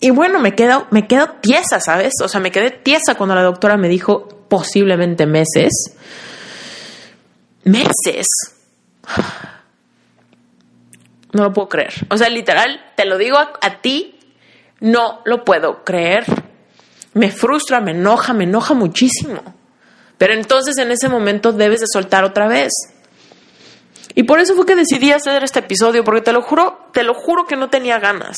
Y, 0.00 0.10
bueno, 0.10 0.38
me 0.38 0.54
quedo, 0.54 0.86
me 0.90 1.06
quedo 1.06 1.30
tiesa, 1.40 1.80
¿sabes? 1.80 2.12
O 2.22 2.28
sea, 2.28 2.38
me 2.38 2.50
quedé 2.50 2.70
tiesa 2.70 3.14
cuando 3.14 3.34
la 3.34 3.42
doctora 3.42 3.78
me 3.78 3.88
dijo, 3.88 4.43
posiblemente 4.54 5.26
meses. 5.26 5.96
Meses. 7.64 8.28
No 11.32 11.42
lo 11.42 11.52
puedo 11.52 11.68
creer. 11.68 11.92
O 12.08 12.16
sea, 12.16 12.28
literal, 12.28 12.80
te 12.94 13.04
lo 13.04 13.18
digo 13.18 13.36
a, 13.36 13.80
ti, 13.80 14.16
no 14.78 15.22
lo 15.24 15.44
puedo 15.44 15.82
creer. 15.82 16.24
Me 17.14 17.32
frustra, 17.32 17.80
me 17.80 17.90
enoja, 17.90 18.32
me 18.32 18.44
enoja 18.44 18.74
muchísimo. 18.74 19.42
Pero 20.18 20.34
entonces 20.34 20.78
en 20.78 20.92
ese 20.92 21.08
momento 21.08 21.50
debes 21.50 21.80
de 21.80 21.88
soltar 21.92 22.22
otra 22.22 22.46
vez. 22.46 22.70
Y 24.14 24.22
por 24.22 24.38
eso 24.38 24.54
fue 24.54 24.66
que 24.66 24.76
decidí 24.76 25.10
hacer 25.10 25.42
este 25.42 25.58
episodio, 25.58 26.04
porque 26.04 26.20
te 26.20 26.32
lo 26.32 26.42
juro, 26.42 26.90
te 26.92 27.02
lo 27.02 27.14
juro 27.14 27.44
que 27.46 27.56
no 27.56 27.70
tenía 27.70 27.98
ganas. 27.98 28.36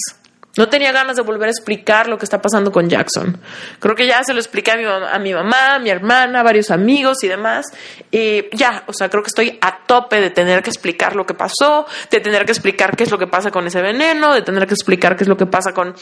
No 0.56 0.68
tenía 0.68 0.90
ganas 0.90 1.16
de 1.16 1.22
volver 1.22 1.48
a 1.48 1.50
explicar 1.50 2.08
lo 2.08 2.16
que 2.16 2.24
está 2.24 2.40
pasando 2.40 2.72
con 2.72 2.88
Jackson. 2.88 3.38
Creo 3.78 3.94
que 3.94 4.06
ya 4.06 4.24
se 4.24 4.32
lo 4.32 4.40
expliqué 4.40 4.70
a 4.70 4.76
mi, 4.76 4.84
a 4.84 5.18
mi 5.18 5.34
mamá, 5.34 5.74
a 5.74 5.78
mi 5.78 5.90
hermana, 5.90 6.40
a 6.40 6.42
varios 6.42 6.70
amigos 6.70 7.22
y 7.24 7.28
demás. 7.28 7.66
Y 8.10 8.44
ya, 8.56 8.84
o 8.86 8.94
sea, 8.94 9.10
creo 9.10 9.22
que 9.22 9.28
estoy 9.28 9.58
a 9.60 9.84
tope 9.84 10.20
de 10.20 10.30
tener 10.30 10.62
que 10.62 10.70
explicar 10.70 11.14
lo 11.14 11.26
que 11.26 11.34
pasó, 11.34 11.86
de 12.10 12.20
tener 12.20 12.46
que 12.46 12.52
explicar 12.52 12.96
qué 12.96 13.04
es 13.04 13.10
lo 13.10 13.18
que 13.18 13.26
pasa 13.26 13.50
con 13.50 13.66
ese 13.66 13.82
veneno, 13.82 14.32
de 14.32 14.42
tener 14.42 14.66
que 14.66 14.74
explicar 14.74 15.16
qué 15.16 15.24
es 15.24 15.28
lo 15.28 15.36
que 15.36 15.46
pasa 15.46 15.72
con, 15.72 15.94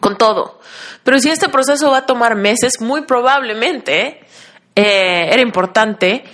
con 0.00 0.18
todo. 0.18 0.60
Pero 1.04 1.20
si 1.20 1.30
este 1.30 1.48
proceso 1.48 1.92
va 1.92 1.98
a 1.98 2.06
tomar 2.06 2.34
meses, 2.34 2.80
muy 2.80 3.02
probablemente 3.02 4.20
eh, 4.74 5.28
era 5.32 5.40
importante 5.40 6.24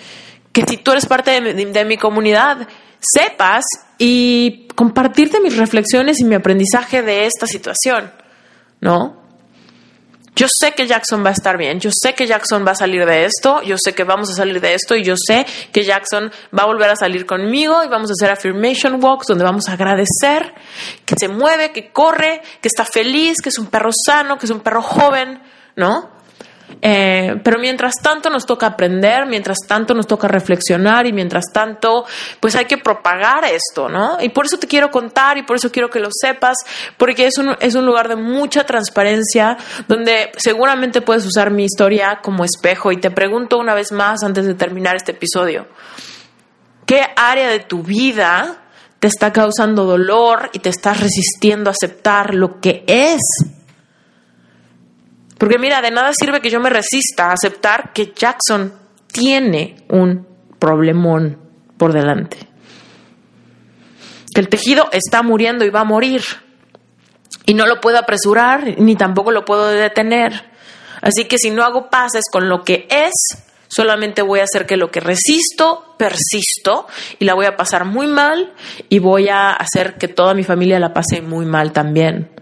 que 0.51 0.63
si 0.63 0.79
tú 0.79 0.93
eres 0.93 1.05
parte 1.05 1.41
de 1.41 1.85
mi 1.85 1.97
comunidad, 1.99 2.69
sepas 3.13 3.65
y 3.99 4.69
compartirte 4.75 5.41
mis 5.41 5.57
reflexiones 5.57 6.21
y 6.21 6.25
mi 6.25 6.35
aprendizaje 6.35 7.03
de 7.03 7.27
esta 7.27 7.47
situación, 7.47 8.13
¿no? 8.81 9.25
Yo 10.37 10.49
sé 10.49 10.73
que 10.73 10.89
Jackson 10.89 11.25
va 11.25 11.29
a 11.29 11.33
estar 11.33 11.57
bien, 11.57 11.79
yo 11.79 11.91
sé 11.93 12.13
que 12.15 12.27
Jackson 12.27 12.67
va 12.67 12.73
a 12.73 12.75
salir 12.75 13.07
de 13.07 13.25
esto, 13.25 13.63
yo 13.63 13.77
sé 13.79 13.95
que 13.95 14.03
vamos 14.03 14.29
a 14.31 14.35
salir 14.35 14.61
de 14.61 14.75
esto 14.75 14.97
y 14.97 15.05
yo 15.05 15.15
sé 15.17 15.47
que 15.71 15.85
Jackson 15.85 16.29
va 16.57 16.65
a 16.65 16.67
volver 16.67 16.91
a 16.91 16.97
salir 16.97 17.25
conmigo 17.25 17.85
y 17.85 17.89
vamos 17.89 18.11
a 18.11 18.15
hacer 18.15 18.33
affirmation 18.33 19.03
walks 19.03 19.29
donde 19.29 19.45
vamos 19.45 19.69
a 19.69 19.75
agradecer 19.75 20.53
que 21.07 21.15
se 21.17 21.29
mueve, 21.29 21.71
que 21.71 21.93
corre, 21.93 22.43
que 22.61 22.67
está 22.67 22.85
feliz, 22.85 23.41
que 23.41 23.51
es 23.51 23.59
un 23.59 23.69
perro 23.69 23.91
sano, 23.93 24.37
que 24.37 24.47
es 24.47 24.51
un 24.51 24.59
perro 24.59 24.83
joven, 24.83 25.41
¿no? 25.77 26.14
Eh, 26.81 27.41
pero 27.43 27.59
mientras 27.59 27.95
tanto 28.03 28.31
nos 28.31 28.47
toca 28.47 28.67
aprender, 28.67 29.27
mientras 29.27 29.59
tanto 29.67 29.95
nos 29.95 30.07
toca 30.07 30.29
reflexionar 30.29 31.07
y 31.07 31.13
mientras 31.13 31.47
tanto 31.53 32.05
pues 32.41 32.57
hay 32.57 32.67
que 32.67 32.79
propagar 32.79 33.45
esto, 33.45 33.89
¿no? 33.89 34.19
Y 34.21 34.29
por 34.31 34.47
eso 34.47 34.59
te 34.59 34.67
quiero 34.67 34.91
contar 34.91 35.39
y 35.39 35.43
por 35.43 35.57
eso 35.57 35.71
quiero 35.71 35.91
que 35.91 36.01
lo 36.01 36.09
sepas, 36.13 36.57
porque 36.97 37.27
es 37.27 37.39
un, 37.39 37.57
es 37.61 37.75
un 37.75 37.87
lugar 37.87 38.09
de 38.09 38.17
mucha 38.17 38.65
transparencia 38.65 39.57
donde 39.89 40.33
seguramente 40.37 41.01
puedes 41.01 41.25
usar 41.27 41.51
mi 41.51 41.65
historia 41.65 42.21
como 42.23 42.45
espejo 42.45 42.93
y 42.93 42.99
te 42.99 43.11
pregunto 43.11 43.59
una 43.59 43.75
vez 43.75 43.93
más 43.93 44.23
antes 44.23 44.47
de 44.47 44.55
terminar 44.55 44.97
este 44.97 45.13
episodio, 45.13 45.67
¿qué 46.87 47.03
área 47.17 47.49
de 47.49 47.61
tu 47.61 47.83
vida 47.83 48.63
te 48.99 49.09
está 49.09 49.33
causando 49.33 49.85
dolor 49.85 50.51
y 50.53 50.59
te 50.59 50.71
estás 50.71 51.01
resistiendo 51.01 51.71
a 51.71 51.73
aceptar 51.73 52.35
lo 52.35 52.61
que 52.61 52.85
es? 52.87 53.21
Porque 55.45 55.59
mira, 55.59 55.83
de 55.83 55.91
nada 55.91 56.11
sirve 56.19 56.41
que 56.41 56.49
yo 56.49 56.59
me 56.59 56.71
resista 56.71 57.27
a 57.27 57.33
aceptar 57.35 57.93
que 57.93 58.15
Jackson 58.17 58.73
tiene 59.13 59.77
un 59.91 60.27
problemón 60.59 61.37
por 61.77 61.93
delante. 61.93 62.39
Que 64.35 64.41
el 64.41 64.49
tejido 64.49 64.89
está 64.91 65.23
muriendo 65.23 65.67
y 65.67 65.69
va 65.69 65.81
a 65.81 65.85
morir. 65.85 66.23
Y 67.45 67.53
no 67.53 67.67
lo 67.67 67.83
puedo 67.83 67.99
apresurar 67.99 68.81
ni 68.81 68.97
tampoco 68.97 69.33
lo 69.33 69.45
puedo 69.45 69.69
detener. 69.69 70.51
Así 71.03 71.27
que 71.27 71.37
si 71.37 71.51
no 71.51 71.63
hago 71.63 71.91
pases 71.91 72.25
con 72.33 72.49
lo 72.49 72.63
que 72.63 72.89
es, 72.89 73.13
solamente 73.69 74.23
voy 74.23 74.41
a 74.41 74.45
hacer 74.45 74.65
que 74.65 74.79
lo 74.79 74.91
que 74.91 75.01
resisto, 75.01 75.95
persisto 75.99 76.87
y 77.19 77.27
la 77.27 77.35
voy 77.35 77.45
a 77.45 77.59
pasar 77.59 77.85
muy 77.85 78.07
mal 78.07 78.55
y 78.89 78.99
voy 78.99 79.29
a 79.29 79.51
hacer 79.51 79.99
que 79.99 80.09
toda 80.09 80.33
mi 80.33 80.43
familia 80.43 80.81
la 80.81 80.95
pase 80.95 81.21
muy 81.21 81.45
mal 81.45 81.75
también. 81.75 82.34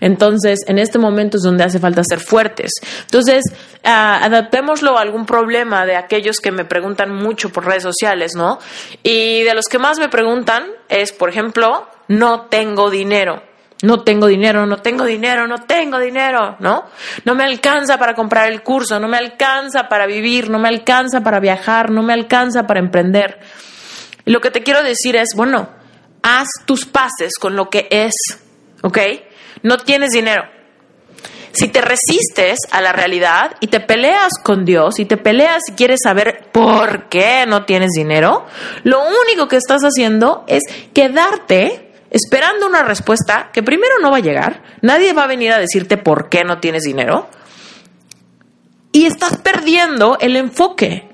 Entonces, 0.00 0.60
en 0.66 0.78
este 0.78 0.98
momento 0.98 1.36
es 1.36 1.42
donde 1.42 1.64
hace 1.64 1.78
falta 1.78 2.02
ser 2.08 2.20
fuertes. 2.20 2.70
Entonces, 3.02 3.44
ah, 3.84 4.20
adaptémoslo 4.22 4.98
a 4.98 5.02
algún 5.02 5.26
problema 5.26 5.86
de 5.86 5.96
aquellos 5.96 6.38
que 6.38 6.52
me 6.52 6.64
preguntan 6.64 7.14
mucho 7.14 7.50
por 7.50 7.66
redes 7.66 7.82
sociales, 7.82 8.34
¿no? 8.34 8.58
Y 9.02 9.42
de 9.42 9.54
los 9.54 9.66
que 9.66 9.78
más 9.78 9.98
me 9.98 10.08
preguntan 10.08 10.66
es, 10.88 11.12
por 11.12 11.28
ejemplo, 11.28 11.88
no 12.08 12.42
tengo 12.42 12.90
dinero. 12.90 13.42
No 13.80 14.02
tengo 14.02 14.26
dinero, 14.26 14.66
no 14.66 14.78
tengo 14.78 15.04
dinero, 15.04 15.46
no 15.46 15.58
tengo 15.62 16.00
dinero, 16.00 16.56
¿no? 16.58 16.86
No 17.24 17.36
me 17.36 17.44
alcanza 17.44 17.96
para 17.96 18.14
comprar 18.14 18.50
el 18.50 18.62
curso, 18.62 18.98
no 18.98 19.06
me 19.06 19.16
alcanza 19.16 19.88
para 19.88 20.06
vivir, 20.06 20.50
no 20.50 20.58
me 20.58 20.68
alcanza 20.68 21.20
para 21.20 21.38
viajar, 21.38 21.90
no 21.90 22.02
me 22.02 22.12
alcanza 22.12 22.66
para 22.66 22.80
emprender. 22.80 23.38
Y 24.24 24.32
lo 24.32 24.40
que 24.40 24.50
te 24.50 24.64
quiero 24.64 24.82
decir 24.82 25.14
es, 25.14 25.28
bueno, 25.36 25.68
haz 26.22 26.48
tus 26.64 26.86
pases 26.86 27.38
con 27.38 27.54
lo 27.54 27.70
que 27.70 27.86
es, 27.90 28.14
¿ok? 28.82 28.98
No 29.62 29.78
tienes 29.78 30.10
dinero. 30.10 30.44
Si 31.52 31.68
te 31.68 31.80
resistes 31.80 32.58
a 32.70 32.80
la 32.80 32.92
realidad 32.92 33.56
y 33.60 33.68
te 33.68 33.80
peleas 33.80 34.34
con 34.42 34.64
Dios 34.64 34.98
y 34.98 35.06
te 35.06 35.16
peleas 35.16 35.62
y 35.68 35.72
quieres 35.72 36.00
saber 36.04 36.50
por 36.52 37.08
qué 37.08 37.46
no 37.46 37.64
tienes 37.64 37.90
dinero, 37.96 38.46
lo 38.84 39.00
único 39.00 39.48
que 39.48 39.56
estás 39.56 39.82
haciendo 39.82 40.44
es 40.46 40.62
quedarte 40.94 41.92
esperando 42.10 42.66
una 42.66 42.82
respuesta 42.82 43.50
que 43.52 43.62
primero 43.62 43.94
no 44.00 44.10
va 44.10 44.18
a 44.18 44.20
llegar, 44.20 44.62
nadie 44.82 45.12
va 45.12 45.24
a 45.24 45.26
venir 45.26 45.52
a 45.52 45.58
decirte 45.58 45.96
por 45.96 46.28
qué 46.28 46.44
no 46.44 46.58
tienes 46.58 46.84
dinero 46.84 47.28
y 48.92 49.06
estás 49.06 49.36
perdiendo 49.38 50.18
el 50.20 50.36
enfoque. 50.36 51.08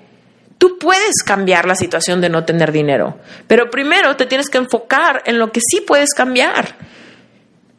Tú 0.58 0.78
puedes 0.78 1.22
cambiar 1.24 1.66
la 1.66 1.74
situación 1.74 2.20
de 2.20 2.28
no 2.28 2.44
tener 2.44 2.72
dinero, 2.72 3.18
pero 3.46 3.70
primero 3.70 4.16
te 4.16 4.26
tienes 4.26 4.48
que 4.48 4.58
enfocar 4.58 5.22
en 5.26 5.38
lo 5.38 5.52
que 5.52 5.60
sí 5.60 5.80
puedes 5.80 6.14
cambiar. 6.14 6.76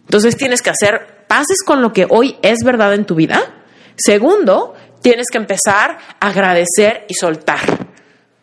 Entonces 0.06 0.38
tienes 0.38 0.62
que 0.62 0.70
hacer 0.70 1.26
pases 1.28 1.64
con 1.66 1.82
lo 1.82 1.94
que 1.94 2.08
hoy 2.10 2.38
es 2.42 2.60
verdad 2.64 2.94
en 2.94 3.06
tu 3.06 3.16
vida. 3.16 3.44
Segundo, 3.98 4.74
tienes 5.02 5.28
que 5.32 5.38
empezar 5.38 5.98
a 6.20 6.28
agradecer 6.28 7.06
y 7.08 7.14
soltar. 7.14 7.60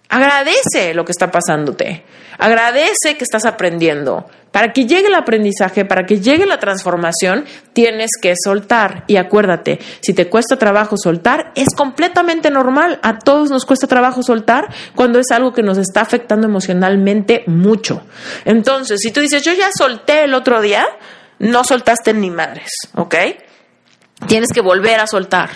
Agradece 0.09 0.93
lo 0.93 1.07
que 1.07 1.13
está 1.13 1.31
pasándote. 1.31 2.05
Agradece 2.39 3.17
que 3.17 3.25
estás 3.25 3.47
aprendiendo. 3.47 4.27
Para 4.51 4.75
que 4.75 4.85
llegue 4.85 5.07
el 5.07 5.15
aprendizaje, 5.15 5.87
para 5.87 6.05
que 6.05 6.21
llegue 6.21 6.45
la 6.45 6.59
transformación, 6.59 7.47
tienes 7.73 8.11
que 8.21 8.35
soltar. 8.37 9.05
Y 9.07 9.17
acuérdate, 9.17 9.79
si 10.03 10.13
te 10.13 10.29
cuesta 10.29 10.59
trabajo 10.59 10.99
soltar, 10.99 11.53
es 11.55 11.69
completamente 11.75 12.51
normal. 12.51 13.01
A 13.03 13.19
todos 13.21 13.51
nos 13.51 13.65
cuesta 13.65 13.87
trabajo 13.87 14.23
soltar 14.23 14.69
cuando 14.95 15.19
es 15.19 15.31
algo 15.31 15.55
que 15.55 15.63
nos 15.63 15.79
está 15.79 16.03
afectando 16.03 16.47
emocionalmente 16.47 17.45
mucho. 17.47 18.03
Entonces, 18.45 19.01
si 19.01 19.13
tú 19.13 19.21
dices, 19.21 19.43
yo 19.43 19.55
ya 19.55 19.71
solté 19.75 20.25
el 20.25 20.35
otro 20.35 20.61
día, 20.61 20.85
no 21.43 21.65
soltaste 21.65 22.15
ni 22.15 22.31
madres, 22.31 22.71
¿ok? 22.95 23.17
Tienes 24.29 24.51
que 24.55 24.61
volver 24.61 25.01
a 25.01 25.09
soltar. 25.09 25.51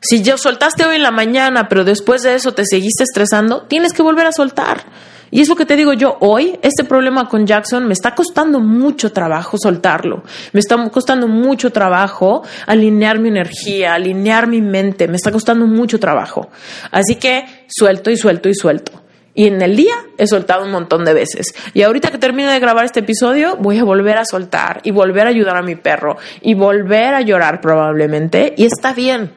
Si 0.00 0.22
yo 0.22 0.36
soltaste 0.36 0.84
hoy 0.84 0.96
en 0.96 1.04
la 1.04 1.12
mañana, 1.12 1.68
pero 1.68 1.84
después 1.84 2.22
de 2.22 2.34
eso 2.34 2.52
te 2.52 2.66
seguiste 2.66 3.04
estresando, 3.04 3.62
tienes 3.62 3.92
que 3.92 4.02
volver 4.02 4.26
a 4.26 4.32
soltar. 4.32 4.84
Y 5.30 5.40
es 5.40 5.48
lo 5.48 5.54
que 5.54 5.66
te 5.66 5.76
digo 5.76 5.92
yo 5.92 6.16
hoy, 6.20 6.58
este 6.62 6.82
problema 6.82 7.28
con 7.28 7.46
Jackson 7.46 7.86
me 7.86 7.92
está 7.92 8.14
costando 8.14 8.58
mucho 8.58 9.12
trabajo 9.12 9.56
soltarlo. 9.56 10.24
Me 10.52 10.58
está 10.58 10.76
costando 10.90 11.28
mucho 11.28 11.70
trabajo 11.70 12.42
alinear 12.66 13.20
mi 13.20 13.28
energía, 13.28 13.94
alinear 13.94 14.48
mi 14.48 14.60
mente. 14.62 15.06
Me 15.06 15.16
está 15.16 15.30
costando 15.30 15.66
mucho 15.66 16.00
trabajo. 16.00 16.50
Así 16.90 17.16
que 17.16 17.66
suelto 17.68 18.10
y 18.10 18.16
suelto 18.16 18.48
y 18.48 18.54
suelto. 18.54 19.03
Y 19.34 19.48
en 19.48 19.60
el 19.62 19.74
día 19.74 19.94
he 20.16 20.26
soltado 20.26 20.64
un 20.64 20.70
montón 20.70 21.04
de 21.04 21.12
veces. 21.12 21.54
Y 21.74 21.82
ahorita 21.82 22.10
que 22.10 22.18
termine 22.18 22.52
de 22.52 22.60
grabar 22.60 22.84
este 22.84 23.00
episodio, 23.00 23.56
voy 23.56 23.78
a 23.78 23.84
volver 23.84 24.16
a 24.16 24.24
soltar 24.24 24.80
y 24.84 24.92
volver 24.92 25.26
a 25.26 25.30
ayudar 25.30 25.56
a 25.56 25.62
mi 25.62 25.74
perro 25.74 26.16
y 26.40 26.54
volver 26.54 27.14
a 27.14 27.20
llorar 27.20 27.60
probablemente. 27.60 28.54
Y 28.56 28.64
está 28.64 28.94
bien. 28.94 29.32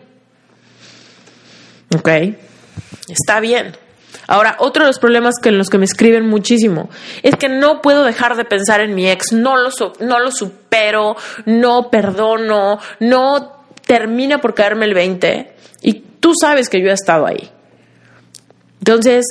¿Ok? 1.96 2.10
Está 3.10 3.40
bien. 3.40 3.76
Ahora, 4.28 4.58
otro 4.60 4.84
de 4.84 4.90
los 4.90 5.00
problemas 5.00 5.36
que 5.42 5.52
los 5.52 5.70
que 5.70 5.78
me 5.78 5.86
escriben 5.86 6.28
muchísimo 6.28 6.90
es 7.24 7.36
que 7.36 7.50
no 7.50 7.82
puedo 7.82 8.04
dejar 8.04 8.36
de 8.36 8.46
pensar 8.46 8.82
en 8.82 8.94
mi 8.94 9.10
ex, 9.10 9.32
no 9.32 9.56
lo, 9.58 9.70
no 10.00 10.20
lo 10.20 10.32
supero, 10.32 11.16
no 11.46 11.90
perdono, 11.90 12.80
no 13.00 13.64
termina 13.86 14.40
por 14.40 14.54
caerme 14.54 14.86
el 14.86 14.94
20 14.94 15.56
y 15.82 15.94
tú 15.94 16.34
sabes 16.40 16.68
que 16.68 16.82
yo 16.82 16.90
he 16.90 16.94
estado 16.94 17.26
ahí. 17.26 17.50
Entonces, 18.80 19.26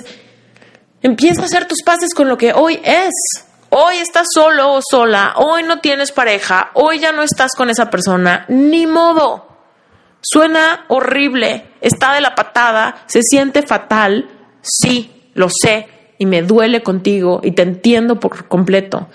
empieza 1.03 1.42
a 1.42 1.44
hacer 1.47 1.66
tus 1.66 1.82
pases 1.82 2.14
con 2.14 2.28
lo 2.28 2.36
que 2.36 2.53
hoy 2.53 2.80
es. 2.82 3.12
Hoy 3.70 3.97
estás 3.97 4.28
solo 4.32 4.74
o 4.74 4.80
sola, 4.80 5.34
hoy 5.36 5.64
no 5.64 5.80
tienes 5.80 6.12
pareja, 6.12 6.70
hoy 6.74 7.01
ya 7.01 7.12
no 7.12 7.22
estás 7.22 7.53
con 7.57 7.68
esa 7.68 7.90
persona, 7.90 8.44
ni 8.49 8.86
modo. 8.86 9.49
Suena 10.20 10.84
horrible, 10.88 11.66
está 11.80 12.14
de 12.14 12.20
la 12.20 12.34
patada, 12.34 13.03
se 13.07 13.22
siente 13.22 13.62
fatal, 13.62 14.30
sí, 14.62 15.30
lo 15.34 15.49
sé, 15.51 15.88
y 16.18 16.26
me 16.26 16.42
duele 16.42 16.82
contigo 16.82 17.40
y 17.42 17.53
te 17.53 17.62
entiendo 17.62 18.20
por 18.20 18.47
completo. 18.47 19.09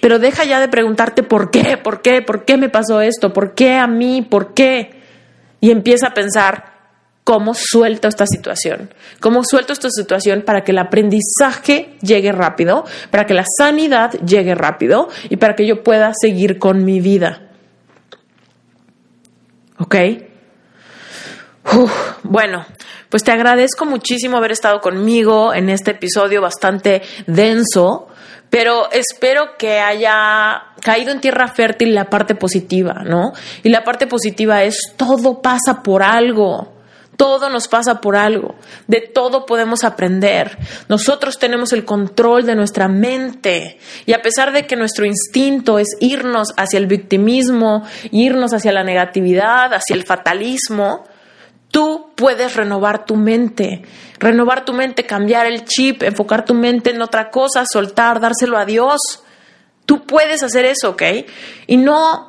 Pero 0.00 0.18
deja 0.18 0.44
ya 0.44 0.60
de 0.60 0.68
preguntarte 0.68 1.22
por 1.22 1.50
qué, 1.50 1.76
por 1.76 2.02
qué, 2.02 2.20
por 2.20 2.44
qué 2.44 2.56
me 2.56 2.68
pasó 2.68 3.00
esto, 3.00 3.32
por 3.32 3.54
qué 3.54 3.76
a 3.76 3.86
mí, 3.86 4.22
por 4.22 4.54
qué. 4.54 5.02
Y 5.60 5.70
empieza 5.70 6.08
a 6.08 6.14
pensar 6.14 6.73
cómo 7.24 7.54
suelto 7.54 8.06
esta 8.06 8.26
situación, 8.26 8.92
cómo 9.18 9.42
suelto 9.42 9.72
esta 9.72 9.88
situación 9.90 10.42
para 10.42 10.62
que 10.62 10.72
el 10.72 10.78
aprendizaje 10.78 11.96
llegue 12.02 12.30
rápido, 12.32 12.84
para 13.10 13.24
que 13.24 13.32
la 13.32 13.44
sanidad 13.58 14.12
llegue 14.24 14.54
rápido 14.54 15.08
y 15.30 15.36
para 15.36 15.54
que 15.54 15.66
yo 15.66 15.82
pueda 15.82 16.12
seguir 16.14 16.58
con 16.58 16.84
mi 16.84 17.00
vida. 17.00 17.48
¿Ok? 19.78 19.96
bueno, 22.22 22.66
pues 23.08 23.24
te 23.24 23.32
agradezco 23.32 23.86
muchísimo 23.86 24.36
haber 24.36 24.52
estado 24.52 24.80
conmigo 24.80 25.54
en 25.54 25.70
este 25.70 25.92
episodio 25.92 26.42
bastante 26.42 27.02
denso, 27.26 28.08
pero 28.50 28.90
espero 28.92 29.56
que 29.58 29.80
haya 29.80 30.74
caído 30.82 31.10
en 31.10 31.20
tierra 31.20 31.48
fértil 31.48 31.94
la 31.94 32.04
parte 32.10 32.34
positiva, 32.34 33.02
¿no? 33.04 33.32
Y 33.62 33.70
la 33.70 33.82
parte 33.82 34.06
positiva 34.06 34.62
es 34.62 34.92
todo 34.96 35.40
pasa 35.40 35.82
por 35.82 36.02
algo. 36.02 36.73
Todo 37.16 37.48
nos 37.48 37.68
pasa 37.68 38.00
por 38.00 38.16
algo, 38.16 38.56
de 38.88 39.00
todo 39.00 39.46
podemos 39.46 39.84
aprender. 39.84 40.58
Nosotros 40.88 41.38
tenemos 41.38 41.72
el 41.72 41.84
control 41.84 42.44
de 42.44 42.56
nuestra 42.56 42.88
mente 42.88 43.78
y 44.04 44.12
a 44.14 44.22
pesar 44.22 44.52
de 44.52 44.66
que 44.66 44.76
nuestro 44.76 45.06
instinto 45.06 45.78
es 45.78 45.88
irnos 46.00 46.48
hacia 46.56 46.78
el 46.78 46.86
victimismo, 46.86 47.84
irnos 48.10 48.52
hacia 48.52 48.72
la 48.72 48.82
negatividad, 48.82 49.72
hacia 49.74 49.94
el 49.94 50.04
fatalismo, 50.04 51.04
tú 51.70 52.12
puedes 52.16 52.56
renovar 52.56 53.04
tu 53.04 53.16
mente, 53.16 53.82
renovar 54.18 54.64
tu 54.64 54.72
mente, 54.72 55.06
cambiar 55.06 55.46
el 55.46 55.64
chip, 55.64 56.02
enfocar 56.02 56.44
tu 56.44 56.54
mente 56.54 56.90
en 56.90 57.02
otra 57.02 57.30
cosa, 57.30 57.64
soltar, 57.66 58.20
dárselo 58.20 58.58
a 58.58 58.64
Dios. 58.64 59.00
Tú 59.86 60.04
puedes 60.06 60.42
hacer 60.42 60.64
eso, 60.64 60.90
¿ok? 60.90 61.02
Y 61.66 61.76
no, 61.76 62.28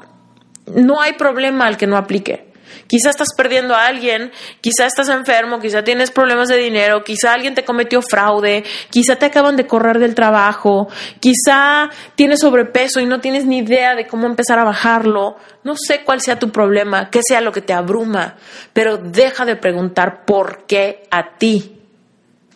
no 0.67 1.01
hay 1.01 1.13
problema 1.13 1.67
al 1.67 1.77
que 1.77 1.88
no 1.88 1.95
aplique. 1.95 2.45
Quizá 2.88 3.09
estás 3.09 3.29
perdiendo 3.36 3.73
a 3.73 3.88
alguien, 3.88 4.31
quizá 4.61 4.86
estás 4.86 5.09
enfermo, 5.09 5.59
quizá 5.59 5.83
tienes 5.83 6.11
problemas 6.11 6.49
de 6.49 6.57
dinero, 6.57 7.03
quizá 7.03 7.33
alguien 7.33 7.55
te 7.55 7.65
cometió 7.65 8.01
fraude, 8.01 8.63
quizá 8.89 9.15
te 9.15 9.25
acaban 9.25 9.55
de 9.55 9.65
correr 9.65 9.99
del 9.99 10.15
trabajo, 10.15 10.88
quizá 11.19 11.89
tienes 12.15 12.41
sobrepeso 12.41 12.99
y 12.99 13.05
no 13.05 13.19
tienes 13.19 13.45
ni 13.45 13.59
idea 13.59 13.95
de 13.95 14.07
cómo 14.07 14.27
empezar 14.27 14.59
a 14.59 14.63
bajarlo. 14.63 15.38
No 15.63 15.75
sé 15.75 16.03
cuál 16.03 16.21
sea 16.21 16.38
tu 16.38 16.51
problema, 16.51 17.09
qué 17.09 17.21
sea 17.27 17.41
lo 17.41 17.51
que 17.51 17.61
te 17.61 17.73
abruma, 17.73 18.36
pero 18.73 18.97
deja 18.97 19.45
de 19.45 19.55
preguntar 19.55 20.25
por 20.25 20.65
qué 20.65 21.07
a 21.09 21.38
ti. 21.38 21.74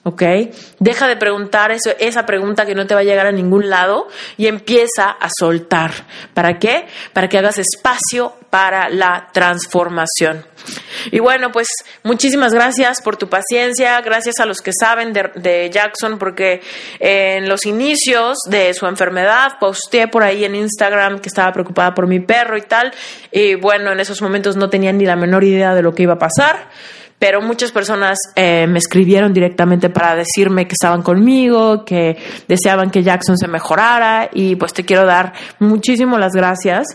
¿Ok? 0.04 0.24
Deja 0.80 1.08
de 1.08 1.18
preguntar 1.18 1.72
eso, 1.72 1.92
esa 2.00 2.26
pregunta 2.26 2.66
que 2.66 2.76
no 2.76 2.88
te 2.88 2.94
va 2.94 3.02
a 3.02 3.04
llegar 3.04 3.28
a 3.28 3.32
ningún 3.32 3.70
lado 3.70 4.08
y 4.38 4.48
empieza 4.48 5.10
a 5.10 5.30
soltar. 5.38 5.92
¿Para 6.34 6.58
qué? 6.60 6.88
Para 7.14 7.28
que 7.28 7.38
hagas 7.38 7.58
espacio 7.58 8.34
para 8.50 8.90
la 8.90 9.30
transformación. 9.32 10.46
Y 11.12 11.20
bueno, 11.20 11.52
pues 11.52 11.68
muchísimas 12.04 12.54
gracias 12.54 13.02
por 13.02 13.16
tu 13.16 13.30
paciencia, 13.30 14.02
gracias 14.02 14.40
a 14.40 14.46
los 14.46 14.62
que 14.62 14.72
saben 14.78 15.14
de, 15.14 15.70
Jackson, 15.72 16.18
porque 16.18 16.62
en 17.00 17.48
los 17.48 17.66
inicios 17.66 18.40
de 18.50 18.74
su 18.74 18.88
enfermedad 18.88 19.58
posteé 19.60 20.08
por 20.08 20.24
ahí 20.24 20.46
en 20.46 20.56
Instagram 20.56 21.20
que 21.20 21.30
estaba 21.30 21.52
preocupada 21.52 21.94
por 21.94 22.08
mi 22.08 22.20
perro 22.20 22.58
y 22.58 22.62
tal, 22.62 22.92
y 23.32 23.56
bueno, 23.56 23.92
en 23.92 24.00
esos 24.00 24.22
momentos 24.22 24.56
no 24.56 24.70
tenía 24.70 24.92
ni 24.92 25.06
la 25.06 25.16
menor 25.16 25.44
idea 25.44 25.74
de 25.76 25.82
lo 25.82 25.94
que 25.94 26.04
iba 26.04 26.14
a 26.14 26.20
pasar 26.20 26.68
pero 27.20 27.42
muchas 27.42 27.72
personas 27.72 28.18
eh, 28.36 28.66
me 28.68 28.80
escribieron 28.80 29.34
directamente 29.34 29.90
para 29.90 30.16
decirme 30.16 30.66
que 30.66 30.74
estaban 30.74 31.04
conmigo, 31.04 31.84
que 31.84 32.18
deseaban 32.48 32.90
que 32.90 33.04
Jackson 33.04 33.38
se 33.38 33.48
mejorara 33.48 34.30
y 34.34 34.56
pues 34.56 34.74
te 34.74 34.86
quiero 34.86 35.06
dar 35.06 35.34
muchísimo 35.60 36.18
las 36.18 36.32
gracias. 36.32 36.88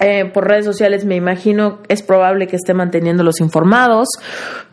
Eh, 0.00 0.24
por 0.32 0.48
redes 0.48 0.64
sociales 0.64 1.04
me 1.04 1.14
imagino 1.14 1.80
es 1.88 2.02
probable 2.02 2.46
que 2.46 2.56
esté 2.56 2.72
manteniéndolos 2.72 3.38
informados, 3.40 4.08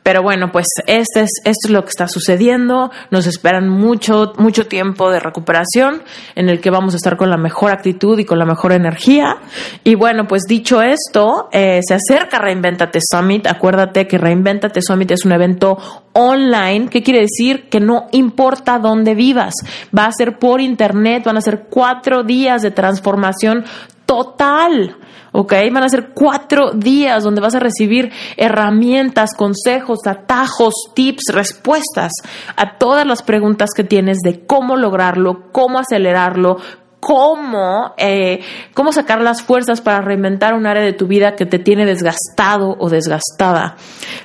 pero 0.01 0.23
bueno, 0.23 0.53
pues 0.53 0.67
este 0.87 1.23
es, 1.23 1.31
esto 1.43 1.67
es 1.67 1.69
lo 1.69 1.83
que 1.83 1.89
está 1.89 2.07
sucediendo. 2.07 2.91
Nos 3.11 3.27
esperan 3.27 3.67
mucho, 3.67 4.31
mucho 4.37 4.65
tiempo 4.65 5.11
de 5.11 5.19
recuperación 5.19 6.01
en 6.35 6.47
el 6.47 6.61
que 6.61 6.69
vamos 6.69 6.93
a 6.93 6.95
estar 6.95 7.17
con 7.17 7.29
la 7.29 7.35
mejor 7.35 7.71
actitud 7.71 8.17
y 8.17 8.23
con 8.23 8.39
la 8.39 8.45
mejor 8.45 8.71
energía. 8.71 9.35
Y 9.83 9.95
bueno, 9.95 10.25
pues 10.25 10.43
dicho 10.47 10.81
esto, 10.81 11.49
eh, 11.51 11.81
se 11.85 11.95
acerca 11.95 12.39
Reinventate 12.39 12.99
Summit. 13.01 13.47
Acuérdate 13.47 14.07
que 14.07 14.17
Reinventate 14.17 14.81
Summit 14.81 15.11
es 15.11 15.25
un 15.25 15.33
evento 15.33 15.77
online. 16.13 16.87
¿Qué 16.87 17.03
quiere 17.03 17.19
decir? 17.19 17.67
Que 17.67 17.81
no 17.81 18.07
importa 18.13 18.79
dónde 18.79 19.13
vivas. 19.13 19.55
Va 19.93 20.05
a 20.05 20.11
ser 20.13 20.39
por 20.39 20.61
internet, 20.61 21.25
van 21.25 21.35
a 21.35 21.41
ser 21.41 21.65
cuatro 21.69 22.23
días 22.23 22.61
de 22.61 22.71
transformación 22.71 23.65
total. 24.05 24.95
¿Ok? 25.31 25.53
Van 25.71 25.83
a 25.83 25.89
ser 25.89 26.09
cuatro 26.13 26.71
días 26.71 27.23
donde 27.23 27.41
vas 27.41 27.55
a 27.55 27.59
recibir 27.59 28.11
herramientas, 28.35 29.33
consejos, 29.35 29.99
atajos, 30.05 30.73
tips, 30.93 31.33
respuestas 31.33 32.11
a 32.55 32.77
todas 32.77 33.05
las 33.05 33.23
preguntas 33.23 33.71
que 33.75 33.83
tienes 33.83 34.17
de 34.23 34.45
cómo 34.45 34.75
lograrlo, 34.75 35.51
cómo 35.51 35.79
acelerarlo, 35.79 36.57
cómo, 36.99 37.93
eh, 37.97 38.41
cómo 38.73 38.91
sacar 38.91 39.21
las 39.21 39.41
fuerzas 39.41 39.81
para 39.81 40.01
reinventar 40.01 40.53
un 40.53 40.65
área 40.65 40.83
de 40.83 40.93
tu 40.93 41.07
vida 41.07 41.35
que 41.35 41.45
te 41.45 41.59
tiene 41.59 41.85
desgastado 41.85 42.75
o 42.79 42.89
desgastada. 42.89 43.75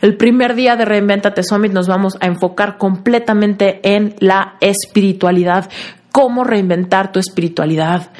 El 0.00 0.16
primer 0.16 0.54
día 0.54 0.76
de 0.76 0.84
Reinventate 0.84 1.42
Summit 1.42 1.72
nos 1.72 1.86
vamos 1.86 2.16
a 2.20 2.26
enfocar 2.26 2.78
completamente 2.78 3.80
en 3.84 4.14
la 4.18 4.56
espiritualidad 4.60 5.68
cómo 6.12 6.44
reinventar 6.44 7.10
tu 7.10 7.18
espiritualidad. 7.18 8.10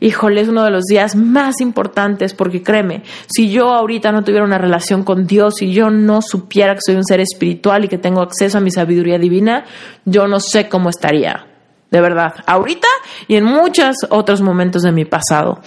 Híjole, 0.00 0.40
es 0.40 0.48
uno 0.48 0.64
de 0.64 0.70
los 0.70 0.84
días 0.84 1.14
más 1.14 1.60
importantes 1.60 2.34
porque 2.34 2.62
créeme, 2.62 3.02
si 3.32 3.50
yo 3.50 3.70
ahorita 3.70 4.10
no 4.10 4.24
tuviera 4.24 4.44
una 4.44 4.58
relación 4.58 5.04
con 5.04 5.26
Dios, 5.26 5.54
si 5.58 5.72
yo 5.72 5.90
no 5.90 6.22
supiera 6.22 6.74
que 6.74 6.80
soy 6.84 6.96
un 6.96 7.04
ser 7.04 7.20
espiritual 7.20 7.84
y 7.84 7.88
que 7.88 7.98
tengo 7.98 8.22
acceso 8.22 8.58
a 8.58 8.62
mi 8.62 8.70
sabiduría 8.70 9.18
divina, 9.18 9.64
yo 10.04 10.26
no 10.26 10.40
sé 10.40 10.68
cómo 10.68 10.88
estaría. 10.88 11.46
De 11.92 12.00
verdad, 12.00 12.32
ahorita 12.46 12.88
y 13.28 13.36
en 13.36 13.44
muchos 13.44 13.96
otros 14.08 14.40
momentos 14.40 14.80
de 14.80 14.92
mi 14.92 15.04
pasado. 15.04 15.60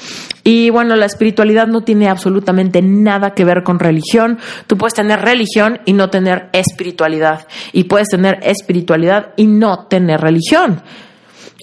Y 0.43 0.71
bueno, 0.71 0.95
la 0.95 1.05
espiritualidad 1.05 1.67
no 1.67 1.81
tiene 1.81 2.09
absolutamente 2.09 2.81
nada 2.81 3.35
que 3.35 3.45
ver 3.45 3.61
con 3.61 3.77
religión. 3.77 4.39
Tú 4.65 4.75
puedes 4.75 4.95
tener 4.95 5.21
religión 5.21 5.81
y 5.85 5.93
no 5.93 6.09
tener 6.09 6.49
espiritualidad. 6.51 7.45
Y 7.73 7.83
puedes 7.83 8.07
tener 8.07 8.39
espiritualidad 8.41 9.33
y 9.35 9.45
no 9.45 9.85
tener 9.85 10.19
religión. 10.19 10.81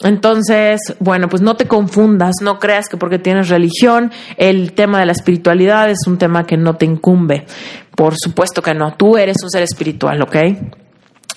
Entonces, 0.03 0.81
bueno, 1.01 1.29
pues 1.29 1.43
no 1.43 1.55
te 1.57 1.67
confundas, 1.67 2.37
no 2.43 2.59
creas 2.59 2.89
que 2.89 2.97
porque 2.97 3.19
tienes 3.19 3.49
religión, 3.49 4.11
el 4.37 4.73
tema 4.73 5.01
de 5.01 5.07
la 5.07 5.13
espiritualidad 5.13 5.91
es 5.91 6.07
un 6.07 6.19
tema 6.19 6.45
que 6.45 6.57
no 6.57 6.77
te 6.77 6.87
incumbe. 6.87 7.47
Por 7.95 8.15
supuesto 8.17 8.63
que 8.63 8.75
no, 8.75 8.95
tú 8.95 9.17
eres 9.17 9.37
un 9.43 9.51
ser 9.51 9.63
espiritual, 9.63 10.23
¿ok? 10.23 10.37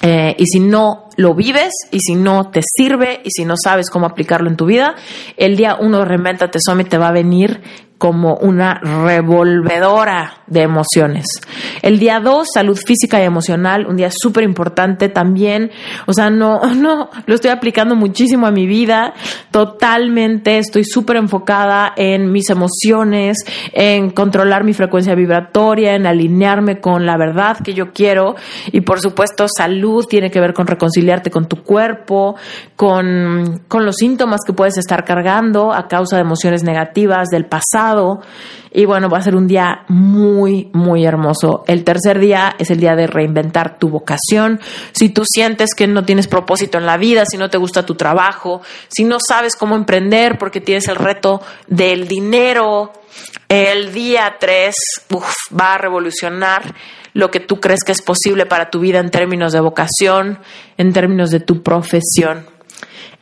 Eh, 0.02 0.36
y 0.38 0.46
si 0.46 0.60
no 0.60 1.10
lo 1.18 1.34
vives 1.34 1.72
y 1.90 2.00
si 2.00 2.16
no 2.16 2.52
te 2.52 2.62
sirve 2.64 3.22
y 3.24 3.32
si 3.32 3.46
no 3.46 3.56
sabes 3.58 3.90
cómo 3.90 4.06
aplicarlo 4.06 4.50
en 4.50 4.58
tu 4.58 4.66
vida, 4.66 4.96
el 5.38 5.56
día 5.56 5.78
uno 5.80 6.00
de 6.00 6.06
Reinventate 6.06 6.60
Summit 6.62 6.90
te 6.90 6.98
va 6.98 7.08
a 7.08 7.12
venir 7.12 7.62
como 7.98 8.36
una 8.36 8.80
revolvedora 8.82 10.40
de 10.48 10.62
emociones. 10.62 11.26
El 11.82 11.98
día 11.98 12.20
2, 12.20 12.48
salud 12.54 12.78
física 12.78 13.22
y 13.22 13.24
emocional, 13.24 13.88
un 13.88 13.96
día 13.96 14.10
súper 14.12 14.44
importante 14.44 15.08
también. 15.08 15.72
O 16.06 16.14
sea, 16.14 16.30
no, 16.30 16.62
no, 16.76 17.10
lo 17.26 17.36
estoy 17.36 17.52
aplicando 17.52 17.96
muchísimo 17.96 18.48
a 18.48 18.52
mi 18.52 18.68
vida. 18.68 19.14
Totalmente 19.50 20.58
estoy 20.58 20.84
súper 20.84 21.16
enfocada 21.18 21.94
en 21.96 22.32
mis 22.32 22.50
emociones, 22.50 23.38
en 23.72 24.10
controlar 24.10 24.66
mi 24.66 24.74
frecuencia 24.74 25.16
vibratoria, 25.16 25.96
en 25.96 26.06
alinearme 26.06 26.82
con 26.82 27.06
la 27.06 27.18
verdad 27.18 27.58
que 27.64 27.74
yo 27.74 27.94
quiero. 27.94 28.36
Y 28.74 28.82
por 28.82 29.00
supuesto, 29.00 29.46
salud 29.48 30.06
tiene 30.06 30.30
que 30.30 30.42
ver 30.42 30.54
con 30.54 30.68
reconciliarte 30.68 31.32
con 31.32 31.48
tu 31.48 31.64
cuerpo, 31.64 32.36
con, 32.76 33.64
con 33.70 33.86
los 33.86 33.96
síntomas 33.96 34.42
que 34.46 34.54
puedes 34.54 34.78
estar 34.78 35.06
cargando 35.06 35.74
a 35.74 35.88
causa 35.88 36.18
de 36.18 36.24
emociones 36.24 36.64
negativas 36.64 37.30
del 37.30 37.46
pasado 37.46 37.85
y 38.72 38.86
bueno, 38.86 39.10
va 39.10 39.20
a 39.20 39.22
ser 39.22 39.36
un 39.36 39.48
día 39.48 39.86
muy, 39.88 40.70
muy 40.74 41.06
hermoso. 41.06 41.64
El 41.68 41.84
tercer 41.84 42.20
día 42.20 42.56
es 42.60 42.72
el 42.72 42.80
día 42.80 42.96
de 42.96 43.08
reinventar 43.08 43.80
tu 43.80 43.90
vocación. 43.90 44.60
Si 44.92 45.10
tú 45.10 45.24
sientes 45.26 45.74
que 45.76 45.88
no 45.88 46.04
tienes 46.04 46.28
propósito 46.28 46.78
en 46.78 46.86
la 46.86 46.98
vida, 46.98 47.26
si 47.26 47.38
no 47.38 47.50
te 47.50 47.58
gusta 47.58 47.86
tu 47.86 47.96
trabajo, 47.96 48.62
si 48.88 49.04
no 49.04 49.18
sabes 49.26 49.56
cómo 49.56 49.76
emprender 49.76 50.38
porque 50.38 50.60
tienes 50.62 50.88
el 50.88 50.98
reto 50.98 51.42
del 51.68 52.08
dinero, 52.08 52.92
el 53.48 53.94
día 53.94 54.36
3 54.40 54.76
va 55.58 55.76
a 55.76 55.78
revolucionar 55.78 56.76
lo 57.14 57.32
que 57.32 57.40
tú 57.40 57.62
crees 57.62 57.84
que 57.86 57.94
es 57.94 58.02
posible 58.02 58.46
para 58.46 58.70
tu 58.70 58.80
vida 58.80 59.00
en 59.00 59.10
términos 59.10 59.54
de 59.54 59.62
vocación, 59.62 60.40
en 60.78 60.92
términos 60.92 61.32
de 61.32 61.40
tu 61.40 61.64
profesión. 61.64 62.55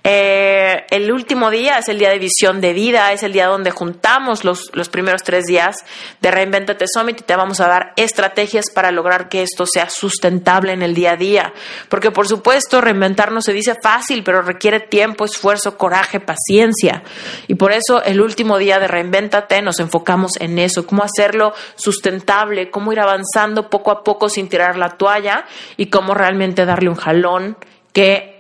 Eh, 0.06 0.86
el 0.90 1.10
último 1.14 1.50
día 1.50 1.78
es 1.78 1.88
el 1.88 1.98
día 1.98 2.10
de 2.10 2.20
visión 2.20 2.60
de 2.60 2.74
vida, 2.74 3.14
es 3.14 3.24
el 3.24 3.32
día 3.32 3.48
donde 3.48 3.72
juntamos 3.72 4.44
los, 4.44 4.70
los 4.74 4.90
primeros 4.90 5.24
tres 5.24 5.46
días 5.46 5.78
de 6.20 6.30
Reinventate 6.30 6.86
Summit 6.94 7.22
y 7.22 7.24
te 7.24 7.38
vamos 7.38 7.62
a 7.62 7.70
dar 7.70 7.94
estrategias 7.96 8.66
para 8.70 8.92
lograr 8.92 9.30
que 9.30 9.44
esto 9.44 9.66
sea 9.66 9.90
sustentable 9.90 10.74
en 10.74 10.82
el 10.82 10.94
día 10.94 11.14
a 11.14 11.16
día. 11.16 11.54
Porque 11.88 12.12
por 12.12 12.28
supuesto, 12.28 12.82
reinventarnos 12.82 13.46
se 13.46 13.54
dice 13.54 13.76
fácil, 13.82 14.24
pero 14.24 14.42
requiere 14.42 14.82
tiempo, 14.82 15.24
esfuerzo, 15.24 15.78
coraje, 15.78 16.20
paciencia. 16.20 17.04
Y 17.48 17.56
por 17.56 17.72
eso 17.72 18.04
el 18.04 18.20
último 18.20 18.58
día 18.58 18.80
de 18.80 18.90
Reinventate 18.90 19.62
nos 19.62 19.80
enfocamos 19.80 20.34
en 20.42 20.60
eso, 20.60 20.86
cómo 20.86 21.04
hacerlo 21.04 21.54
sustentable, 21.76 22.70
cómo 22.70 22.92
ir 22.92 23.00
avanzando 23.00 23.70
poco 23.70 23.92
a 23.92 24.04
poco 24.04 24.28
sin 24.28 24.50
tirar 24.50 24.78
la 24.78 24.90
toalla 24.98 25.46
y 25.78 25.86
cómo 25.86 26.14
realmente 26.14 26.66
darle 26.66 26.90
un 26.90 26.96
jalón 26.96 27.58
que 27.94 28.33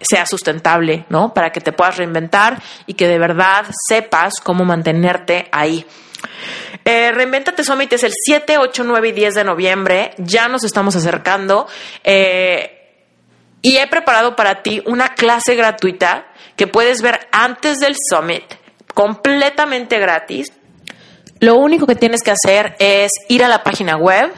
sea 0.00 0.26
sustentable, 0.26 1.06
¿no? 1.08 1.32
Para 1.32 1.50
que 1.50 1.60
te 1.60 1.72
puedas 1.72 1.96
reinventar 1.96 2.62
y 2.86 2.94
que 2.94 3.08
de 3.08 3.18
verdad 3.18 3.66
sepas 3.88 4.40
cómo 4.42 4.64
mantenerte 4.64 5.48
ahí. 5.52 5.86
Eh, 6.84 7.12
Reinventate 7.12 7.64
Summit 7.64 7.92
es 7.94 8.04
el 8.04 8.12
7, 8.14 8.58
8, 8.58 8.84
9 8.84 9.08
y 9.08 9.12
10 9.12 9.34
de 9.34 9.44
noviembre. 9.44 10.14
Ya 10.18 10.48
nos 10.48 10.64
estamos 10.64 10.94
acercando. 10.96 11.66
Eh, 12.04 12.72
y 13.62 13.78
he 13.78 13.86
preparado 13.88 14.36
para 14.36 14.62
ti 14.62 14.82
una 14.86 15.08
clase 15.14 15.54
gratuita 15.56 16.26
que 16.56 16.66
puedes 16.66 17.02
ver 17.02 17.26
antes 17.32 17.78
del 17.78 17.96
Summit, 18.10 18.44
completamente 18.94 19.98
gratis. 19.98 20.52
Lo 21.40 21.56
único 21.56 21.86
que 21.86 21.96
tienes 21.96 22.22
que 22.22 22.30
hacer 22.30 22.76
es 22.78 23.10
ir 23.28 23.44
a 23.44 23.48
la 23.48 23.62
página 23.62 23.96
web 23.96 24.32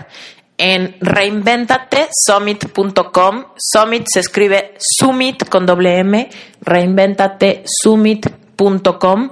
en 0.59 0.95
reinventatesummit.com. 1.01 3.45
Summit 3.57 4.07
se 4.13 4.21
escribe 4.21 4.75
Summit 4.79 5.49
con 5.49 5.65
doble 5.65 5.99
M, 5.99 6.29
reinventatesummit.com 6.61 9.31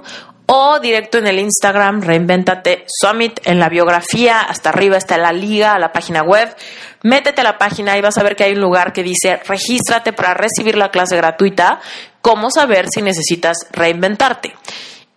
o 0.49 0.79
directo 0.79 1.17
en 1.17 1.27
el 1.27 1.39
Instagram 1.39 2.01
Reinventate 2.01 2.85
Summit 2.87 3.41
en 3.43 3.59
la 3.59 3.67
biografía, 3.67 4.41
hasta 4.41 4.69
arriba 4.69 4.95
está 4.95 5.17
la 5.17 5.33
liga 5.33 5.77
la 5.77 5.91
página 5.91 6.23
web. 6.23 6.55
Métete 7.03 7.41
a 7.41 7.43
la 7.43 7.57
página 7.57 7.97
y 7.97 8.01
vas 8.01 8.17
a 8.17 8.23
ver 8.23 8.35
que 8.35 8.45
hay 8.45 8.53
un 8.53 8.61
lugar 8.61 8.93
que 8.93 9.03
dice 9.03 9.41
regístrate 9.45 10.13
para 10.13 10.33
recibir 10.33 10.77
la 10.77 10.89
clase 10.89 11.17
gratuita, 11.17 11.81
cómo 12.21 12.49
saber 12.49 12.87
si 12.89 13.01
necesitas 13.01 13.57
reinventarte. 13.71 14.53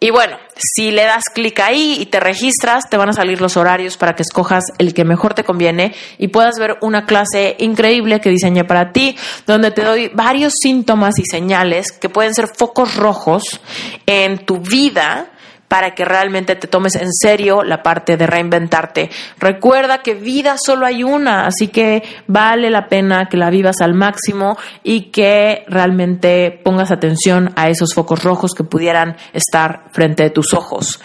Y 0.03 0.09
bueno, 0.09 0.39
si 0.57 0.91
le 0.91 1.05
das 1.05 1.25
clic 1.35 1.61
ahí 1.61 1.99
y 2.01 2.07
te 2.07 2.21
registras, 2.21 2.89
te 2.89 2.97
van 2.97 3.11
a 3.11 3.13
salir 3.13 3.43
los 3.43 3.59
horarios 3.59 3.99
para 3.99 4.15
que 4.15 4.23
escojas 4.23 4.65
el 4.79 4.95
que 4.95 5.05
mejor 5.05 5.35
te 5.35 5.45
conviene 5.45 5.95
y 6.17 6.29
puedas 6.29 6.59
ver 6.59 6.79
una 6.81 7.05
clase 7.05 7.55
increíble 7.59 8.19
que 8.23 8.31
diseñé 8.31 8.65
para 8.65 8.93
ti, 8.93 9.15
donde 9.47 9.73
te 9.73 9.85
doy 9.85 10.11
varios 10.15 10.55
síntomas 10.59 11.19
y 11.19 11.25
señales 11.27 11.93
que 11.93 12.09
pueden 12.09 12.35
ser 12.35 12.49
focos 12.49 12.97
rojos 12.97 13.61
en 14.07 14.47
tu 14.47 14.61
vida 14.61 15.33
para 15.71 15.95
que 15.95 16.05
realmente 16.05 16.57
te 16.57 16.67
tomes 16.67 16.97
en 16.97 17.13
serio 17.13 17.63
la 17.63 17.81
parte 17.81 18.17
de 18.17 18.27
reinventarte. 18.27 19.09
Recuerda 19.39 20.03
que 20.03 20.15
vida 20.15 20.57
solo 20.59 20.85
hay 20.85 21.05
una, 21.05 21.47
así 21.47 21.69
que 21.69 22.03
vale 22.27 22.71
la 22.71 22.89
pena 22.89 23.29
que 23.31 23.37
la 23.37 23.51
vivas 23.51 23.77
al 23.81 23.95
máximo 23.95 24.59
y 24.83 25.13
que 25.13 25.63
realmente 25.69 26.61
pongas 26.65 26.91
atención 26.91 27.53
a 27.55 27.69
esos 27.69 27.95
focos 27.95 28.25
rojos 28.25 28.53
que 28.53 28.65
pudieran 28.65 29.17
estar 29.33 29.85
frente 29.93 30.25
a 30.25 30.33
tus 30.33 30.55
ojos. 30.55 31.01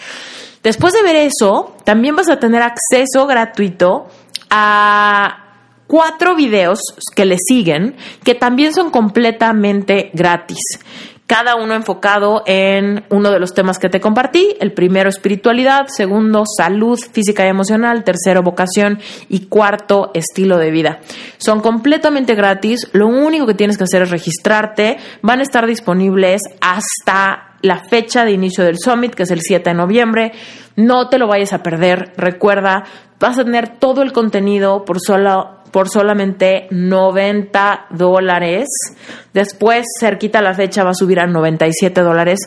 Después 0.64 0.92
de 0.94 1.04
ver 1.04 1.14
eso, 1.14 1.76
también 1.84 2.16
vas 2.16 2.28
a 2.28 2.40
tener 2.40 2.60
acceso 2.62 3.24
gratuito 3.28 4.08
a 4.50 5.44
cuatro 5.86 6.34
videos 6.34 6.80
que 7.14 7.24
le 7.24 7.36
siguen 7.38 7.94
que 8.24 8.34
también 8.34 8.74
son 8.74 8.90
completamente 8.90 10.10
gratis 10.12 10.58
cada 11.26 11.56
uno 11.56 11.74
enfocado 11.74 12.42
en 12.46 13.04
uno 13.10 13.30
de 13.30 13.40
los 13.40 13.52
temas 13.52 13.78
que 13.78 13.88
te 13.88 14.00
compartí. 14.00 14.56
El 14.60 14.72
primero, 14.72 15.08
espiritualidad. 15.08 15.86
Segundo, 15.88 16.44
salud 16.46 16.98
física 17.12 17.44
y 17.44 17.48
emocional. 17.48 18.04
Tercero, 18.04 18.42
vocación. 18.42 19.00
Y 19.28 19.46
cuarto, 19.46 20.12
estilo 20.14 20.56
de 20.58 20.70
vida. 20.70 21.00
Son 21.38 21.60
completamente 21.60 22.34
gratis. 22.34 22.88
Lo 22.92 23.08
único 23.08 23.46
que 23.46 23.54
tienes 23.54 23.76
que 23.76 23.84
hacer 23.84 24.02
es 24.02 24.10
registrarte. 24.10 24.98
Van 25.22 25.40
a 25.40 25.42
estar 25.42 25.66
disponibles 25.66 26.42
hasta 26.60 27.56
la 27.62 27.82
fecha 27.88 28.24
de 28.24 28.32
inicio 28.32 28.64
del 28.64 28.78
summit, 28.78 29.14
que 29.14 29.24
es 29.24 29.30
el 29.30 29.40
7 29.40 29.70
de 29.70 29.74
noviembre. 29.74 30.32
No 30.76 31.08
te 31.08 31.18
lo 31.18 31.26
vayas 31.26 31.52
a 31.52 31.62
perder. 31.62 32.12
Recuerda, 32.16 32.84
vas 33.18 33.38
a 33.38 33.44
tener 33.44 33.78
todo 33.78 34.02
el 34.02 34.12
contenido 34.12 34.84
por 34.84 35.00
solo 35.00 35.56
por 35.76 35.90
solamente 35.90 36.68
90 36.70 37.88
dólares. 37.90 38.66
Después, 39.34 39.84
cerquita 40.00 40.40
la 40.40 40.54
fecha, 40.54 40.84
va 40.84 40.90
a 40.90 40.94
subir 40.94 41.20
a 41.20 41.26
97 41.26 42.00
dólares. 42.00 42.38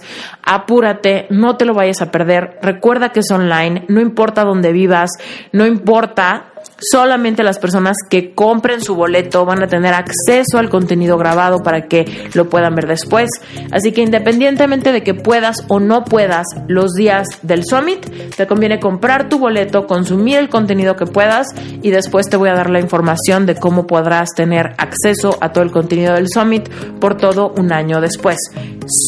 Apúrate, 0.42 1.28
no 1.30 1.56
te 1.56 1.66
lo 1.66 1.76
vayas 1.76 2.02
a 2.02 2.10
perder. 2.10 2.58
Recuerda 2.64 3.10
que 3.10 3.20
es 3.20 3.30
online, 3.30 3.86
no 3.88 4.02
importa 4.02 4.44
dónde 4.44 4.72
vivas, 4.72 5.12
no 5.52 5.68
importa 5.68 6.54
Solamente 6.80 7.44
las 7.44 7.60
personas 7.60 7.98
que 8.10 8.34
compren 8.34 8.82
su 8.82 8.96
boleto 8.96 9.46
van 9.46 9.64
a 9.64 9.68
tener 9.68 9.94
acceso 9.94 10.58
al 10.58 10.70
contenido 10.70 11.18
grabado 11.18 11.62
para 11.64 11.88
que 11.88 12.30
lo 12.34 12.50
puedan 12.50 12.76
ver 12.76 12.88
después. 12.88 13.30
Así 13.72 13.92
que 13.92 14.02
independientemente 14.02 14.92
de 14.92 15.04
que 15.04 15.14
puedas 15.14 15.58
o 15.68 15.80
no 15.80 16.04
puedas 16.04 16.46
los 16.68 16.94
días 16.94 17.28
del 17.42 17.64
summit, 17.66 18.06
te 18.36 18.48
conviene 18.48 18.80
comprar 18.80 19.30
tu 19.30 19.40
boleto, 19.40 19.88
consumir 19.88 20.38
el 20.38 20.50
contenido 20.50 20.96
que 20.96 21.06
puedas 21.06 21.48
y 21.82 21.92
después 21.92 22.28
te 22.30 22.38
voy 22.38 22.50
a 22.50 22.54
dar 22.54 22.70
la 22.70 22.80
información 22.80 23.46
de 23.46 23.56
cómo 23.56 23.88
podrás 23.88 24.30
tener 24.36 24.74
acceso 24.78 25.38
a 25.42 25.52
todo 25.52 25.64
el 25.64 25.72
contenido 25.72 26.14
del 26.14 26.30
summit 26.30 26.70
por 27.00 27.18
todo 27.18 27.54
un 27.58 27.74
año 27.74 28.02
después. 28.02 28.38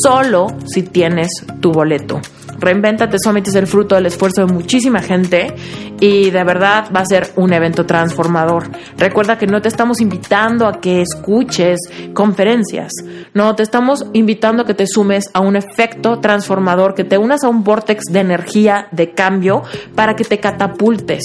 Solo 0.04 0.48
si 0.66 0.84
tienes 0.84 1.30
tu 1.60 1.72
boleto. 1.72 2.22
Reinventate 2.62 3.18
Summit 3.20 3.48
es 3.48 3.56
el 3.56 3.68
fruto 3.68 3.96
del 3.96 4.06
esfuerzo 4.06 4.46
de 4.46 4.54
muchísima 4.54 5.02
gente 5.02 5.54
y 6.00 6.30
de 6.30 6.44
verdad 6.44 6.86
va 6.96 7.02
a 7.02 7.06
ser 7.06 7.32
un 7.36 7.54
evento 7.54 7.86
transformador. 7.86 8.70
Recuerda 8.98 9.38
que 9.38 9.48
no 9.48 9.62
te 9.62 9.68
estamos 9.68 10.00
invitando 10.00 10.68
a 10.68 10.80
que 10.80 11.02
escuches 11.02 11.80
conferencias, 12.14 12.92
no, 13.34 13.56
te 13.56 13.64
estamos 13.64 14.06
invitando 14.14 14.62
a 14.64 14.66
que 14.66 14.76
te 14.76 14.86
sumes 14.86 15.26
a 15.34 15.40
un 15.40 15.56
efecto 15.56 16.20
transformador, 16.20 16.94
que 16.94 17.04
te 17.04 17.18
unas 17.18 17.44
a 17.44 17.50
un 17.50 17.64
vortex 17.64 18.04
de 18.12 18.20
energía, 18.20 18.88
de 18.92 19.12
cambio, 19.12 19.64
para 19.96 20.16
que 20.16 20.24
te 20.24 20.40
catapultes, 20.40 21.24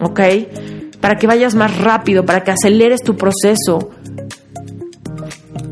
¿ok? 0.00 0.20
Para 1.00 1.16
que 1.16 1.26
vayas 1.26 1.54
más 1.54 1.78
rápido, 1.78 2.26
para 2.26 2.44
que 2.44 2.50
aceleres 2.50 3.02
tu 3.02 3.16
proceso, 3.16 3.90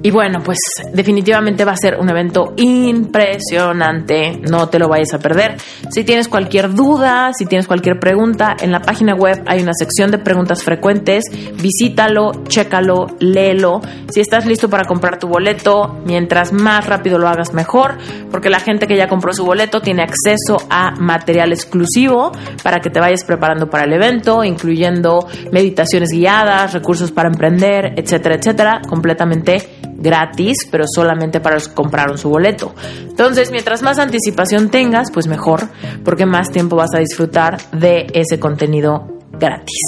y 0.02 0.10
bueno, 0.10 0.40
pues 0.44 0.58
definitivamente 0.92 1.64
va 1.64 1.72
a 1.72 1.76
ser 1.76 1.96
un 1.98 2.08
evento 2.08 2.52
impresionante, 2.56 4.40
no 4.48 4.68
te 4.68 4.78
lo 4.78 4.88
vayas 4.88 5.14
a 5.14 5.18
perder. 5.18 5.56
Si 5.90 6.04
tienes 6.04 6.28
cualquier 6.28 6.74
duda, 6.74 7.32
si 7.36 7.46
tienes 7.46 7.66
cualquier 7.66 7.98
pregunta, 7.98 8.56
en 8.60 8.70
la 8.70 8.80
página 8.80 9.14
web 9.14 9.42
hay 9.46 9.62
una 9.62 9.72
sección 9.76 10.10
de 10.10 10.18
preguntas 10.18 10.62
frecuentes, 10.62 11.24
visítalo, 11.60 12.44
chécalo, 12.46 13.06
léelo. 13.18 13.80
Si 14.10 14.20
estás 14.20 14.46
listo 14.46 14.70
para 14.70 14.84
comprar 14.84 15.18
tu 15.18 15.28
boleto, 15.28 16.00
mientras 16.04 16.52
más 16.52 16.86
rápido 16.86 17.18
lo 17.18 17.28
hagas 17.28 17.52
mejor, 17.52 17.98
porque 18.30 18.50
la 18.50 18.60
gente 18.60 18.86
que 18.86 18.96
ya 18.96 19.08
compró 19.08 19.32
su 19.32 19.44
boleto 19.44 19.80
tiene 19.80 20.02
acceso 20.02 20.58
a 20.70 20.92
material 20.92 21.52
exclusivo 21.52 22.32
para 22.62 22.80
que 22.80 22.90
te 22.90 23.00
vayas 23.00 23.24
preparando 23.24 23.68
para 23.68 23.84
el 23.84 23.92
evento, 23.92 24.44
incluyendo 24.44 25.26
meditaciones 25.52 26.10
guiadas, 26.12 26.72
recursos 26.72 27.10
para 27.10 27.28
emprender, 27.28 27.94
etcétera, 27.96 28.36
etcétera, 28.36 28.82
completamente 28.88 29.68
gratis, 30.06 30.66
pero 30.70 30.84
solamente 30.86 31.40
para 31.40 31.56
los 31.56 31.68
que 31.68 31.74
compraron 31.74 32.16
su 32.16 32.30
boleto. 32.30 32.74
Entonces, 33.00 33.50
mientras 33.50 33.82
más 33.82 33.98
anticipación 33.98 34.70
tengas, 34.70 35.10
pues 35.10 35.26
mejor, 35.26 35.68
porque 36.04 36.24
más 36.24 36.50
tiempo 36.50 36.76
vas 36.76 36.94
a 36.94 37.00
disfrutar 37.00 37.58
de 37.72 38.06
ese 38.14 38.38
contenido 38.38 39.18
gratis. 39.32 39.82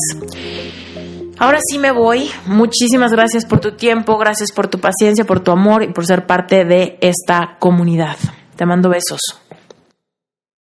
Ahora 1.38 1.60
sí 1.70 1.78
me 1.78 1.92
voy. 1.92 2.28
Muchísimas 2.46 3.12
gracias 3.12 3.46
por 3.46 3.60
tu 3.60 3.76
tiempo, 3.76 4.18
gracias 4.18 4.50
por 4.50 4.66
tu 4.66 4.80
paciencia, 4.80 5.24
por 5.24 5.40
tu 5.40 5.52
amor 5.52 5.84
y 5.84 5.92
por 5.92 6.04
ser 6.04 6.26
parte 6.26 6.64
de 6.64 6.98
esta 7.00 7.56
comunidad. 7.60 8.16
Te 8.56 8.66
mando 8.66 8.88
besos. 8.88 9.20